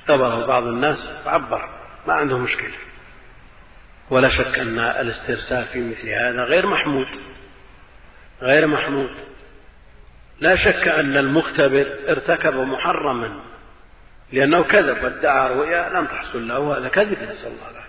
اختبره 0.00 0.46
بعض 0.46 0.66
الناس 0.66 0.98
فعبر 1.24 1.68
ما 2.06 2.14
عنده 2.14 2.38
مشكلة. 2.38 2.76
ولا 4.10 4.28
شك 4.28 4.58
أن 4.58 4.78
الاسترسال 4.78 5.64
في 5.64 5.90
مثل 5.90 6.08
هذا 6.08 6.44
غير 6.44 6.66
محمود. 6.66 7.06
غير 8.42 8.66
محمود. 8.66 9.10
لا 10.40 10.56
شك 10.56 10.88
أن 10.88 11.16
المختبر 11.16 11.86
ارتكب 12.08 12.54
محرما 12.54 13.40
لأنه 14.32 14.62
كذب 14.62 15.04
وادعى 15.04 15.54
رؤيا 15.54 15.88
لم 15.88 16.06
تحصل 16.06 16.48
له 16.48 16.78
هذا 16.78 16.88
كذب 16.88 17.22
نسأل 17.22 17.46
الله 17.46 17.70
العافية. 17.70 17.79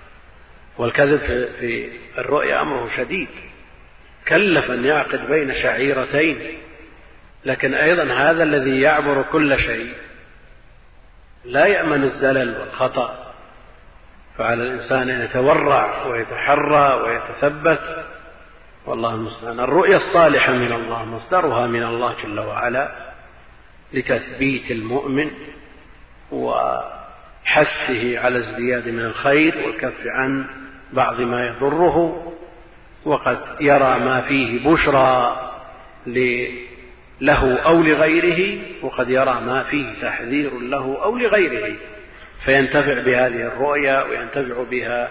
والكذب 0.82 1.20
في 1.60 1.90
الرؤيا 2.18 2.62
أمره 2.62 2.90
شديد. 2.98 3.28
كلف 4.28 4.72
أن 4.72 4.86
يعقد 4.86 5.28
بين 5.28 5.54
شعيرتين. 5.56 6.40
لكن 7.46 7.74
أيضا 7.74 8.04
هذا 8.04 8.44
الذي 8.44 8.82
يعبر 8.82 9.22
كل 9.32 9.60
شيء. 9.60 9.94
لا 11.46 11.66
يأمن 11.66 12.04
الزلل 12.04 12.58
والخطأ. 12.60 13.34
فعلى 14.38 14.64
الإنسان 14.64 15.10
أن 15.10 15.22
يتورع 15.22 16.06
ويتحرى 16.06 17.02
ويتثبت. 17.02 18.06
والله 18.86 19.16
المستعان. 19.16 19.60
الرؤيا 19.60 19.98
الصالحة 19.98 20.54
من 20.54 20.74
الله 20.74 21.06
مصدرها 21.06 21.68
من 21.68 21.84
الله 21.84 22.16
جل 22.24 22.40
وعلا. 22.40 22.92
لتثبيت 23.94 24.72
المؤمن 24.72 25.32
وحثه 26.32 28.20
على 28.20 28.38
ازدياد 28.38 28.88
من 28.88 29.06
الخير 29.06 29.58
والكف 29.58 30.08
عن 30.08 30.61
بعض 30.94 31.22
ما 31.22 31.48
يضره 31.48 32.28
وقد 33.06 33.38
يرى 33.62 34.00
ما 34.00 34.22
فيه 34.22 34.70
بشرى 34.70 35.38
له 37.22 37.58
أو 37.58 37.82
لغيره 37.82 38.60
وقد 38.82 39.10
يرى 39.10 39.42
ما 39.46 39.64
فيه 39.64 40.02
تحذير 40.02 40.54
له 40.60 41.04
أو 41.04 41.18
لغيره. 41.18 41.76
فينتفع 42.46 42.94
بهذه 42.94 43.48
الرؤيا 43.48 44.04
وينتفع 44.04 44.64
بها 44.72 45.10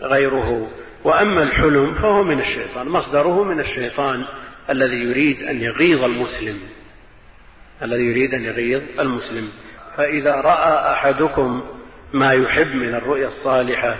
غيره. 0.00 0.70
وأما 1.04 1.42
الحلم 1.42 1.94
فهو 1.94 2.24
من 2.24 2.40
الشيطان 2.40 2.88
مصدره 2.88 3.44
من 3.44 3.60
الشيطان 3.60 4.24
الذي 4.70 4.96
يريد 4.96 5.42
أن 5.42 5.62
يغيظ 5.62 6.02
المسلم. 6.02 6.60
الذي 7.82 8.04
يريد 8.04 8.34
أن 8.34 8.44
يغيظ 8.44 8.82
المسلم. 9.00 9.48
فإذا 9.96 10.34
رأى 10.34 10.92
أحدكم 10.92 11.62
ما 12.12 12.32
يحب 12.32 12.74
من 12.74 12.94
الرؤيا 12.94 13.28
الصالحة 13.28 13.96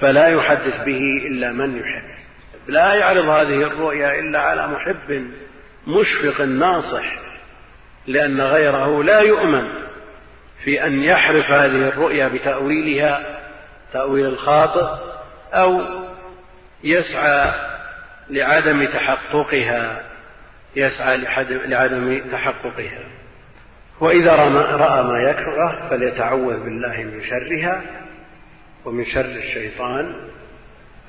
فلا 0.00 0.28
يحدث 0.28 0.84
به 0.84 1.22
إلا 1.26 1.52
من 1.52 1.76
يحب. 1.76 2.16
لا 2.68 2.94
يعرض 2.94 3.28
هذه 3.28 3.62
الرؤيا 3.62 4.18
إلا 4.20 4.40
على 4.40 4.66
محب 4.66 5.26
مشفق 5.86 6.40
ناصح 6.40 7.18
لأن 8.06 8.40
غيره 8.40 9.02
لا 9.02 9.20
يؤمن 9.20 9.68
في 10.64 10.86
أن 10.86 11.02
يحرف 11.02 11.50
هذه 11.50 11.88
الرؤيا 11.88 12.28
بتأويلها 12.28 13.22
تأويل 13.92 14.26
الخاطئ 14.26 15.02
أو 15.52 15.80
يسعى 16.84 17.52
لعدم 18.30 18.84
تحققها 18.84 20.02
يسعى 20.76 21.16
لعدم 21.48 22.20
تحققها. 22.32 23.04
وإذا 24.00 24.32
رأى 24.32 25.02
ما 25.02 25.22
يكره 25.22 25.88
فليتعوذ 25.90 26.64
بالله 26.64 26.96
من 27.02 27.22
شرها. 27.22 27.82
ومن 28.86 29.06
شر 29.06 29.24
الشيطان 29.24 30.28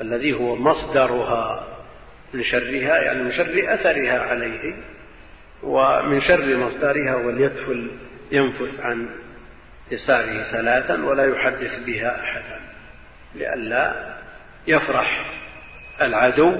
الذي 0.02 0.34
هو 0.34 0.56
مصدرها 0.56 1.68
من 2.34 2.44
شرها 2.44 3.02
يعني 3.02 3.24
من 3.24 3.32
شر 3.32 3.74
أثرها 3.74 4.20
عليه 4.20 4.76
ومن 5.64 6.22
شر 6.22 6.58
مصدرها 6.58 7.16
وليدفل 7.16 7.88
ينفث 8.32 8.80
عن 8.80 9.10
يساره 9.92 10.44
ثلاثا 10.52 11.04
ولا 11.06 11.26
يحدث 11.26 11.84
بها 11.86 12.22
أحدا 12.24 12.60
لئلا 13.36 14.16
يفرح 14.68 15.32
العدو 16.02 16.56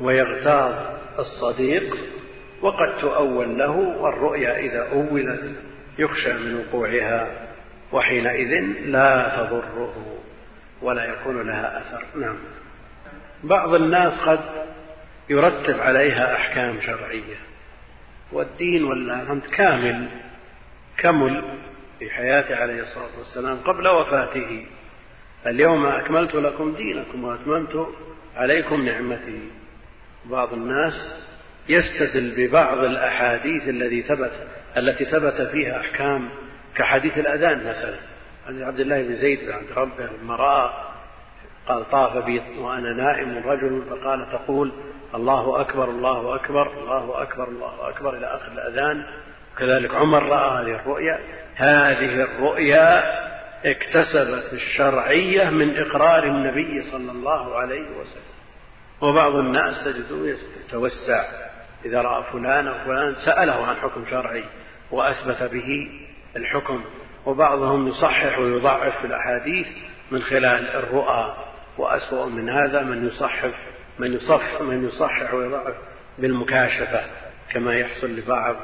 ويغتاظ 0.00 0.74
الصديق 1.18 1.96
وقد 2.62 2.98
تؤول 3.00 3.58
له 3.58 3.70
والرؤيا 3.70 4.58
إذا 4.58 4.88
أولت 4.92 5.42
يخشى 5.98 6.32
من 6.32 6.54
وقوعها 6.54 7.26
وحينئذ 7.92 8.60
لا 8.86 9.36
تضره. 9.36 10.22
ولا 10.82 11.04
يكون 11.04 11.46
لها 11.46 11.78
أثر. 11.80 12.04
نعم. 12.20 12.36
بعض 13.44 13.74
الناس 13.74 14.12
قد 14.12 14.40
يرتب 15.30 15.80
عليها 15.80 16.34
أحكام 16.36 16.80
شرعية 16.80 17.36
والدين 18.32 19.10
أنت 19.10 19.46
كامل 19.46 20.08
كمل 20.96 21.42
في 21.98 22.10
حياته 22.10 22.56
عليه 22.56 22.82
الصلاة 22.82 23.18
والسلام 23.18 23.56
قبل 23.56 23.88
وفاته. 23.88 24.66
اليوم 25.46 25.86
أكملت 25.86 26.34
لكم 26.34 26.74
دينكم 26.74 27.24
وأتممت 27.24 27.88
عليكم 28.36 28.84
نعمتي. 28.84 29.50
بعض 30.24 30.52
الناس 30.52 30.94
يستدل 31.68 32.34
ببعض 32.36 32.78
الأحاديث 32.78 33.68
التي 33.68 34.02
ثبت 34.02 34.32
التي 34.76 35.04
ثبت 35.04 35.48
فيها 35.52 35.80
أحكام 35.80 36.30
كحديث 36.74 37.18
الأذان 37.18 37.58
مثلا. 37.58 38.11
عن 38.48 38.62
عبد 38.62 38.80
الله 38.80 39.02
بن 39.02 39.16
زيد 39.16 39.50
عند 39.50 39.72
ربه 39.76 40.04
المرأة 40.04 40.72
قال 41.68 41.90
طاف 41.90 42.24
بي 42.24 42.42
وأنا 42.58 42.92
نائم 42.92 43.42
رجل 43.46 43.82
فقال 43.90 44.26
تقول 44.32 44.72
الله 45.14 45.60
أكبر 45.60 45.90
الله 45.90 46.34
أكبر 46.34 46.72
الله 46.72 47.22
أكبر 47.22 47.48
الله 47.48 47.88
أكبر 47.88 48.16
إلى 48.16 48.26
آخر 48.26 48.52
الأذان. 48.52 49.04
كذلك 49.58 49.94
عمر 49.94 50.22
رأى 50.22 50.62
هذه 50.62 50.80
الرؤيا. 50.80 51.18
هذه 51.54 52.22
الرؤيا 52.22 53.02
اكتسبت 53.64 54.52
الشرعية 54.52 55.50
من 55.50 55.78
إقرار 55.78 56.24
النبي 56.24 56.90
صلى 56.90 57.12
الله 57.12 57.58
عليه 57.58 57.90
وسلم. 58.00 58.32
وبعض 59.00 59.34
الناس 59.34 59.84
تجده 59.84 60.36
يتوسع 60.66 61.24
إذا 61.84 62.02
رأى 62.02 62.24
فلان 62.32 62.68
أو 62.68 62.74
فلان 62.84 63.14
سأله 63.24 63.66
عن 63.66 63.76
حكم 63.76 64.04
شرعي 64.10 64.44
وأثبت 64.90 65.42
به 65.42 65.90
الحكم. 66.36 66.84
وبعضهم 67.26 67.88
يصحح 67.88 68.38
ويضعف 68.38 68.98
في 68.98 69.06
الأحاديث 69.06 69.66
من 70.10 70.22
خلال 70.22 70.68
الرؤى 70.68 71.36
وأسوأ 71.78 72.26
من 72.26 72.48
هذا 72.48 72.82
من 72.82 73.08
يصحف 73.08 73.54
من 73.98 74.12
يصف 74.14 74.62
من 74.62 74.88
يصحح 74.88 75.34
ويضعف 75.34 75.74
بالمكاشفة 76.18 77.00
كما 77.52 77.74
يحصل 77.74 78.06
لبعض 78.06 78.56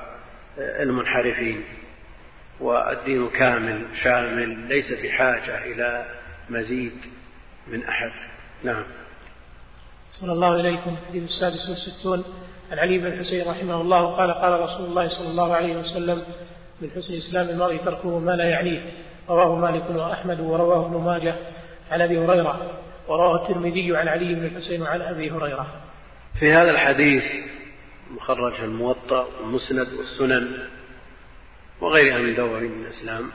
المنحرفين. 0.59 1.65
والدين 2.61 3.29
كامل 3.29 3.83
شامل 4.03 4.69
ليس 4.69 4.93
بحاجة 4.93 5.65
إلى 5.65 6.07
مزيد 6.51 6.93
من 7.69 7.83
أحد. 7.85 8.11
نعم. 8.65 8.85
صلى 10.11 10.33
الله 10.33 10.61
إليكم 10.61 10.97
الحديث 11.03 11.23
السادس 11.23 11.69
والستون. 11.69 12.25
عن 12.71 12.79
علي 12.79 12.99
بن 12.99 13.07
الحسين 13.07 13.49
رحمه 13.49 13.81
الله 13.81 14.17
قال 14.17 14.35
قال 14.35 14.61
رسول 14.61 14.87
الله 14.87 15.09
صلى 15.09 15.29
الله 15.29 15.55
عليه 15.55 15.77
وسلم 15.77 16.25
من 16.81 16.91
حسن 16.91 17.15
إسلام 17.15 17.49
المرء 17.49 17.77
تركه 17.77 18.19
ما 18.19 18.33
لا 18.33 18.45
يعنيه. 18.45 18.93
رواه 19.29 19.55
مالك 19.57 19.91
وأحمد 19.91 20.41
ورواه 20.41 20.87
ابن 20.87 20.97
ماجه 20.97 21.35
عن 21.91 22.01
أبي 22.01 22.19
هريرة 22.19 22.81
ورواه 23.09 23.43
الترمذي 23.43 23.97
عن 23.97 24.09
علي 24.09 24.35
بن 24.35 24.45
الحسين 24.45 24.83
وعن 24.83 25.01
أبي 25.01 25.31
هريرة. 25.31 25.67
في 26.41 26.53
هذا 26.53 26.71
الحديث 26.71 27.25
مخرج 28.11 28.61
الموطأ 28.61 29.29
والمسند 29.41 29.89
والسنن 29.93 30.59
وغيرها 31.81 32.19
من 32.19 32.35
دواوين 32.35 32.73
الإسلام 32.87 33.31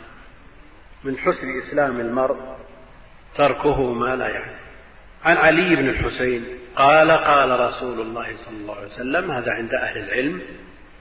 من 1.04 1.18
حسن 1.18 1.48
إسلام 1.68 2.00
المرء 2.00 2.38
تركه 3.36 3.94
ما 3.94 4.16
لا 4.16 4.28
يعني 4.28 4.56
عن 5.24 5.38
علي 5.38 5.76
بن 5.76 5.90
الحسين 5.90 6.46
قال 6.76 7.12
قال 7.12 7.60
رسول 7.60 8.02
الله 8.02 8.26
صلى 8.46 8.58
الله 8.58 8.76
عليه 8.76 8.88
وسلم 8.88 9.32
هذا 9.32 9.52
عند 9.52 9.74
أهل 9.74 9.98
العلم 9.98 10.42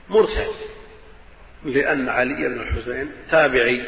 مرسل. 0.09 0.53
لأن 1.65 2.09
علي 2.09 2.47
بن 2.47 2.61
الحسين 2.61 3.11
تابعي 3.31 3.83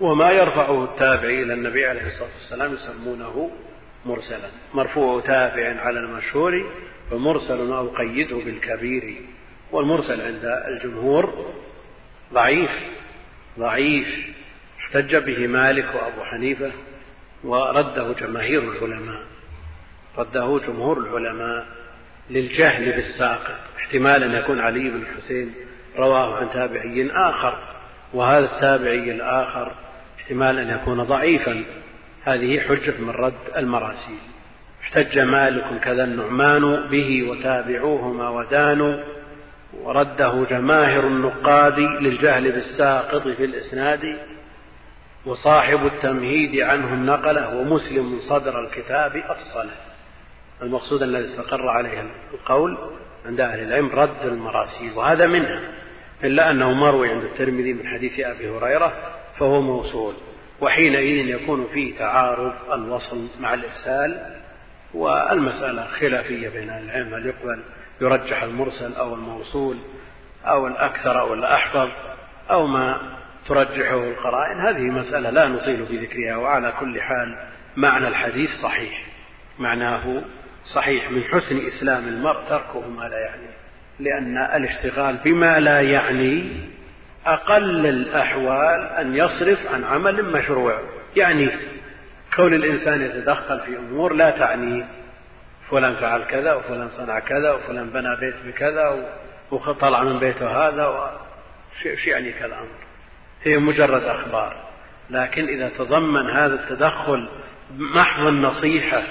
وما 0.00 0.30
يرفعه 0.30 0.84
التابعي 0.84 1.42
إلى 1.42 1.54
النبي 1.54 1.86
عليه 1.86 2.06
الصلاة 2.06 2.28
والسلام 2.40 2.74
يسمونه 2.74 3.50
مرسلا. 4.06 4.48
مرفوع 4.74 5.20
تابع 5.20 5.80
على 5.80 6.00
المشهور 6.00 6.64
فمرسل 7.10 7.72
أو 7.72 7.88
قيده 7.88 8.36
بالكبير. 8.36 9.14
والمرسل 9.72 10.20
عند 10.20 10.44
الجمهور 10.44 11.52
ضعيف 12.32 12.70
ضعيف. 13.58 14.08
احتج 14.78 15.16
به 15.16 15.46
مالك 15.46 15.94
وأبو 15.94 16.24
حنيفة 16.24 16.72
ورده 17.44 18.12
جماهير 18.12 18.62
العلماء. 18.62 19.22
رده 20.18 20.60
جمهور 20.66 20.98
العلماء 20.98 21.66
للجهل 22.30 22.92
بالساقط 22.92 23.58
احتمال 23.76 24.22
أن 24.24 24.42
يكون 24.42 24.60
علي 24.60 24.88
بن 24.88 25.02
الحسين 25.02 25.54
رواه 25.96 26.36
عن 26.36 26.50
تابعي 26.52 27.10
آخر 27.10 27.58
وهذا 28.14 28.44
التابعي 28.44 29.10
الآخر 29.10 29.72
احتمال 30.20 30.58
أن 30.58 30.70
يكون 30.70 31.02
ضعيفا. 31.02 31.64
هذه 32.24 32.60
حجة 32.60 32.94
من 32.98 33.10
رد 33.10 33.34
المراسيل. 33.56 34.18
احتج 34.82 35.18
مالك 35.18 35.80
كذا 35.82 36.04
النعمان 36.04 36.88
به 36.90 37.30
وتابعوهما 37.30 38.28
ودانوا 38.28 38.96
ورده 39.82 40.44
جماهر 40.50 41.06
النقاد 41.06 41.78
للجهل 41.78 42.52
بالساقط 42.52 43.22
في 43.22 43.44
الإسناد 43.44 44.18
وصاحب 45.26 45.86
التمهيد 45.86 46.60
عنه 46.60 46.94
النقله 46.94 47.56
ومسلم 47.56 48.20
صدر 48.28 48.60
الكتاب 48.60 49.16
أفصله 49.16 49.74
المقصود 50.62 51.02
الذي 51.02 51.24
استقر 51.24 51.68
عليه 51.68 52.04
القول 52.34 52.78
عند 53.26 53.40
أهل 53.40 53.60
العلم 53.60 53.88
رد 53.88 54.24
المراسيل 54.24 54.92
وهذا 54.92 55.26
منها. 55.26 55.60
إلا 56.24 56.50
أنه 56.50 56.72
مروي 56.72 57.10
عند 57.10 57.24
الترمذي 57.24 57.72
من 57.72 57.88
حديث 57.88 58.20
أبي 58.20 58.50
هريرة 58.50 58.92
فهو 59.38 59.60
موصول 59.60 60.14
وحينئذ 60.60 61.28
يكون 61.28 61.68
فيه 61.74 61.98
تعارض 61.98 62.52
الوصل 62.72 63.28
مع 63.40 63.54
الإرسال 63.54 64.36
والمسألة 64.94 65.86
خلافية 65.86 66.48
بين 66.48 66.70
أهل 66.70 66.84
العلم 66.84 67.14
هل 67.14 67.26
يقبل 67.26 67.62
يرجح 68.00 68.42
المرسل 68.42 68.94
أو 68.94 69.14
الموصول 69.14 69.76
أو 70.44 70.66
الأكثر 70.66 71.20
أو 71.20 71.34
الأحفظ 71.34 71.88
أو 72.50 72.66
ما 72.66 72.98
ترجحه 73.48 74.04
القرائن؟ 74.04 74.60
هذه 74.60 74.82
مسألة 74.82 75.30
لا 75.30 75.48
نطيل 75.48 75.86
في 75.86 75.96
ذكرها 75.96 76.36
وعلى 76.36 76.72
كل 76.80 77.00
حال 77.00 77.38
معنى 77.76 78.08
الحديث 78.08 78.50
صحيح 78.62 79.06
معناه 79.58 80.22
صحيح 80.74 81.10
من 81.10 81.22
حسن 81.22 81.66
إسلام 81.66 82.08
المرء 82.08 82.40
تركه 82.48 82.88
ما 82.88 83.02
لا 83.02 83.18
يعني 83.18 83.63
لأن 84.00 84.38
الاشتغال 84.38 85.16
بما 85.24 85.60
لا 85.60 85.80
يعني 85.80 86.60
أقل 87.26 87.86
الأحوال 87.86 88.80
أن 88.80 89.16
يصرف 89.16 89.58
عن 89.74 89.84
عمل 89.84 90.24
مشروع. 90.24 90.80
يعني 91.16 91.50
كون 92.36 92.54
الإنسان 92.54 93.02
يتدخل 93.02 93.60
في 93.60 93.76
أمور 93.76 94.12
لا 94.12 94.30
تعنيه 94.30 94.86
فلان 95.70 95.94
فعل 95.94 96.22
كذا 96.22 96.54
وفلان 96.54 96.88
صنع 96.88 97.18
كذا 97.18 97.52
وفلان 97.52 97.90
بنى 97.90 98.16
بيت 98.16 98.34
بكذا 98.46 99.06
وطلع 99.50 100.02
من 100.02 100.18
بيته 100.18 100.68
هذا 100.68 100.86
وش 100.86 102.06
يعني 102.06 102.32
كذا 102.32 102.54
أمر 102.54 102.84
هي 103.42 103.58
مجرد 103.58 104.02
أخبار. 104.02 104.64
لكن 105.10 105.44
إذا 105.44 105.68
تضمن 105.78 106.30
هذا 106.30 106.54
التدخل 106.54 107.28
محض 107.78 108.26
النصيحة 108.26 109.02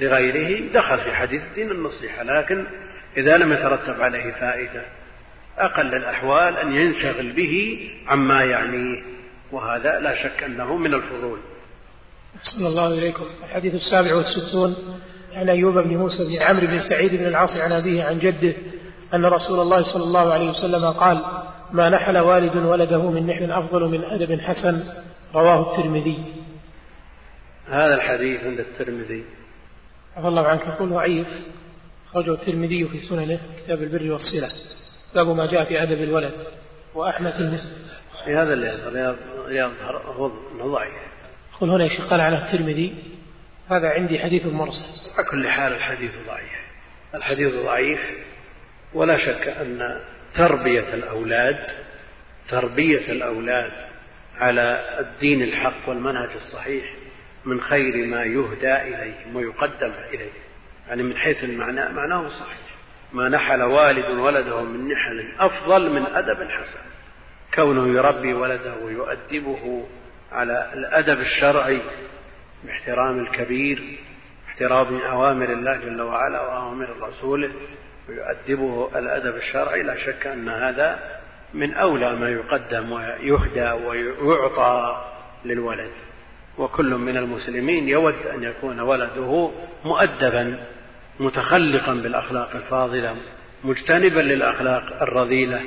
لغيره 0.00 0.72
دخل 0.72 0.98
في 0.98 1.14
حديث 1.14 1.42
الدين 1.42 1.70
النصيحة. 1.70 2.22
لكن 2.22 2.64
إذا 3.18 3.36
لم 3.36 3.52
يترتب 3.52 4.02
عليه 4.02 4.32
فائدة. 4.32 4.82
أقل 5.58 5.94
الأحوال 5.94 6.56
أن 6.56 6.72
ينشغل 6.72 7.32
به 7.32 7.78
عما 8.08 8.44
يعنيه 8.44 9.02
وهذا 9.52 10.00
لا 10.00 10.22
شك 10.22 10.42
أنه 10.42 10.76
من 10.76 10.94
الفضول. 10.94 11.38
أحسن 12.36 12.66
الله 12.66 12.86
إليكم 12.86 13.24
الحديث 13.44 13.74
السابع 13.74 14.14
والستون 14.14 14.76
عن 15.32 15.48
أيوب 15.48 15.78
بن 15.78 15.96
موسى 15.96 16.24
بن 16.24 16.42
عمرو 16.42 16.66
بن 16.66 16.80
سعيد 16.88 17.14
بن 17.14 17.26
العاص 17.26 17.50
عن 17.50 17.72
أبيه 17.72 18.04
عن 18.04 18.18
جده 18.18 18.54
أن 19.14 19.26
رسول 19.26 19.60
الله 19.60 19.82
صلى 19.82 20.02
الله 20.02 20.32
عليه 20.32 20.50
وسلم 20.50 20.90
قال 20.90 21.24
ما 21.72 21.90
نحل 21.90 22.18
والد 22.18 22.56
ولده 22.56 23.10
من 23.10 23.26
نحل 23.26 23.52
أفضل 23.52 23.88
من 23.88 24.04
أدب 24.04 24.40
حسن. 24.40 24.74
رواه 25.34 25.72
الترمذي. 25.72 26.18
هذا 27.68 27.94
الحديث 27.94 28.44
عند 28.44 28.58
الترمذي. 28.58 29.24
عفى 30.16 30.28
الله 30.28 30.46
عنك. 30.46 30.66
يقول 30.66 30.88
ضعيف. 30.88 31.26
أخرجه 32.10 32.34
الترمذي 32.34 32.88
في 32.88 33.00
سننه 33.00 33.40
كتاب 33.64 33.82
البر 33.82 34.12
والصلة. 34.12 34.50
باب 35.14 35.26
ما 35.26 35.46
جاء 35.46 35.64
في 35.64 35.82
أدب 35.82 36.02
الولد. 36.02 36.32
وأحمد 36.94 37.32
المسلم 37.32 37.88
في 38.24 38.34
هذا 38.34 38.52
اللي 38.52 39.16
يظهر 39.48 40.16
أنه 40.54 40.72
ضعيف. 40.72 40.92
يقول 41.56 41.70
هنا 41.70 41.84
يا 41.84 42.04
قال 42.04 42.20
على 42.20 42.38
الترمذي 42.38 42.94
هذا 43.70 43.88
عندي 43.88 44.18
حديث 44.18 44.46
مرسل. 44.46 44.84
على 45.16 45.26
كل 45.26 45.48
حال 45.48 45.72
الحديث 45.72 46.10
ضعيف. 46.26 46.58
الحديث 47.14 47.54
ضعيف 47.54 48.00
ولا 48.94 49.16
شك 49.18 49.48
أن 49.48 50.00
تربية 50.36 50.94
الأولاد 50.94 51.58
تربية 52.48 53.12
الأولاد 53.12 53.72
على 54.38 54.84
الدين 55.00 55.42
الحق 55.42 55.88
والمنهج 55.88 56.30
الصحيح 56.46 56.84
من 57.44 57.60
خير 57.60 58.06
ما 58.06 58.24
يهدى 58.24 58.76
إليهم 58.76 59.36
ويقدم 59.36 59.92
إليه. 60.14 60.47
يعني 60.88 61.02
من 61.02 61.16
حيث 61.16 61.44
المعنى 61.44 61.88
معناه 61.88 62.28
صحيح. 62.28 62.58
ما 63.12 63.28
نحل 63.28 63.62
والد 63.62 64.10
ولده 64.18 64.62
من 64.62 64.88
نحل 64.88 65.32
أفضل 65.38 65.92
من 65.92 66.06
أدب 66.06 66.50
حسن 66.50 66.78
كونه 67.54 67.88
يربي 67.88 68.34
ولده 68.34 68.74
ويؤدبه 68.84 69.86
على 70.32 70.70
الأدب 70.74 71.20
الشرعي 71.20 71.82
باحترام 72.64 73.20
الكبير 73.20 73.98
احترام 74.48 74.98
أوامر 74.98 75.52
الله 75.52 75.76
جل 75.76 76.02
وعلا 76.02 76.40
وأوامر 76.40 76.88
رسوله 77.00 77.50
ويؤدبه 78.08 78.98
الأدب 78.98 79.36
الشرعي 79.36 79.82
لا 79.82 79.96
شك 79.96 80.26
أن 80.26 80.48
هذا 80.48 81.20
من 81.54 81.74
أولى 81.74 82.16
ما 82.16 82.30
يقدم 82.30 82.92
ويهدى 82.92 83.70
ويعطى 83.70 85.04
للولد. 85.44 85.90
وكل 86.58 86.94
من 86.94 87.16
المسلمين 87.16 87.88
يود 87.88 88.26
أن 88.34 88.44
يكون 88.44 88.80
ولده 88.80 89.50
مؤدبا 89.84 90.58
متخلقا 91.20 91.94
بالأخلاق 91.94 92.50
الفاضلة 92.54 93.16
مجتنبا 93.64 94.20
للأخلاق 94.20 95.02
الرذيلة 95.02 95.60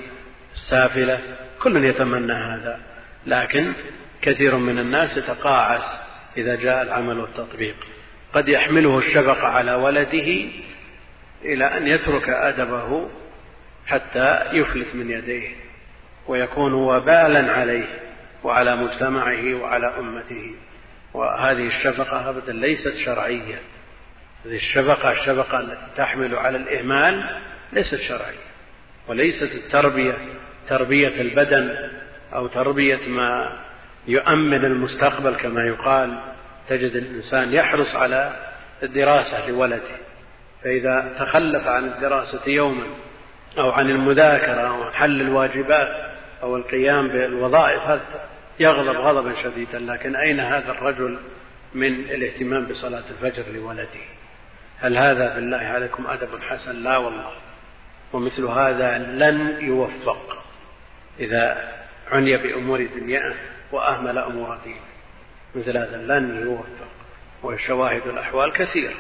السافلة 0.54 1.20
كل 1.60 1.86
يتمنى 1.86 2.34
هذا. 2.34 2.80
لكن 3.26 3.74
كثير 4.22 4.58
من 4.58 4.80
الناس 4.80 5.18
يتقاعس 5.18 6.00
إذا 6.38 6.56
جاء 6.56 6.82
العمل 6.82 7.20
والتطبيق. 7.20 7.76
قد 8.34 8.48
يحمله 8.48 8.98
الشفقة 8.98 9.48
على 9.48 9.74
ولده 9.74 10.46
إلى 11.46 11.66
أن 11.66 11.88
يترك 11.88 12.30
أدبه 12.30 13.10
حتى 13.88 14.44
يفلت 14.54 14.96
من 14.96 15.12
يديه 15.12 15.50
ويكون 16.28 16.74
وبالا 16.74 17.52
عليه 17.52 18.00
وعلى 18.44 18.76
مجتمعه 18.76 19.54
وعلى 19.54 19.94
أمته. 20.00 20.56
وهذه 21.14 21.68
الشفقة 21.68 22.30
أبدا 22.30 22.54
ليست 22.54 22.96
شرعية. 23.06 23.62
هذه 24.46 24.56
الشفقة 24.56 25.12
الشفقة 25.12 25.60
التي 25.60 25.88
تحمل 25.98 26.36
على 26.36 26.58
الإهمال 26.58 27.24
ليست 27.74 28.02
شرعية 28.02 28.52
وليست 29.08 29.52
التربية 29.52 30.18
تربية 30.70 31.22
البدن 31.22 31.90
أو 32.34 32.48
تربية 32.48 33.08
ما 33.08 33.52
يؤمن 34.08 34.66
المستقبل 34.66 35.36
كما 35.36 35.66
يقال 35.66 36.20
تجد 36.70 36.96
الإنسان 36.96 37.54
يحرص 37.54 37.96
على 37.96 38.34
الدراسة 38.84 39.50
لولده 39.50 39.98
فإذا 40.64 41.14
تخلف 41.20 41.68
عن 41.68 41.84
الدراسة 41.84 42.42
يوما 42.48 42.86
أو 43.58 43.72
عن 43.72 43.90
المذاكرة 43.90 44.62
أو 44.62 44.92
حل 44.92 45.22
الواجبات 45.22 46.12
أو 46.44 46.58
القيام 46.58 47.08
بالوظائف 47.08 47.82
هذا 47.82 48.02
يغضب 48.60 48.96
غضبا 48.96 49.34
شديدا 49.44 49.80
لكن 49.80 50.16
أين 50.16 50.40
هذا 50.40 50.72
الرجل 50.72 51.18
من 51.74 51.94
الاهتمام 51.94 52.66
بصلاة 52.66 53.04
الفجر 53.10 53.44
لولده؟ 53.54 54.21
هل 54.82 54.98
هذا 54.98 55.36
بالله 55.36 55.58
عليكم 55.58 56.08
أدب 56.08 56.30
حسن؟ 56.42 56.84
لا 56.84 56.98
والله. 56.98 57.32
ومثل 58.14 58.46
هذا 58.46 58.98
لن 58.98 59.66
يوفق 59.66 60.44
إذا 61.20 61.72
عني 62.12 62.38
بأمور 62.38 62.88
دنياه 62.96 63.34
وأهمل 63.72 64.18
أمور 64.18 64.58
دينه. 64.64 64.92
مثل 65.56 65.78
هذا 65.78 65.98
لن 65.98 66.42
يوفق. 66.42 66.88
وشواهد 67.44 68.08
الأحوال 68.08 68.54
كثيرة. 68.54 68.94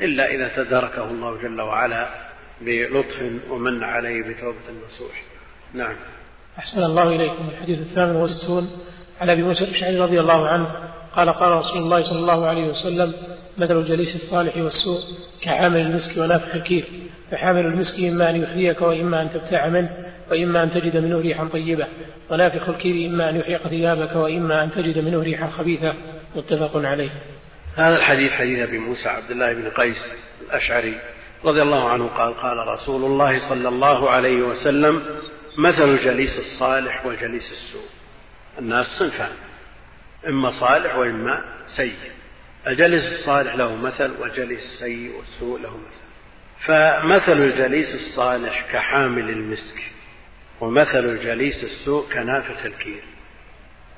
إلا 0.00 0.30
إذا 0.30 0.48
تداركه 0.56 1.04
الله 1.04 1.42
جل 1.42 1.60
وعلا 1.60 2.08
بلطف 2.60 3.32
ومن 3.50 3.84
عليه 3.84 4.22
بتوبة 4.22 4.68
النصوح 4.68 5.22
نعم. 5.74 5.96
أحسن 6.58 6.78
الله 6.78 7.02
إليكم. 7.02 7.48
الحديث 7.48 7.78
الثامن 7.78 8.16
والستون. 8.16 8.70
عن 9.20 9.30
أبي 9.30 9.42
موسى 9.42 9.64
الأشعري 9.64 9.98
رضي 9.98 10.20
الله 10.20 10.48
عنه 10.48 10.90
قال 11.18 11.32
قال 11.32 11.52
رسول 11.52 11.78
الله 11.78 12.02
صلى 12.02 12.18
الله 12.18 12.46
عليه 12.46 12.68
وسلم 12.68 13.14
مثل 13.58 13.78
الجليس 13.78 14.14
الصالح 14.14 14.56
والسوء 14.56 15.00
كحامل 15.42 15.80
المسك 15.80 16.16
ونافخ 16.16 16.54
الكير 16.54 16.84
فحامل 17.30 17.66
المسك 17.66 17.98
إما 17.98 18.30
أن 18.30 18.42
يحييك 18.42 18.82
وإما 18.82 19.22
أن 19.22 19.30
تبتاع 19.30 19.68
منه 19.68 19.90
وإما 20.30 20.62
أن 20.62 20.70
تجد 20.70 20.96
منه 20.96 21.20
ريحا 21.20 21.44
طيبة 21.44 21.86
ونافخ 22.30 22.68
الكير 22.68 23.10
إما 23.10 23.30
أن 23.30 23.36
يحيق 23.36 23.68
ثيابك 23.68 24.16
وإما 24.16 24.64
أن 24.64 24.70
تجد 24.70 24.98
منه 24.98 25.22
ريحا 25.22 25.50
خبيثة 25.50 25.94
متفق 26.36 26.76
عليه. 26.76 27.10
هذا 27.76 27.96
الحديث 27.96 28.32
حديث 28.32 28.68
أبي 28.68 28.78
موسى 28.78 29.08
عبد 29.08 29.30
الله 29.30 29.52
بن 29.52 29.68
قيس 29.70 30.12
الأشعري 30.46 30.94
رضي 31.44 31.62
الله 31.62 31.88
عنه 31.88 32.06
قال 32.06 32.34
قال 32.34 32.56
رسول 32.56 33.04
الله 33.04 33.48
صلى 33.48 33.68
الله 33.68 34.10
عليه 34.10 34.42
وسلم 34.42 35.02
مثل 35.58 35.88
الجليس 35.88 36.38
الصالح 36.38 37.06
وجليس 37.06 37.52
السوء. 37.52 37.88
الناس 38.58 38.86
صنفان. 38.98 39.47
إما 40.28 40.60
صالح 40.60 40.96
وإما 40.96 41.44
سيء. 41.76 41.96
الجليس 42.66 43.04
الصالح 43.04 43.54
له 43.54 43.76
مثل 43.76 44.12
والجليس 44.20 44.60
السيء 44.60 45.12
والسوء 45.16 45.60
له 45.60 45.76
مثل. 45.76 45.98
فمثل 46.60 47.32
الجليس 47.32 47.94
الصالح 47.94 48.66
كحامل 48.72 49.30
المسك 49.30 49.82
ومثل 50.60 51.04
الجليس 51.04 51.64
السوء 51.64 52.12
كنافخ 52.12 52.64
الكير 52.64 53.02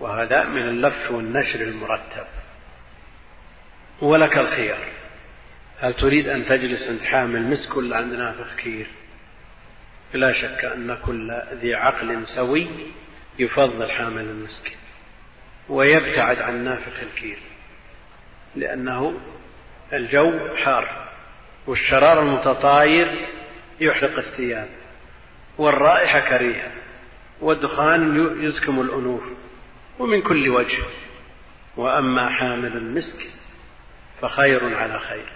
وهذا 0.01 0.45
من 0.45 0.62
اللف 0.62 1.11
والنشر 1.11 1.61
المرتب. 1.61 2.26
ولك 4.03 4.39
الخيار. 4.39 4.89
هل 5.81 5.95
تريد 5.95 6.28
أن 6.28 6.47
تجلس 6.47 6.89
عند 6.89 7.01
حامل 7.01 7.43
مسك 7.43 7.76
ولا 7.76 7.97
عند 7.97 8.12
نافخ 8.12 8.55
كير؟ 8.57 8.87
لا 10.14 10.33
شك 10.33 10.64
أن 10.64 10.99
كل 11.07 11.43
ذي 11.55 11.74
عقل 11.74 12.26
سوي 12.26 12.68
يفضل 13.39 13.91
حامل 13.91 14.22
المسك. 14.22 14.80
ويبتعد 15.71 16.39
عن 16.39 16.64
نافخ 16.64 17.01
الكير 17.03 17.39
لأنه 18.57 19.21
الجو 19.93 20.57
حار 20.57 20.89
والشرار 21.66 22.23
المتطاير 22.23 23.09
يحرق 23.81 24.18
الثياب 24.18 24.68
والرائحة 25.59 26.21
كريهة 26.21 26.71
والدخان 27.41 28.29
يزكم 28.41 28.81
الأنوف 28.81 29.23
ومن 29.99 30.23
كل 30.23 30.49
وجه. 30.49 30.83
وأما 31.77 32.29
حامل 32.29 32.77
المسك 32.77 33.27
فخير 34.23 34.77
على 34.77 34.99
خير. 34.99 35.27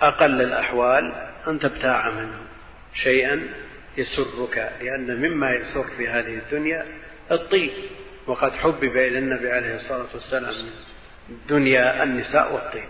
أقل 0.00 0.42
الأحوال 0.42 1.12
أن 1.46 1.58
تبتاع 1.58 2.10
منه. 2.10 2.40
شيئا 2.94 3.48
يسرك 3.96 4.72
لأن 4.80 5.30
مما 5.30 5.50
يسر 5.50 5.84
في 5.96 6.08
هذه 6.08 6.34
الدنيا 6.38 6.86
الطيب. 7.30 7.72
وقد 8.26 8.52
حبب 8.52 8.96
إلى 8.96 9.18
النبي 9.18 9.50
عليه 9.50 9.74
الصلاة 9.74 10.06
والسلام 10.14 10.54
دنيا 11.48 12.02
النساء 12.02 12.52
والطيب. 12.54 12.88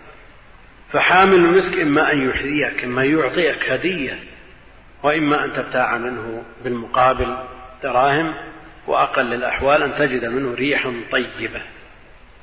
فحامل 0.91 1.35
المسك 1.35 1.79
إما 1.79 2.11
أن 2.11 2.29
يحذيك 2.29 2.83
إما 2.83 3.03
يعطيك 3.03 3.69
هدية 3.69 4.19
وإما 5.03 5.45
أن 5.45 5.53
تبتاع 5.53 5.97
منه 5.97 6.43
بالمقابل 6.63 7.37
دراهم 7.83 8.33
وأقل 8.87 9.33
الأحوال 9.33 9.83
أن 9.83 9.93
تجد 9.95 10.25
منه 10.25 10.53
ريحا 10.53 10.93
طيبة 11.11 11.61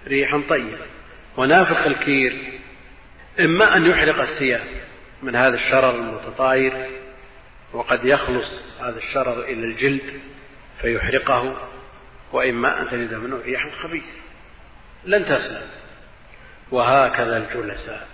ريحا 0.07 0.43
طيبة. 0.49 0.87
ونافخ 1.37 1.87
الكير 1.87 2.37
إما 3.41 3.77
أن 3.77 3.87
يحرق 3.87 4.21
الثياب 4.21 4.65
من 5.23 5.37
هذا 5.37 5.55
الشرر 5.55 5.95
المتطاير 5.95 6.73
وقد 7.73 8.05
يخلص 8.05 8.51
هذا 8.81 8.99
الشرر 8.99 9.45
إلى 9.45 9.65
الجلد 9.65 10.21
فيحرقه. 10.81 11.72
وإما 12.33 12.81
أن 12.81 12.89
تجد 12.91 13.15
منه 13.15 13.37
ريحا 13.37 13.71
خبيثة 13.83 14.07
لن 15.05 15.25
تسلم. 15.25 15.69
وهكذا 16.71 17.37
الجلساء. 17.37 18.09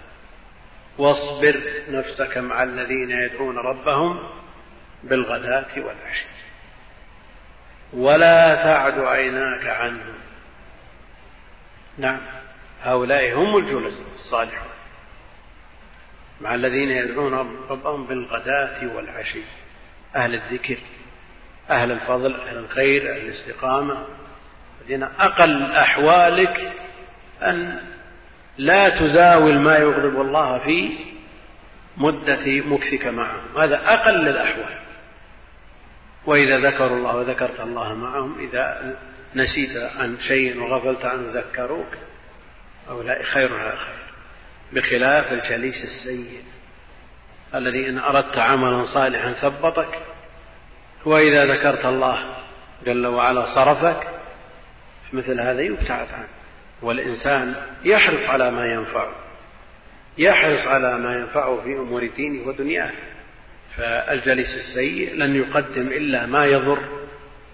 واصبر 0.98 1.62
نفسك 1.88 2.38
مع 2.38 2.62
الذين 2.62 3.10
يدعون 3.10 3.58
ربهم 3.58 4.18
بالغداة 5.04 5.66
والعشي. 5.76 6.26
ولا 7.92 8.54
تعد 8.54 8.98
عيناك 8.98 9.66
عنهم. 9.66 10.14
نعم 11.98 12.20
هؤلاء 12.82 13.34
هم 13.34 13.56
الجلساء 13.56 14.06
الصالحون. 14.14 14.68
مع 16.40 16.54
الذين 16.54 16.90
يدعون 16.90 17.34
ربهم 17.70 18.06
بالغداة 18.06 18.96
والعشي. 18.96 19.42
أهل 20.16 20.34
الذكر. 20.34 20.76
أهل 21.70 21.90
الفضل 21.90 22.34
أهل 22.34 22.58
الخير 22.58 23.12
أهل 23.12 23.28
الاستقامة. 23.28 24.06
الذين 24.80 25.02
أقل 25.02 25.72
أحوالك 25.72 26.72
أن 27.42 27.80
لا 28.58 28.88
تزاول 28.88 29.58
ما 29.58 29.76
يغضب 29.76 30.20
الله 30.20 30.58
في 30.58 30.98
مدة 31.96 32.60
مكثك 32.60 33.06
معهم. 33.06 33.58
هذا 33.58 33.94
أقل 33.94 34.28
الأحوال 34.28 34.78
وإذا 36.26 36.58
ذكروا 36.58 36.96
الله 36.96 37.16
وذكرت 37.16 37.60
الله 37.60 37.94
معهم 37.94 38.38
إذا 38.38 38.96
نسيت 39.34 39.76
عن 39.76 40.18
شيء 40.28 40.60
وغفلت 40.60 41.04
عنه 41.04 41.22
ذكروك. 41.32 41.88
هؤلاء 42.88 43.22
خير 43.22 43.54
على 43.54 43.76
خير. 43.76 43.98
بخلاف 44.72 45.32
الجليس 45.32 45.84
السيء 45.84 46.42
الذي 47.54 47.88
إن 47.88 47.98
أردت 47.98 48.38
عملا 48.38 48.84
صالحا 48.84 49.32
ثبطك. 49.32 49.98
وإذا 51.04 51.46
ذكرت 51.46 51.84
الله 51.84 52.34
جل 52.86 53.06
وعلا 53.06 53.54
صرفك 53.54 54.08
مثل 55.12 55.40
هذا 55.40 55.60
يبتعد 55.60 56.06
عنه. 56.12 56.28
والإنسان 56.82 57.54
يحرص 57.84 58.28
على 58.28 58.50
ما 58.50 58.66
ينفعه 58.66 59.12
يحرص 60.18 60.66
على 60.66 60.98
ما 60.98 61.16
ينفعه 61.16 61.60
في 61.64 61.72
أمور 61.72 62.06
دينه 62.06 62.48
ودنياه. 62.48 62.90
فالجليس 63.76 64.54
السيء 64.54 65.14
لن 65.14 65.36
يقدم 65.36 65.86
إلا 65.86 66.26
ما 66.26 66.44
يضر 66.44 66.78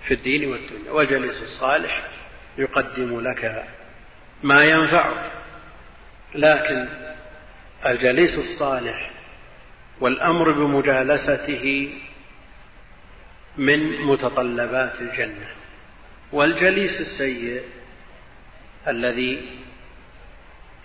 في 0.06 0.14
الدين 0.14 0.50
والدنيا. 0.52 0.90
والجليس 0.90 1.42
الصالح 1.42 2.02
يقدم 2.58 3.20
لك 3.20 3.64
ما 4.42 4.64
ينفعك 4.64 5.30
لكن 6.34 6.88
الجليس 7.86 8.38
الصالح 8.38 9.10
والأمر 10.00 10.50
بمجالسته 10.50 11.92
من 13.56 14.06
متطلبات 14.06 15.00
الجنة. 15.00 15.46
والجليس 16.32 17.00
السيء 17.00 17.62
الذي 18.88 19.58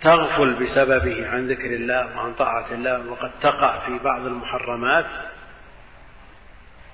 تغفل 0.02 0.54
بسببه 0.54 1.28
عن 1.28 1.48
ذكر 1.48 1.66
الله 1.66 2.16
وعن 2.16 2.34
طاعة 2.34 2.66
الله 2.72 3.10
وقد 3.10 3.30
تقع 3.40 3.78
في 3.86 3.98
بعض 3.98 4.26
المحرمات 4.26 5.06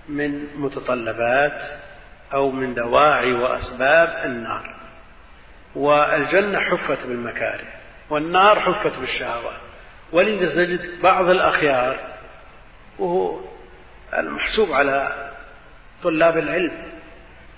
من 0.09 0.57
متطلبات 0.57 1.81
أو 2.33 2.51
من 2.51 2.75
دواعي 2.75 3.33
وأسباب 3.33 4.23
النار. 4.25 4.77
والجنة 5.75 6.61
حفت 6.61 7.07
بالمكاره 7.07 7.67
والنار 8.11 8.61
حفت 8.61 8.99
بالشهوات. 8.99 9.61
ولذا 10.13 10.55
تجد 10.55 11.03
بعض 11.03 11.29
الأخيار 11.29 11.97
وهو 12.99 13.41
المحسوب 14.19 14.73
على 14.73 15.26
طلاب 16.03 16.39
العلم. 16.39 16.73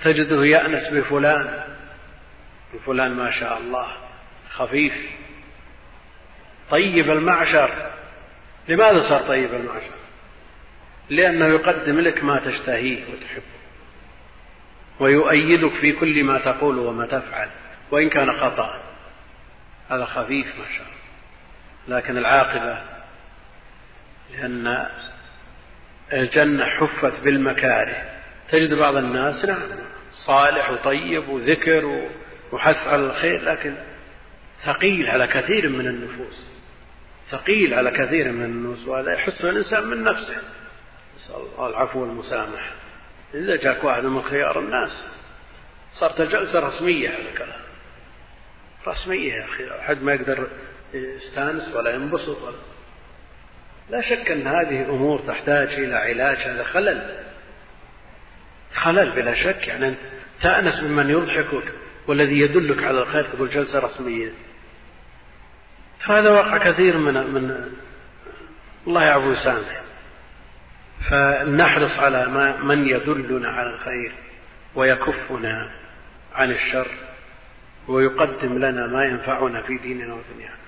تجده 0.01 0.45
يأنس 0.45 0.89
بفلان. 0.89 1.65
بفلان 2.75 3.15
ما 3.15 3.31
شاء 3.31 3.59
الله 3.59 3.89
خفيف. 4.51 4.95
طيب 6.71 7.11
المعشر. 7.11 7.91
لماذا 8.69 9.09
صار 9.09 9.21
طيب 9.21 9.55
المعشر؟ 9.55 9.99
لأنه 11.11 11.47
يقدم 11.47 12.01
لك 12.01 12.25
ما 12.25 12.39
تشتهيه 12.39 13.05
وتحبه. 13.05 13.59
ويؤيدك 15.01 15.73
في 15.81 15.93
كل 15.93 16.25
ما 16.25 16.39
تقول 16.39 16.79
وما 16.79 17.07
تفعل 17.07 17.49
وإن 17.91 18.09
كان 18.09 18.33
خطأ. 18.33 18.83
هذا 19.91 20.05
خفيف 20.05 20.47
ما 20.47 20.65
شاء 20.77 20.87
الله. 20.87 21.99
لكن 21.99 22.19
العاقبة 22.19 22.79
لأن 24.33 24.87
الجنة 26.13 26.65
حفت 26.65 27.21
بالمكاره. 27.25 28.18
تجد 28.51 28.75
بعض 28.75 28.97
الناس 28.97 29.45
نعم 29.45 29.69
صالح 30.13 30.71
وطيب 30.71 31.29
وذكر 31.29 32.09
وحث 32.53 32.89
على 32.89 33.07
الخير 33.07 33.43
لكن 33.43 33.75
ثقيل 34.65 35.11
على 35.11 35.27
كثير 35.27 35.69
من 35.69 35.87
النفوس. 35.87 36.49
ثقيل 37.31 37.75
على 37.75 37.91
كثير 37.91 38.33
من 38.33 38.45
النفوس 38.45 38.89
وهذا 38.89 39.13
يحسه 39.13 39.51
الإنسان 39.51 39.85
من 39.85 40.05
نفسه. 40.05 40.37
نسأل 41.17 41.35
الله 41.37 41.69
العفو 41.69 42.01
والمسامحة. 42.01 42.73
إذا 43.35 43.57
جاك 43.57 43.85
واحد 43.85 44.05
من 44.05 44.23
خيار 44.23 44.59
الناس 44.59 44.91
صارت 45.93 46.23
جلسة 46.23 46.61
رسمية 46.61 47.09
هذا 47.09 47.29
الكلام. 47.33 47.61
رسمية 48.87 49.35
يا 49.35 49.45
أخي 49.45 49.71
أحد 49.81 50.03
ما 50.03 50.13
يقدر 50.13 50.49
يستانس 50.95 51.75
ولا 51.75 51.95
ينبسط 51.95 52.43
ولا 52.43 52.57
لا 53.91 54.01
شك 54.01 54.31
أن 54.31 54.47
هذه 54.47 54.83
أمور 54.83 55.21
تحتاج 55.27 55.69
إلى 55.69 55.95
علاج 55.95 56.37
هذا 56.37 56.65
خلل. 56.65 57.18
خلل 58.75 59.11
بلا 59.11 59.35
شك 59.35 59.69
يعني 59.69 59.95
تأنس 60.43 60.83
ممن 60.83 61.11
يضحكك 61.11 61.73
والذي 62.07 62.41
يدلك 62.41 62.85
على 62.85 63.03
الخير 63.03 63.25
تقول 63.25 63.51
جلسة 63.51 63.79
رسمية. 63.79 64.33
هذا 66.05 66.31
واقع 66.31 66.59
كثير 66.59 66.99
من 66.99 67.15
من 67.15 67.73
الله 68.87 69.05
يعفو 69.05 69.29
ويسامح. 69.29 69.81
فلنحرص 71.11 71.99
على 71.99 72.27
ما 72.27 72.57
من 72.57 72.89
يدلنا 72.89 73.49
على 73.49 73.71
الخير 73.75 74.13
ويكفنا 74.75 75.71
عن 76.35 76.51
الشر 76.51 76.89
ويقدم 77.89 78.59
لنا 78.59 78.87
ما 78.87 79.05
ينفعنا 79.05 79.63
في 79.63 79.79
ديننا 79.79 80.15
ودنيانا. 80.15 80.59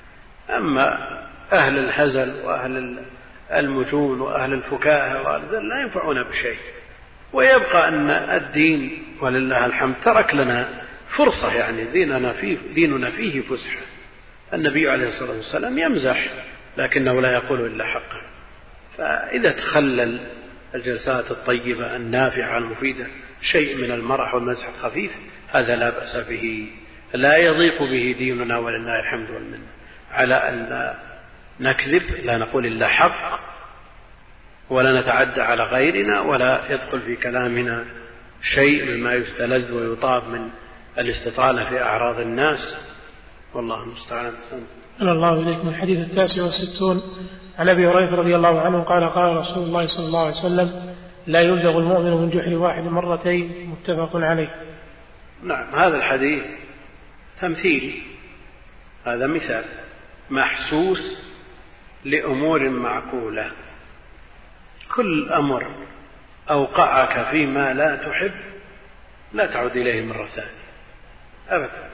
أما 0.51 1.18
أهل 1.53 1.78
الهزل 1.78 2.44
وأهل 2.44 3.05
المجون 3.53 4.20
وأهل 4.20 4.53
الفكاهة 4.53 5.38
لا 5.38 5.82
ينفعون 5.82 6.22
بشيء. 6.22 6.59
ويبقى 7.33 7.89
أن 7.89 8.11
الدين 8.11 9.05
ولله 9.20 9.66
الحمد 9.66 9.95
ترك 10.05 10.35
لنا 10.35 10.68
فرصة 11.09 11.53
يعني 11.53 11.85
ديننا 11.85 12.33
فيه, 12.33 12.57
ديننا 12.74 13.11
فيه 13.11 13.41
فسحة. 13.41 13.81
النبي 14.55 14.91
عليه 14.91 15.09
الصلاة 15.09 15.37
والسلام 15.37 15.78
يمزح 15.78 16.26
لكنه 16.78 17.20
لا 17.20 17.33
يقول 17.33 17.66
إلا 17.66 17.87
حقا 17.87 18.22
فإذا 18.99 19.51
تخلل 19.51 20.20
الجلسات 20.74 21.31
الطيبة 21.31 21.97
النافعة 21.97 22.59
المفيدة 22.59 23.07
شيء 23.43 23.76
من 23.76 23.91
المرح 23.91 24.35
والمزح 24.35 24.68
الخفيف 24.68 25.11
هذا 25.53 25.76
لا 25.76 25.91
بأس 25.91 26.16
به. 26.16 26.66
لا 27.14 27.37
يضيق 27.37 27.83
به 27.83 28.14
ديننا 28.18 28.59
ولله 28.59 29.01
الحمد 29.01 29.31
والمنة. 29.31 29.66
على 30.12 30.35
أن 30.35 30.55
لا 30.70 30.95
نكذب 31.61 32.03
لا 32.24 32.39
نقول 32.39 32.66
إلا 32.66 32.89
حق. 32.89 33.49
ولا 34.71 35.01
نتعدى 35.01 35.41
على 35.41 35.62
غيرنا 35.62 36.21
ولا 36.21 36.61
يدخل 36.71 37.01
في 37.01 37.16
كلامنا 37.16 37.85
شيء 38.55 38.85
مما 38.85 39.14
يستلذ 39.14 39.73
ويطاب 39.73 40.29
من 40.29 40.49
الاستطالة 40.99 41.68
في 41.68 41.83
أعراض 41.83 42.21
الناس. 42.21 42.77
والله 43.55 43.83
المستعان. 43.83 44.33
صلى 44.99 45.12
الله 45.12 45.33
إليكم 45.33 45.68
الحديث 45.68 45.99
التاسع 45.99 46.43
والستون. 46.43 47.03
عن 47.59 47.68
أبي 47.68 47.87
هريرة 47.87 48.16
رضي 48.16 48.37
الله 48.37 48.61
عنه 48.61 48.83
قال 48.83 49.09
قال 49.09 49.37
رسول 49.37 49.64
الله 49.64 49.87
صلى 49.87 50.07
الله 50.07 50.27
عليه 50.27 50.37
وسلم 50.37 50.95
لا 51.27 51.41
يلدغ 51.41 51.79
المؤمن 51.79 52.11
من 52.11 52.31
جحر 52.31 52.55
واحد 52.55 52.83
مرتين. 52.83 53.71
متفق 53.71 54.16
عليه. 54.16 54.51
نعم 55.43 55.75
هذا 55.75 55.97
الحديث 55.97 56.43
تمثيل 57.41 58.03
هذا 59.05 59.27
مثال 59.27 59.64
محسوس 60.31 61.18
لأمور 62.05 62.68
معقولة. 62.68 63.51
كل 64.95 65.32
أمر 65.32 65.66
أوقعك 66.51 67.30
فيما 67.30 67.74
لا 67.74 67.97
تحب 67.97 68.32
لا 69.32 69.47
تعود 69.47 69.76
إليه 69.76 70.03
مرة 70.03 70.28
ثانية. 70.36 70.51
أبدا. 71.49 71.91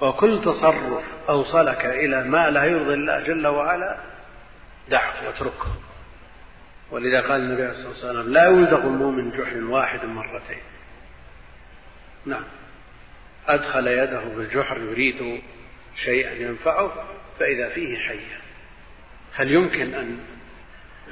وكل 0.00 0.40
تصرف 0.44 1.04
أوصلك 1.28 1.84
إلى 1.84 2.24
ما 2.24 2.50
لا 2.50 2.64
يرضي 2.64 2.94
الله 2.94 3.20
جل 3.20 3.46
وعلا 3.46 3.96
دعه 4.88 5.26
واتركه. 5.26 5.74
ولذا 6.90 7.20
قال 7.20 7.40
النبي 7.40 7.62
عليه 7.62 7.72
الصلاة 7.72 7.88
والسلام 7.88 8.32
لا 8.32 8.44
يوزغ 8.44 8.82
المؤمن 8.82 9.30
جحر 9.30 9.64
واحد 9.64 10.04
مرتين. 10.04 10.62
نعم. 12.26 12.44
أدخل 13.48 13.86
يده 13.86 14.20
في 14.20 14.40
الجحر 14.40 14.78
يريد 14.78 15.42
شيئا 16.04 16.32
ينفعه 16.32 16.92
فإذا 17.38 17.68
فيه 17.68 17.98
حية. 17.98 18.40
هل 19.34 19.52
يمكن 19.52 19.94
أن 19.94 20.18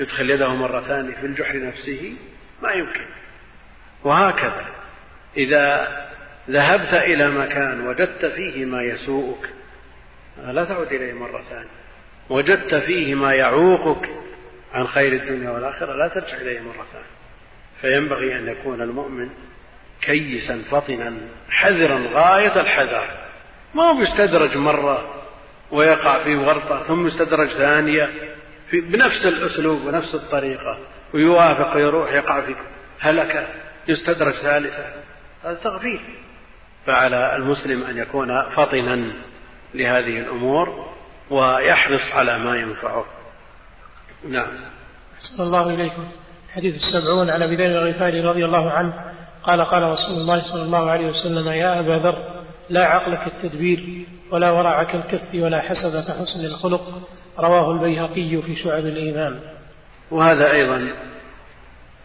يدخل 0.01 0.31
يده 0.31 0.49
مرتان 0.49 1.15
في 1.21 1.27
الجحر 1.27 1.67
نفسه 1.67 2.15
ما 2.63 2.73
يمكن. 2.73 3.05
وهكذا. 4.05 4.67
إذا 5.37 5.89
ذهبت 6.51 6.95
إلى 6.95 7.31
مكان 7.31 7.87
وجدت 7.87 8.27
فيه 8.27 8.65
ما 8.65 8.83
يسوءك 8.83 9.51
لا 10.47 10.65
تعود 10.65 10.93
إليه 10.93 11.13
مرة 11.13 11.43
ثانية. 11.51 11.69
وجدت 12.31 12.75
فيه 12.75 13.15
ما 13.15 13.35
يعوقك 13.35 14.09
عن 14.75 14.87
خير 14.87 15.13
الدنيا 15.13 15.51
والآخرة 15.51 15.95
لا 15.95 16.09
ترجع 16.09 16.37
إليه 16.37 16.61
مرة 16.61 16.87
ثانية. 16.93 17.19
فينبغي 17.81 18.37
أن 18.37 18.49
يكون 18.49 18.83
المؤمن 18.83 19.29
كيسا 20.03 20.63
فطنا 20.71 21.17
حذرا 21.51 22.01
غاية 22.13 22.61
الحذر. 22.61 23.05
ما 23.75 23.83
هو 23.83 24.03
يستدرج 24.03 24.57
مرة 24.57 25.15
ويقع 25.71 26.25
في 26.25 26.37
ورطة 26.37 26.83
ثم 26.89 27.07
يستدرج 27.07 27.49
ثانية 27.49 28.11
في 28.71 28.81
بنفس 28.81 29.27
الأسلوب 29.27 29.87
ونفس 29.87 30.15
الطريقة 30.15 30.79
ويوافق 31.15 31.77
ويروح 31.77 32.13
يقع 32.13 32.41
في 32.41 32.55
هلكة 33.01 33.47
يستدرج 33.89 34.35
ثالثة. 34.35 34.85
هذا 35.45 35.55
تغفيل 35.55 36.01
فعلى 36.87 37.37
المسلم 37.37 37.83
أن 37.83 37.99
يكون 37.99 38.43
فطنا 38.43 39.13
لهذه 39.75 40.19
الأمور 40.21 40.95
ويحرص 41.31 42.13
على 42.13 42.39
ما 42.39 42.57
ينفعه. 42.57 43.05
نعم. 44.29 44.47
صلى 45.19 45.47
الله 45.47 45.75
إليكم 45.75 46.09
حديث 46.55 46.75
السبعون 46.75 47.31
عن 47.31 47.43
أبي 47.43 47.57
ذر 47.57 47.67
الغفاري 47.67 48.21
رضي 48.21 48.45
الله 48.45 48.71
عنه 48.71 48.95
قال 49.43 49.65
قال 49.65 49.83
رسول 49.83 50.21
الله 50.21 50.43
صلى 50.43 50.63
الله 50.63 50.91
عليه 50.91 51.07
وسلم 51.07 51.49
يا 51.49 51.81
أبا 51.81 51.93
ذر 51.93 52.45
لا 52.71 52.85
عقل 52.85 53.15
كالتدبير 53.15 54.07
ولا 54.31 54.51
ورع 54.51 54.83
كالكف 54.83 55.35
ولا 55.35 55.61
حسب 55.61 56.01
كحسن 56.09 56.45
الخلق 56.45 57.09
رواه 57.39 57.73
البيهقي 57.73 58.43
في 58.43 58.57
شعب 58.57 58.87
الإيمان. 58.87 59.41
وهذا 60.11 60.53
أيضا 60.53 60.93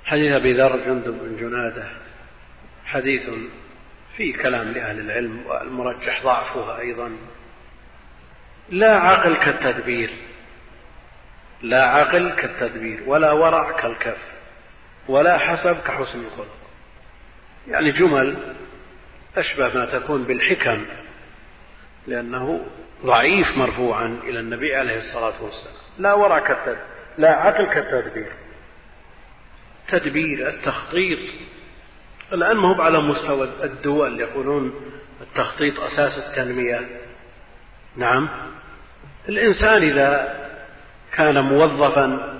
حديث 0.06 0.32
أبي 0.32 0.54
ذر 0.54 0.78
جندب 0.78 1.18
بن 1.22 1.38
جنادة 1.40 1.84
حديث 2.86 3.30
في 4.18 4.34
كلام 4.34 4.72
لأهل 4.72 5.00
العلم 5.00 5.42
والمرجح 5.48 6.24
ضعفها 6.24 6.80
أيضا. 6.80 7.12
لا 8.70 9.00
عقل 9.00 9.36
كالتدبير 9.36 10.14
لا 11.62 11.84
عقل 11.86 12.32
كالتدبير 12.32 13.00
ولا 13.06 13.32
ورع 13.32 13.72
كالكف 13.72 14.18
ولا 15.08 15.38
حسب 15.38 15.78
كحسن 15.78 16.20
الخلق. 16.20 16.58
يعني 17.68 17.92
جمل 17.92 18.38
أشبه 19.38 19.74
ما 19.74 19.86
تكون 19.86 20.24
بالحكم 20.24 20.86
لأنه 22.08 22.66
ضعيف 23.06 23.58
مرفوعا 23.58 24.20
إلى 24.24 24.40
النبي 24.40 24.76
عليه 24.76 25.00
الصلاة 25.00 25.44
والسلام. 25.44 25.76
لا 25.98 26.14
ورع 26.14 26.40
كالتدبير 26.40 26.84
لا 27.18 27.36
عقل 27.36 27.66
كالتدبير 27.66 28.34
تدبير 29.88 30.48
التخطيط. 30.50 31.20
الآن 32.34 32.58
ما 32.58 32.76
هو 32.76 32.82
على 32.82 33.00
مستوى 33.00 33.50
الدول؟ 33.64 34.20
يقولون 34.20 34.74
التخطيط 35.22 35.80
أساس 35.80 36.18
التنمية. 36.18 36.88
نعم. 37.96 38.30
الإنسان 39.30 39.84
إذا 39.84 40.40
كان 41.14 41.40
موظفا 41.44 42.34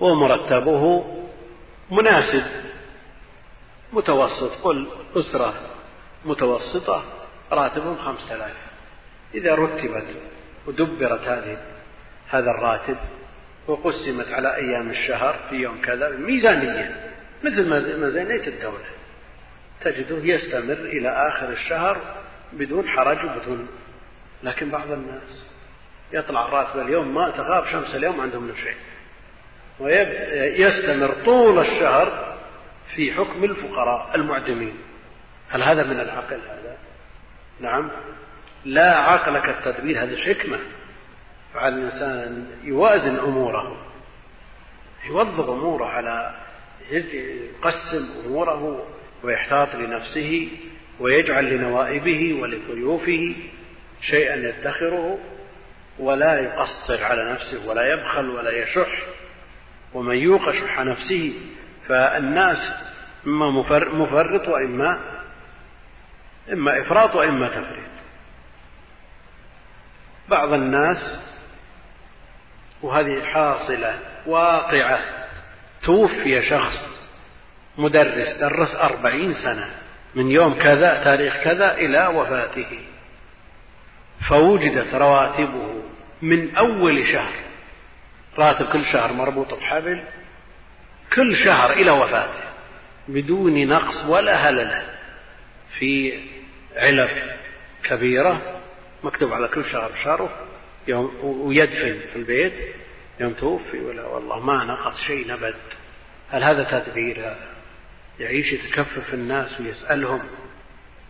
ومرتبه 0.00 1.04
مناسب 1.90 2.44
متوسط 3.92 4.52
قل 4.62 4.86
أسرة 5.16 5.54
متوسطة 6.24 7.02
راتبهم 7.52 7.96
خمسة 7.96 8.34
آلاف. 8.34 8.65
إذا 9.34 9.54
رتبت 9.54 10.06
ودبرت 10.66 11.20
هذه 11.20 11.58
هذا 12.28 12.50
الراتب 12.50 12.96
وقسمت 13.66 14.32
على 14.32 14.56
أيام 14.56 14.90
الشهر 14.90 15.36
في 15.50 15.56
يوم 15.56 15.82
كذا 15.82 16.08
ميزانية 16.08 17.12
مثل 17.44 17.70
ميزانية 18.00 18.46
الدولة. 18.46 18.84
تجده 19.80 20.24
يستمر 20.24 20.72
إلى 20.72 21.08
آخر 21.08 21.48
الشهر 21.52 22.00
بدون 22.52 22.88
حرج 22.88 23.18
وبدون 23.24 23.68
لكن 24.42 24.70
بعض 24.70 24.90
الناس 24.90 25.42
يطلع 26.12 26.48
الراتب 26.48 26.80
اليوم 26.80 27.14
ما 27.14 27.30
تغاب 27.30 27.66
شمس 27.72 27.94
اليوم 27.94 28.20
عندهم 28.20 28.42
من 28.42 28.56
شيء. 28.56 28.76
ويستمر 29.80 31.24
طول 31.24 31.58
الشهر 31.58 32.36
في 32.94 33.12
حكم 33.12 33.44
الفقراء 33.44 34.14
المعدمين. 34.14 34.74
هل 35.48 35.62
هذا 35.62 35.82
من 35.82 36.00
العقل 36.00 36.40
هذا؟ 36.48 36.76
نعم. 37.60 37.90
لا 38.66 38.96
عقل 38.96 39.38
كالتدبير 39.38 40.02
هذه 40.04 40.16
حكمة. 40.16 40.58
فعلى 41.54 41.74
الإنسان 41.74 42.46
يوازن 42.64 43.18
أموره 43.18 43.76
يوظف 45.08 45.48
أموره 45.50 45.86
على 45.86 46.34
يقسم 46.90 48.26
أموره 48.26 48.86
ويحتاط 49.22 49.74
لنفسه 49.74 50.48
ويجعل 51.00 51.44
لنوائبه 51.44 52.38
ولضيوفه 52.42 53.34
شيئا 54.00 54.34
يدخره 54.36 55.18
ولا 55.98 56.40
يقصر 56.40 57.04
على 57.04 57.32
نفسه 57.32 57.68
ولا 57.68 57.92
يبخل 57.92 58.28
ولا 58.30 58.50
يشح. 58.62 59.02
ومن 59.94 60.16
يوق 60.16 60.50
شح 60.50 60.80
نفسه 60.80 61.32
فالناس 61.88 62.58
إما 63.26 63.50
مفرط 63.92 64.48
وإما 64.48 65.00
إما 66.52 66.80
إفراط 66.80 67.14
وإما 67.14 67.48
تفريط. 67.48 67.95
بعض 70.28 70.52
الناس 70.52 70.98
وهذه 72.82 73.24
حاصلة 73.24 73.98
واقعة 74.26 75.00
توفي 75.82 76.48
شخص 76.48 76.86
مدرس 77.78 78.28
درس 78.28 78.74
أربعين 78.74 79.34
سنة 79.34 79.70
من 80.14 80.30
يوم 80.30 80.54
كذا 80.54 81.04
تاريخ 81.04 81.36
كذا 81.36 81.74
إلى 81.74 82.06
وفاته. 82.06 82.80
فوجدت 84.28 84.94
رواتبه 84.94 85.82
من 86.22 86.56
أول 86.56 87.08
شهر. 87.08 87.32
راتب 88.38 88.66
كل 88.72 88.86
شهر 88.92 89.12
مربوط 89.12 89.54
بحبل 89.54 90.04
كل 91.14 91.36
شهر 91.44 91.72
إلى 91.72 91.90
وفاته 91.90 92.46
بدون 93.08 93.68
نقص 93.68 94.04
ولا 94.04 94.48
هللة. 94.48 94.82
في 95.78 96.20
علب 96.76 97.10
كبيرة 97.84 98.55
مكتوب 99.04 99.32
على 99.32 99.48
كل 99.48 99.64
شهر 99.64 99.90
شهره 100.04 100.30
يوم 100.88 101.14
ويدفن 101.22 101.98
في 102.12 102.16
البيت 102.16 102.74
يوم 103.20 103.32
توفي 103.32 103.78
ولا 103.78 104.06
والله 104.06 104.40
ما 104.40 104.64
نقص 104.64 105.00
شيء 105.00 105.28
نبد. 105.28 105.54
هل 106.30 106.44
هذا 106.44 106.64
تدبير؟ 106.64 107.18
هذا 107.20 107.36
يعيش 108.20 108.52
يتكفف 108.52 109.14
الناس 109.14 109.60
ويسألهم 109.60 110.20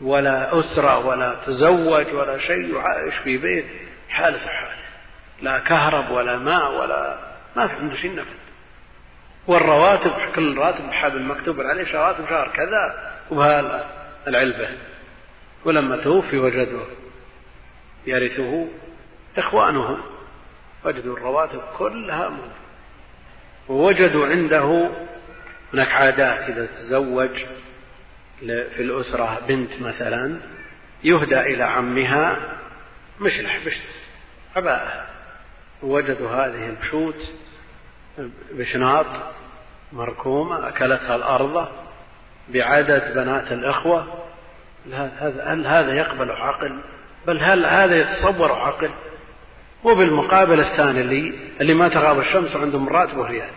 ولا 0.00 0.60
أسرة 0.60 1.06
ولا 1.06 1.36
تزوج 1.46 2.14
ولا 2.14 2.38
شيء 2.38 2.74
يعايش 2.74 3.14
في 3.14 3.36
بيت 3.36 3.64
حالة 4.08 4.38
حالة. 4.38 4.76
لا 5.42 5.58
كهرب 5.58 6.10
ولا 6.10 6.38
ماء 6.38 6.80
ولا 6.80 7.18
ما 7.56 7.66
في 7.66 7.74
عنده 7.74 7.96
شيء 7.96 8.14
نفد 8.14 8.46
والرواتب 9.46 10.12
كل 10.34 10.58
راتب 10.58 10.88
بحبل 10.88 11.22
مكتوب 11.22 11.60
عليه 11.60 11.92
رواتب 11.92 12.28
شهر 12.28 12.48
كذا 12.48 13.12
وبها 13.30 13.84
العلبة. 14.26 14.68
ولما 15.64 15.96
توفي 15.96 16.38
وجدوا 16.38 16.84
يرثه 18.06 18.68
إخوانه 19.38 19.98
وجدوا 20.84 21.16
الرواتب 21.16 21.60
كلها 21.78 22.28
موجودة 22.28 22.66
ووجدوا 23.68 24.26
عنده 24.26 24.90
هناك 25.74 25.88
عادات 25.88 26.50
إذا 26.50 26.66
تزوج 26.66 27.30
في 28.40 28.82
الأسرة 28.82 29.40
بنت 29.48 29.70
مثلا 29.80 30.36
يهدى 31.04 31.40
إلى 31.40 31.64
عمها 31.64 32.36
مشلح 33.20 33.64
بشت 33.66 33.80
عباءة. 34.56 35.06
وجدوا 35.82 36.30
هذه 36.30 36.68
البشوت 36.68 37.28
بشناط 38.50 39.06
مركومة 39.92 40.68
أكلتها 40.68 41.16
الأرض 41.16 41.68
بعدد 42.48 43.14
بنات 43.14 43.52
الإخوة. 43.52 44.26
هل 44.92 45.66
هذا 45.66 45.94
يقبل 45.94 46.30
عقل 46.30 46.80
بل 47.26 47.42
هل 47.42 47.66
هذا 47.66 47.96
يتصور 47.96 48.52
عقل؟ 48.52 48.90
وبالمقابل 49.84 50.60
الثاني 50.60 51.00
اللي 51.00 51.34
اللي 51.60 51.74
ما 51.74 51.88
تغاب 51.88 52.18
الشمس 52.18 52.56
عندهم 52.56 52.88
راتب 52.88 53.20
ريال 53.20 53.50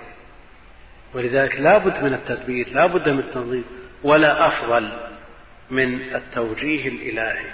ولذلك 1.13 1.55
لا 1.55 1.77
بد 1.77 2.03
من 2.03 2.13
التدبير 2.13 2.69
لا 2.73 2.85
بد 2.85 3.09
من 3.09 3.19
التنظيم 3.19 3.63
ولا 4.03 4.47
أفضل 4.47 4.89
من 5.71 6.01
التوجيه 6.15 6.87
الإلهي. 6.87 7.45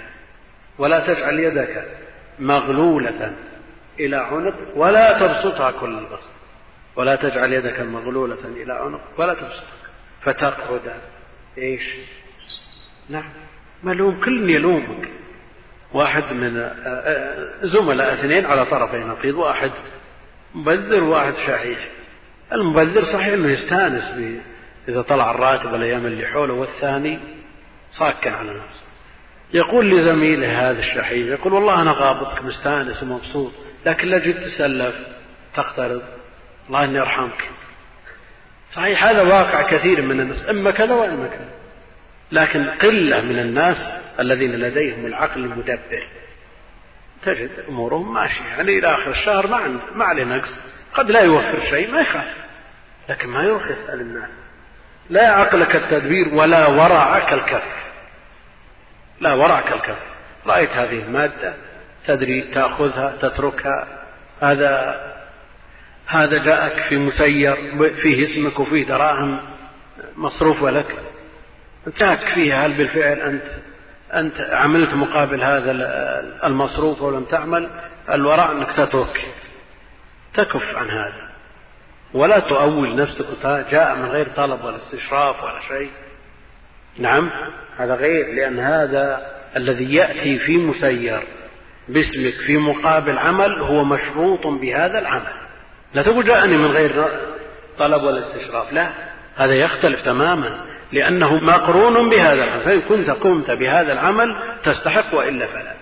ولا 0.78 1.14
تجعل 1.14 1.38
يدك 1.38 1.84
مغلولة 2.38 3.36
إلى 4.00 4.16
عنق 4.16 4.54
ولا 4.74 5.18
تبسطها 5.18 5.70
كل 5.70 5.98
البسط. 5.98 6.30
ولا 6.96 7.16
تجعل 7.16 7.52
يدك 7.52 7.80
مغلولة 7.80 8.44
إلى 8.44 8.72
عنق 8.72 9.00
ولا 9.18 9.34
تبسطك 9.34 9.76
فتقعد 10.22 10.92
إيش؟ 11.58 11.82
نعم. 13.08 13.30
ملوم 13.82 14.20
كل 14.20 14.50
يلومك. 14.50 15.08
واحد 15.96 16.32
من 16.32 16.70
زملاء 17.62 18.14
اثنين 18.14 18.46
على 18.46 18.64
طرفي 18.66 18.96
نقيض 18.96 19.34
واحد 19.34 19.70
مبذر 20.54 21.02
وواحد 21.02 21.34
شحيح. 21.46 21.78
المبذر 22.52 23.04
صحيح 23.04 23.26
إنه 23.26 23.50
يستانس 23.52 24.04
إذا 24.88 25.02
طلع 25.02 25.30
الراتب 25.30 25.74
الأيام 25.74 26.06
اللي 26.06 26.26
حوله 26.26 26.54
والثاني 26.54 27.18
صاكن 27.92 28.32
على 28.32 28.50
نفسه. 28.50 28.80
يقول 29.54 29.90
لزميله 29.90 30.70
هذا 30.70 30.78
الشحيح 30.78 31.26
يقول 31.26 31.52
والله 31.52 31.82
أنا 31.82 31.90
غابطك 31.90 32.44
مستانس 32.44 33.02
ومبسوط 33.02 33.52
لكن 33.86 34.08
لا 34.08 34.18
جيت 34.18 34.36
تسلف 34.36 34.94
تقترض. 35.56 36.02
الله 36.68 36.84
إني 36.84 37.00
أرحمك. 37.00 37.48
صحيح 38.72 39.04
هذا 39.04 39.22
واقع 39.22 39.62
كثير 39.62 40.02
من 40.02 40.20
الناس 40.20 40.48
إما 40.48 40.70
كذا 40.70 40.94
وإما 40.94 41.26
كذا. 41.26 41.48
لكن 42.32 42.64
قلة 42.64 43.20
من 43.20 43.38
الناس 43.38 43.76
الذين 44.20 44.52
لديهم 44.52 45.06
العقل 45.06 45.40
المدبر. 45.40 46.06
تجد 47.22 47.50
أمورهم 47.68 48.14
ماشية. 48.14 48.44
يعني 48.44 48.78
إلى 48.78 48.94
آخر 48.94 49.10
الشهر 49.10 49.46
ما 49.46 49.80
ما 49.94 50.04
عليه 50.04 50.24
نقص. 50.24 50.54
قد 50.94 51.10
لا 51.10 51.20
يوفر 51.20 51.64
شيء 51.70 51.90
ما 51.90 52.00
يخاف. 52.00 52.34
لكن 53.08 53.28
ما 53.28 53.44
يروح 53.44 53.62
يسال 53.70 54.00
الناس. 54.00 54.30
لا 55.10 55.28
عقلك 55.30 55.76
التدبير 55.76 56.34
ولا 56.34 56.66
ورعك 56.66 57.32
الكف. 57.32 57.62
لا 59.20 59.34
ورعك 59.34 59.72
الكف. 59.72 59.98
رأيت 60.46 60.70
هذه 60.70 61.02
المادة. 61.02 61.54
تدري 62.06 62.42
تأخذها 62.42 63.16
تتركها. 63.22 63.86
هذا 64.42 65.02
هذا 66.06 66.44
جاءك 66.44 66.88
في 66.88 66.96
مسير 66.96 67.54
فيه 68.02 68.24
اسمك 68.24 68.60
وفيه 68.60 68.86
دراهم 68.86 69.38
مصروفة 70.16 70.70
لك 70.70 70.96
جاءك 71.98 72.34
فيها. 72.34 72.66
هل 72.66 72.72
بالفعل 72.72 73.20
أنت 73.20 73.42
أنت 74.14 74.40
عملت 74.40 74.94
مقابل 74.94 75.42
هذا 75.42 75.70
المصروف 76.44 77.02
ولم 77.02 77.24
تعمل 77.24 77.68
الورع 78.10 78.52
أنك 78.52 78.72
تترك 78.76 79.28
تكف 80.34 80.76
عن 80.76 80.90
هذا. 80.90 81.26
ولا 82.14 82.38
تؤول 82.38 82.96
نفسك 82.96 83.26
جاء 83.70 83.96
من 83.96 84.04
غير 84.04 84.26
طلب 84.36 84.64
ولا 84.64 84.76
استشراف 84.76 85.44
ولا 85.44 85.60
شيء. 85.68 85.90
نعم. 86.98 87.30
هذا 87.78 87.94
غير 87.94 88.34
لأن 88.34 88.58
هذا 88.58 89.32
الذي 89.56 89.94
يأتي 89.94 90.38
في 90.38 90.56
مسير 90.56 91.22
باسمك 91.88 92.34
في 92.46 92.56
مقابل 92.56 93.18
عمل 93.18 93.58
هو 93.58 93.84
مشروط 93.84 94.46
بهذا 94.46 94.98
العمل. 94.98 95.32
لا 95.94 96.02
تقول 96.02 96.24
جاءني 96.24 96.56
من 96.56 96.70
غير 96.70 97.08
طلب 97.78 98.02
ولا 98.02 98.18
استشراف 98.18 98.72
لا. 98.72 98.90
هذا 99.36 99.54
يختلف 99.54 100.04
تماما. 100.04 100.75
لأنه 100.92 101.34
مقرون 101.34 102.10
بهذا 102.10 102.44
العمل. 102.44 102.64
فإن 102.64 102.80
كنت 102.80 103.10
قمت 103.10 103.50
بهذا 103.50 103.92
العمل 103.92 104.36
تستحق 104.64 105.14
وإلا 105.14 105.46
فلا. 105.46 105.74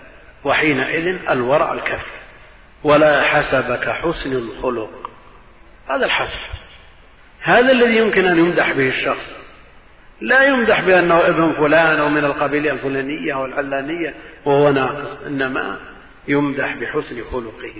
وحينئذ 0.43 1.29
الورع 1.29 1.73
الكف 1.73 2.05
ولا 2.83 3.21
حسبك 3.21 3.89
حسن 3.89 4.33
الخلق. 4.33 5.09
هذا 5.89 6.05
الحسب. 6.05 6.39
هذا 7.41 7.71
الذي 7.71 7.97
يمكن 7.97 8.25
أن 8.25 8.39
يمدح 8.39 8.71
به 8.71 8.87
الشخص. 8.87 9.35
لا 10.21 10.43
يمدح 10.43 10.81
بأنه 10.81 11.27
ابن 11.27 11.53
فلان 11.53 11.99
أو 11.99 12.09
من 12.09 12.25
القبيلة 12.25 12.71
الفلانية 12.71 13.33
أو 13.33 13.45
العلانية 13.45 14.15
وهو 14.45 14.71
ناقص. 14.71 15.21
إنما 15.21 15.79
يمدح 16.27 16.75
بحسن 16.75 17.23
خلقه. 17.31 17.75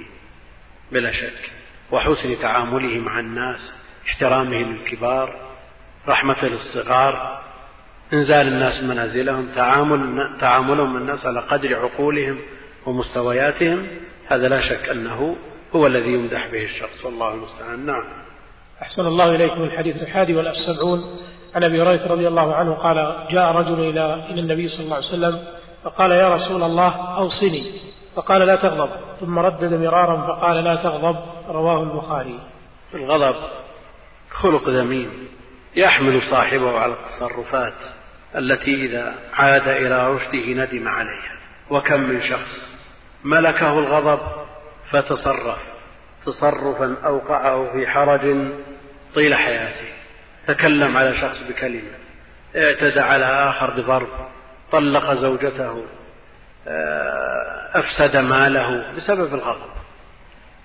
بلا 0.91 1.11
شك. 1.11 1.51
وحسن 1.91 2.39
تعامله 2.41 2.99
مع 2.99 3.19
الناس. 3.19 3.71
احترامه 4.07 4.57
للكبار 4.57 5.44
رحمة 6.07 6.45
للصغار 6.45 7.39
إنزال 8.13 8.47
الناس 8.47 8.83
منازلهم 8.83 9.47
تعامل 9.55 10.29
تعاملهم 10.41 10.97
الناس 10.97 11.25
على 11.25 11.39
قدر 11.39 11.75
عقولهم 11.75 12.37
ومستوياتهم 12.85 13.87
هذا 14.27 14.47
لا 14.47 14.59
شك 14.59 14.89
أنه 14.89 15.35
هو 15.75 15.87
الذي 15.87 16.09
يمدح 16.13 16.47
به 16.47 16.63
الشخص 16.63 17.05
والله 17.05 17.33
المستعان 17.33 17.85
نعم. 17.85 18.03
أحسن 18.81 19.05
الله 19.05 19.35
إليكم 19.35 19.63
الحديث 19.63 20.01
الحادي 20.01 20.35
والسبعون 20.35 21.19
عن 21.55 21.63
أبي 21.63 21.81
هريرة 21.81 22.07
رضي 22.07 22.27
الله 22.27 22.55
عنه 22.55 22.73
قال 22.73 23.27
جاء 23.31 23.51
رجل 23.51 23.79
إلى 23.79 24.13
إلى 24.29 24.41
النبي 24.41 24.67
صلى 24.67 24.85
الله 24.85 24.95
عليه 24.95 25.07
وسلم 25.07 25.43
فقال 25.83 26.11
يا 26.11 26.35
رسول 26.35 26.63
الله 26.63 27.17
أوصني. 27.17 27.81
فقال 28.15 28.47
لا 28.47 28.55
تغضب. 28.55 28.89
ثم 29.19 29.39
ردد 29.39 29.73
مرارا 29.73 30.27
فقال 30.27 30.63
لا 30.63 30.75
تغضب. 30.75 31.17
رواه 31.49 31.83
البخاري. 31.83 32.39
الغضب 32.93 33.35
خلق 34.31 34.69
ذميم. 34.69 35.27
يحمل 35.75 36.21
صاحبه 36.29 36.79
على 36.79 36.93
التصرفات 36.93 37.73
التي 38.35 38.85
إذا 38.85 39.15
عاد 39.33 39.67
إلى 39.67 40.11
رشده 40.11 40.65
ندم 40.65 40.87
عليها. 40.87 41.35
وكم 41.69 41.99
من 41.99 42.21
شخص 42.29 42.79
ملكه 43.23 43.79
الغضب 43.79 44.19
فتصرف 44.91 45.57
تصرفا 46.25 46.95
أوقعه 47.05 47.71
في 47.73 47.87
حرج 47.87 48.51
طيل 49.15 49.35
حياته. 49.35 49.87
تكلم 50.47 50.97
على 50.97 51.17
شخص 51.21 51.37
بكلمة 51.49 51.91
اعتدى 52.55 52.99
على 52.99 53.25
آخر 53.25 53.69
بضرب 53.69 54.09
طلق 54.71 55.13
زوجته 55.13 55.85
آه، 56.67 57.69
أفسد 57.73 58.17
ماله 58.17 58.83
بسبب 58.97 59.33
الغضب. 59.33 59.75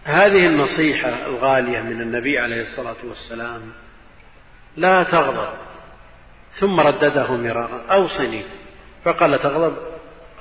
هذه 0.04 0.46
النصيحة 0.46 1.08
الغالية 1.26 1.80
من 1.80 2.00
النبي 2.00 2.38
عليه 2.38 2.62
الصلاة 2.62 2.96
والسلام 3.08 3.60
لا 4.76 5.02
تغضب. 5.02 5.48
ثم 6.60 6.80
ردده 6.80 7.36
مرارا. 7.36 7.80
أوصني. 7.90 8.44
فقال 9.05 9.42
تغضب. 9.42 9.76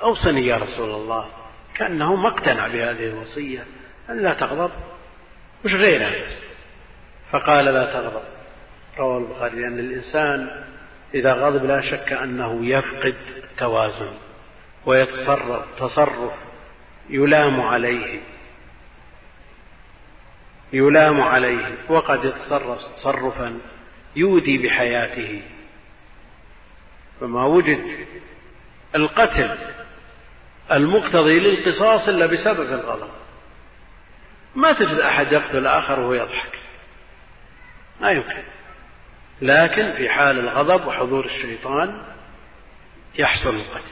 أوصني 0.02 0.46
يا 0.46 0.56
رسول 0.56 0.90
الله. 0.90 1.28
كأنه 1.74 2.14
ما 2.14 2.28
اقتنع 2.28 2.68
بهذه 2.68 3.06
الوصية. 3.06 3.64
أن 4.10 4.22
لا 4.22 4.34
تغضب. 4.34 4.70
مش 5.64 5.74
غيرها 5.74 6.12
فقال 7.32 7.64
لا 7.64 7.92
تغضب. 7.92 8.22
رواه 8.98 9.18
البخاري. 9.18 9.60
لأن 9.60 9.78
الإنسان 9.78 10.64
إذا 11.14 11.32
غضب 11.32 11.64
لا 11.64 11.80
شك 11.80 12.12
أنه 12.12 12.66
يفقد 12.66 13.16
توازن 13.58 14.12
ويتصرف 14.86 15.64
تصرف 15.78 16.32
يلام 17.10 17.60
عليه. 17.60 18.20
يلام 20.72 21.20
عليه. 21.20 21.74
وقد 21.88 22.24
يتصرف 22.24 22.78
تصرفا 22.96 23.58
يودي 24.16 24.58
بحياته. 24.58 25.42
فما 27.20 27.44
وجد 27.44 28.06
القتل 28.94 29.58
المقتضي 30.72 31.40
للقصاص 31.40 32.08
إلا 32.08 32.26
بسبب 32.26 32.72
الغضب. 32.72 33.10
ما 34.54 34.72
تجد 34.72 34.98
أحد 34.98 35.32
يقتل 35.32 35.66
آخر 35.66 36.00
وهو 36.00 36.14
يضحك. 36.14 36.58
ما 38.00 38.10
يمكن. 38.10 38.42
لكن 39.42 39.92
في 39.92 40.08
حال 40.08 40.38
الغضب 40.38 40.86
وحضور 40.86 41.26
الشيطان 41.26 42.02
يحصل 43.18 43.54
القتل. 43.54 43.90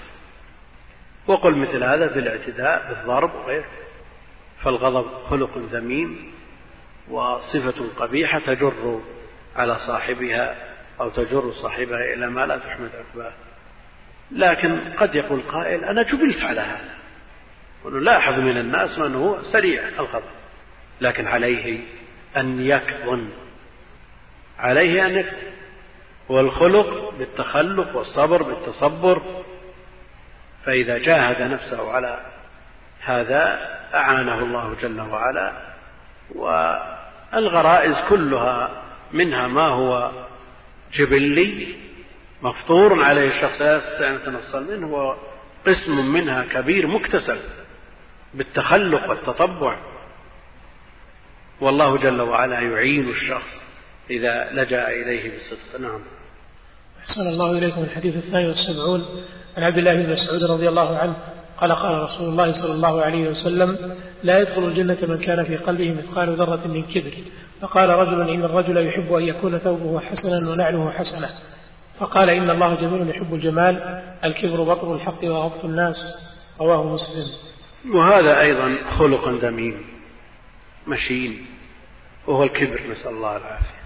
وقل 1.26 1.58
مثل 1.58 1.84
هذا 1.84 2.06
بالاعتداء 2.06 2.88
بالضرب 2.88 3.34
وغيره. 3.34 3.70
فالغضب 4.64 5.10
خلق 5.30 5.58
ذميم 5.58 6.32
وصفة 7.10 7.88
قبيحة 7.98 8.38
تجر 8.38 9.00
على 9.56 9.76
صاحبها 9.86 10.56
أو 11.00 11.10
تجر 11.10 11.52
صاحبها 11.52 12.14
إلى 12.14 12.26
ما 12.26 12.46
لا 12.46 12.58
تحمد 12.58 12.90
عقباه. 12.94 13.32
لكن 14.30 14.78
قد 14.98 15.14
يقول 15.14 15.42
قائل 15.52 15.84
أنا 15.84 16.02
جبلت 16.02 16.42
على 16.42 16.60
هذا. 16.60 16.94
ونلاحظ 17.84 18.38
من 18.38 18.56
الناس 18.56 18.98
من 18.98 19.14
هو 19.14 19.42
سريع 19.42 19.88
الغضب 19.88 20.22
لكن 21.00 21.26
عليه 21.26 21.80
أن 22.36 22.60
يكظن. 22.60 23.28
عليه 24.58 25.06
أن 25.06 25.18
يكظن. 25.18 25.36
والخلق 26.28 27.14
بالتخلق 27.18 27.96
والصبر 27.96 28.42
بالتصبر. 28.42 29.22
فإذا 30.64 30.98
جاهد 30.98 31.42
نفسه 31.42 31.92
على 31.92 32.20
هذا 33.04 33.58
أعانه 33.94 34.38
الله 34.38 34.76
جل 34.82 35.00
وعلا. 35.00 35.52
والغرائز 36.34 37.96
كلها 38.08 38.87
منها 39.12 39.46
ما 39.46 39.66
هو 39.66 40.10
جبلي 40.94 41.74
مفطور 42.42 43.02
عليه 43.02 43.28
الشخص 43.28 43.62
لا 43.62 43.76
يستطيع 43.76 44.08
أن 44.08 44.14
يتنصل 44.14 44.76
منه 44.76 44.86
وقسم 44.86 46.12
منها 46.12 46.44
كبير 46.44 46.86
مكتسب 46.86 47.38
بالتخلق 48.34 49.08
والتطبع. 49.08 49.78
والله 51.60 51.96
جل 51.96 52.20
وعلا 52.20 52.60
يعين 52.60 53.08
الشخص 53.08 53.50
إذا 54.10 54.48
لجأ 54.52 54.88
إليه 54.88 55.30
بالصدق 55.30 55.80
نعم. 55.80 56.00
أحسن 57.00 57.20
الله 57.20 57.50
إليكم 57.58 57.80
الحديث 57.80 58.16
الثاني 58.16 58.48
والسبعون. 58.48 59.24
عن 59.56 59.62
عبد 59.62 59.78
الله 59.78 59.94
بن 59.94 60.12
مسعود 60.12 60.44
رضي 60.44 60.68
الله 60.68 60.98
عنه 60.98 61.16
قال 61.60 61.72
قال 61.72 62.02
رسول 62.02 62.28
الله 62.28 62.52
صلى 62.52 62.72
الله 62.72 63.02
عليه 63.02 63.28
وسلم 63.28 63.96
لا 64.22 64.38
يدخل 64.38 64.64
الجنة 64.64 64.98
من 65.02 65.18
كان 65.18 65.44
في 65.44 65.56
قلبه 65.56 65.92
مثقال 65.92 66.36
ذرة 66.36 66.66
من 66.66 66.82
كبر. 66.82 67.12
فقال 67.60 67.88
رجل 67.88 68.30
إن 68.30 68.44
الرجل 68.44 68.86
يحب 68.86 69.12
أن 69.12 69.22
يكون 69.22 69.58
ثوبه 69.58 70.00
حسنا 70.00 70.50
ونعله 70.50 70.90
حسنة. 70.90 71.28
فقال 71.98 72.30
إن 72.30 72.50
الله 72.50 72.74
جميل 72.74 73.10
يحب 73.10 73.34
الجمال 73.34 74.02
الكبر 74.24 74.62
بطر 74.62 74.94
الحق 74.94 75.24
وغبط 75.24 75.64
الناس. 75.64 75.96
رواه 76.60 76.94
مسلم. 76.94 77.26
وهذا 77.94 78.40
أيضا 78.40 78.76
خلق 78.98 79.28
ذميم 79.28 79.82
مشين 80.86 81.46
وهو 82.26 82.42
الكبر 82.42 82.80
نسأل 82.90 83.10
الله 83.10 83.36
العافية. 83.36 83.78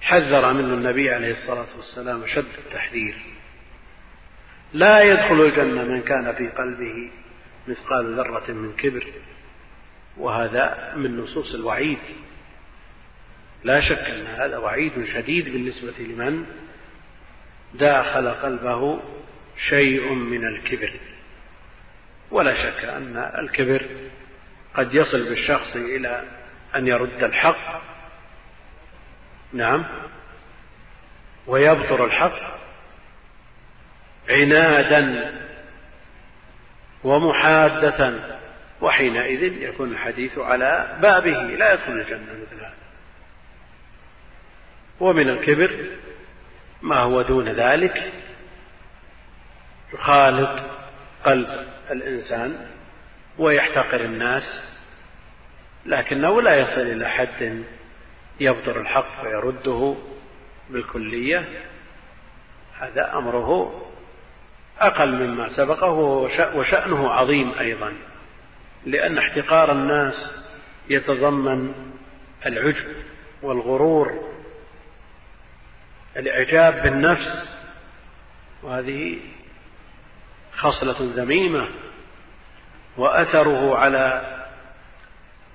حذر 0.00 0.52
منه 0.52 0.74
النبي 0.74 1.10
عليه 1.10 1.32
الصلاة 1.32 1.66
والسلام 1.76 2.26
شد 2.26 2.44
التحذير. 2.66 3.16
لا 4.72 5.02
يدخل 5.02 5.40
الجنة 5.40 5.84
من 5.84 6.00
كان 6.00 6.34
في 6.34 6.48
قلبه 6.48 7.10
مثقال 7.68 8.16
ذرة 8.16 8.52
من 8.52 8.72
كبر. 8.72 9.06
وهذا 10.16 10.92
من 10.96 11.20
نصوص 11.20 11.54
الوعيد. 11.54 11.98
لا 13.64 13.80
شك 13.80 13.98
أن 13.98 14.26
هذا 14.26 14.58
وعيد 14.58 15.04
شديد 15.14 15.44
بالنسبة 15.44 15.94
لمن 15.98 16.46
داخل 17.74 18.28
قلبه 18.28 19.00
شيء 19.68 20.12
من 20.12 20.44
الكبر. 20.44 20.92
ولا 22.30 22.54
شك 22.54 22.84
أن 22.84 23.16
الكبر 23.38 23.86
قد 24.74 24.94
يصل 24.94 25.28
بالشخص 25.28 25.76
إلى 25.76 26.24
أن 26.76 26.86
يرد 26.86 27.24
الحق. 27.24 27.82
نعم. 29.52 29.84
ويبطر 31.46 32.04
الحق 32.04 32.54
عنادا 34.28 35.34
ومحادة 37.04 38.14
وحينئذ 38.80 39.62
يكون 39.62 39.92
الحديث 39.92 40.38
على 40.38 40.96
بابه 41.02 41.30
لا 41.30 41.72
يدخل 41.72 41.92
الجنة 41.92 42.32
مثل 42.32 42.56
هذا. 42.56 42.74
ومن 45.00 45.28
الكبر 45.28 45.70
ما 46.82 46.96
هو 46.96 47.22
دون 47.22 47.48
ذلك 47.48 48.12
يخالط 49.94 50.62
قلب 51.24 51.66
الإنسان 51.90 52.66
ويحتقر 53.38 54.00
الناس 54.00 54.62
لكنه 55.86 56.42
لا 56.42 56.56
يصل 56.56 56.80
إلى 56.80 57.08
حد 57.08 57.62
يبطر 58.40 58.80
الحق 58.80 59.24
ويرده 59.24 59.94
بالكلية. 60.70 61.44
هذا 62.78 63.18
أمره 63.18 63.80
أقل 64.80 65.26
مما 65.26 65.48
سبقه 65.48 65.92
وشأنه 66.54 67.10
عظيم 67.10 67.52
أيضا. 67.60 67.92
لأن 68.86 69.18
احتقار 69.18 69.72
الناس 69.72 70.32
يتضمن 70.90 71.72
العجب 72.46 72.86
والغرور 73.42 74.34
الإعجاب 76.16 76.82
بالنفس 76.82 77.48
وهذه 78.62 79.18
خصلة 80.56 80.96
ذميمة 81.00 81.68
وأثره 82.96 83.76
على 83.76 84.22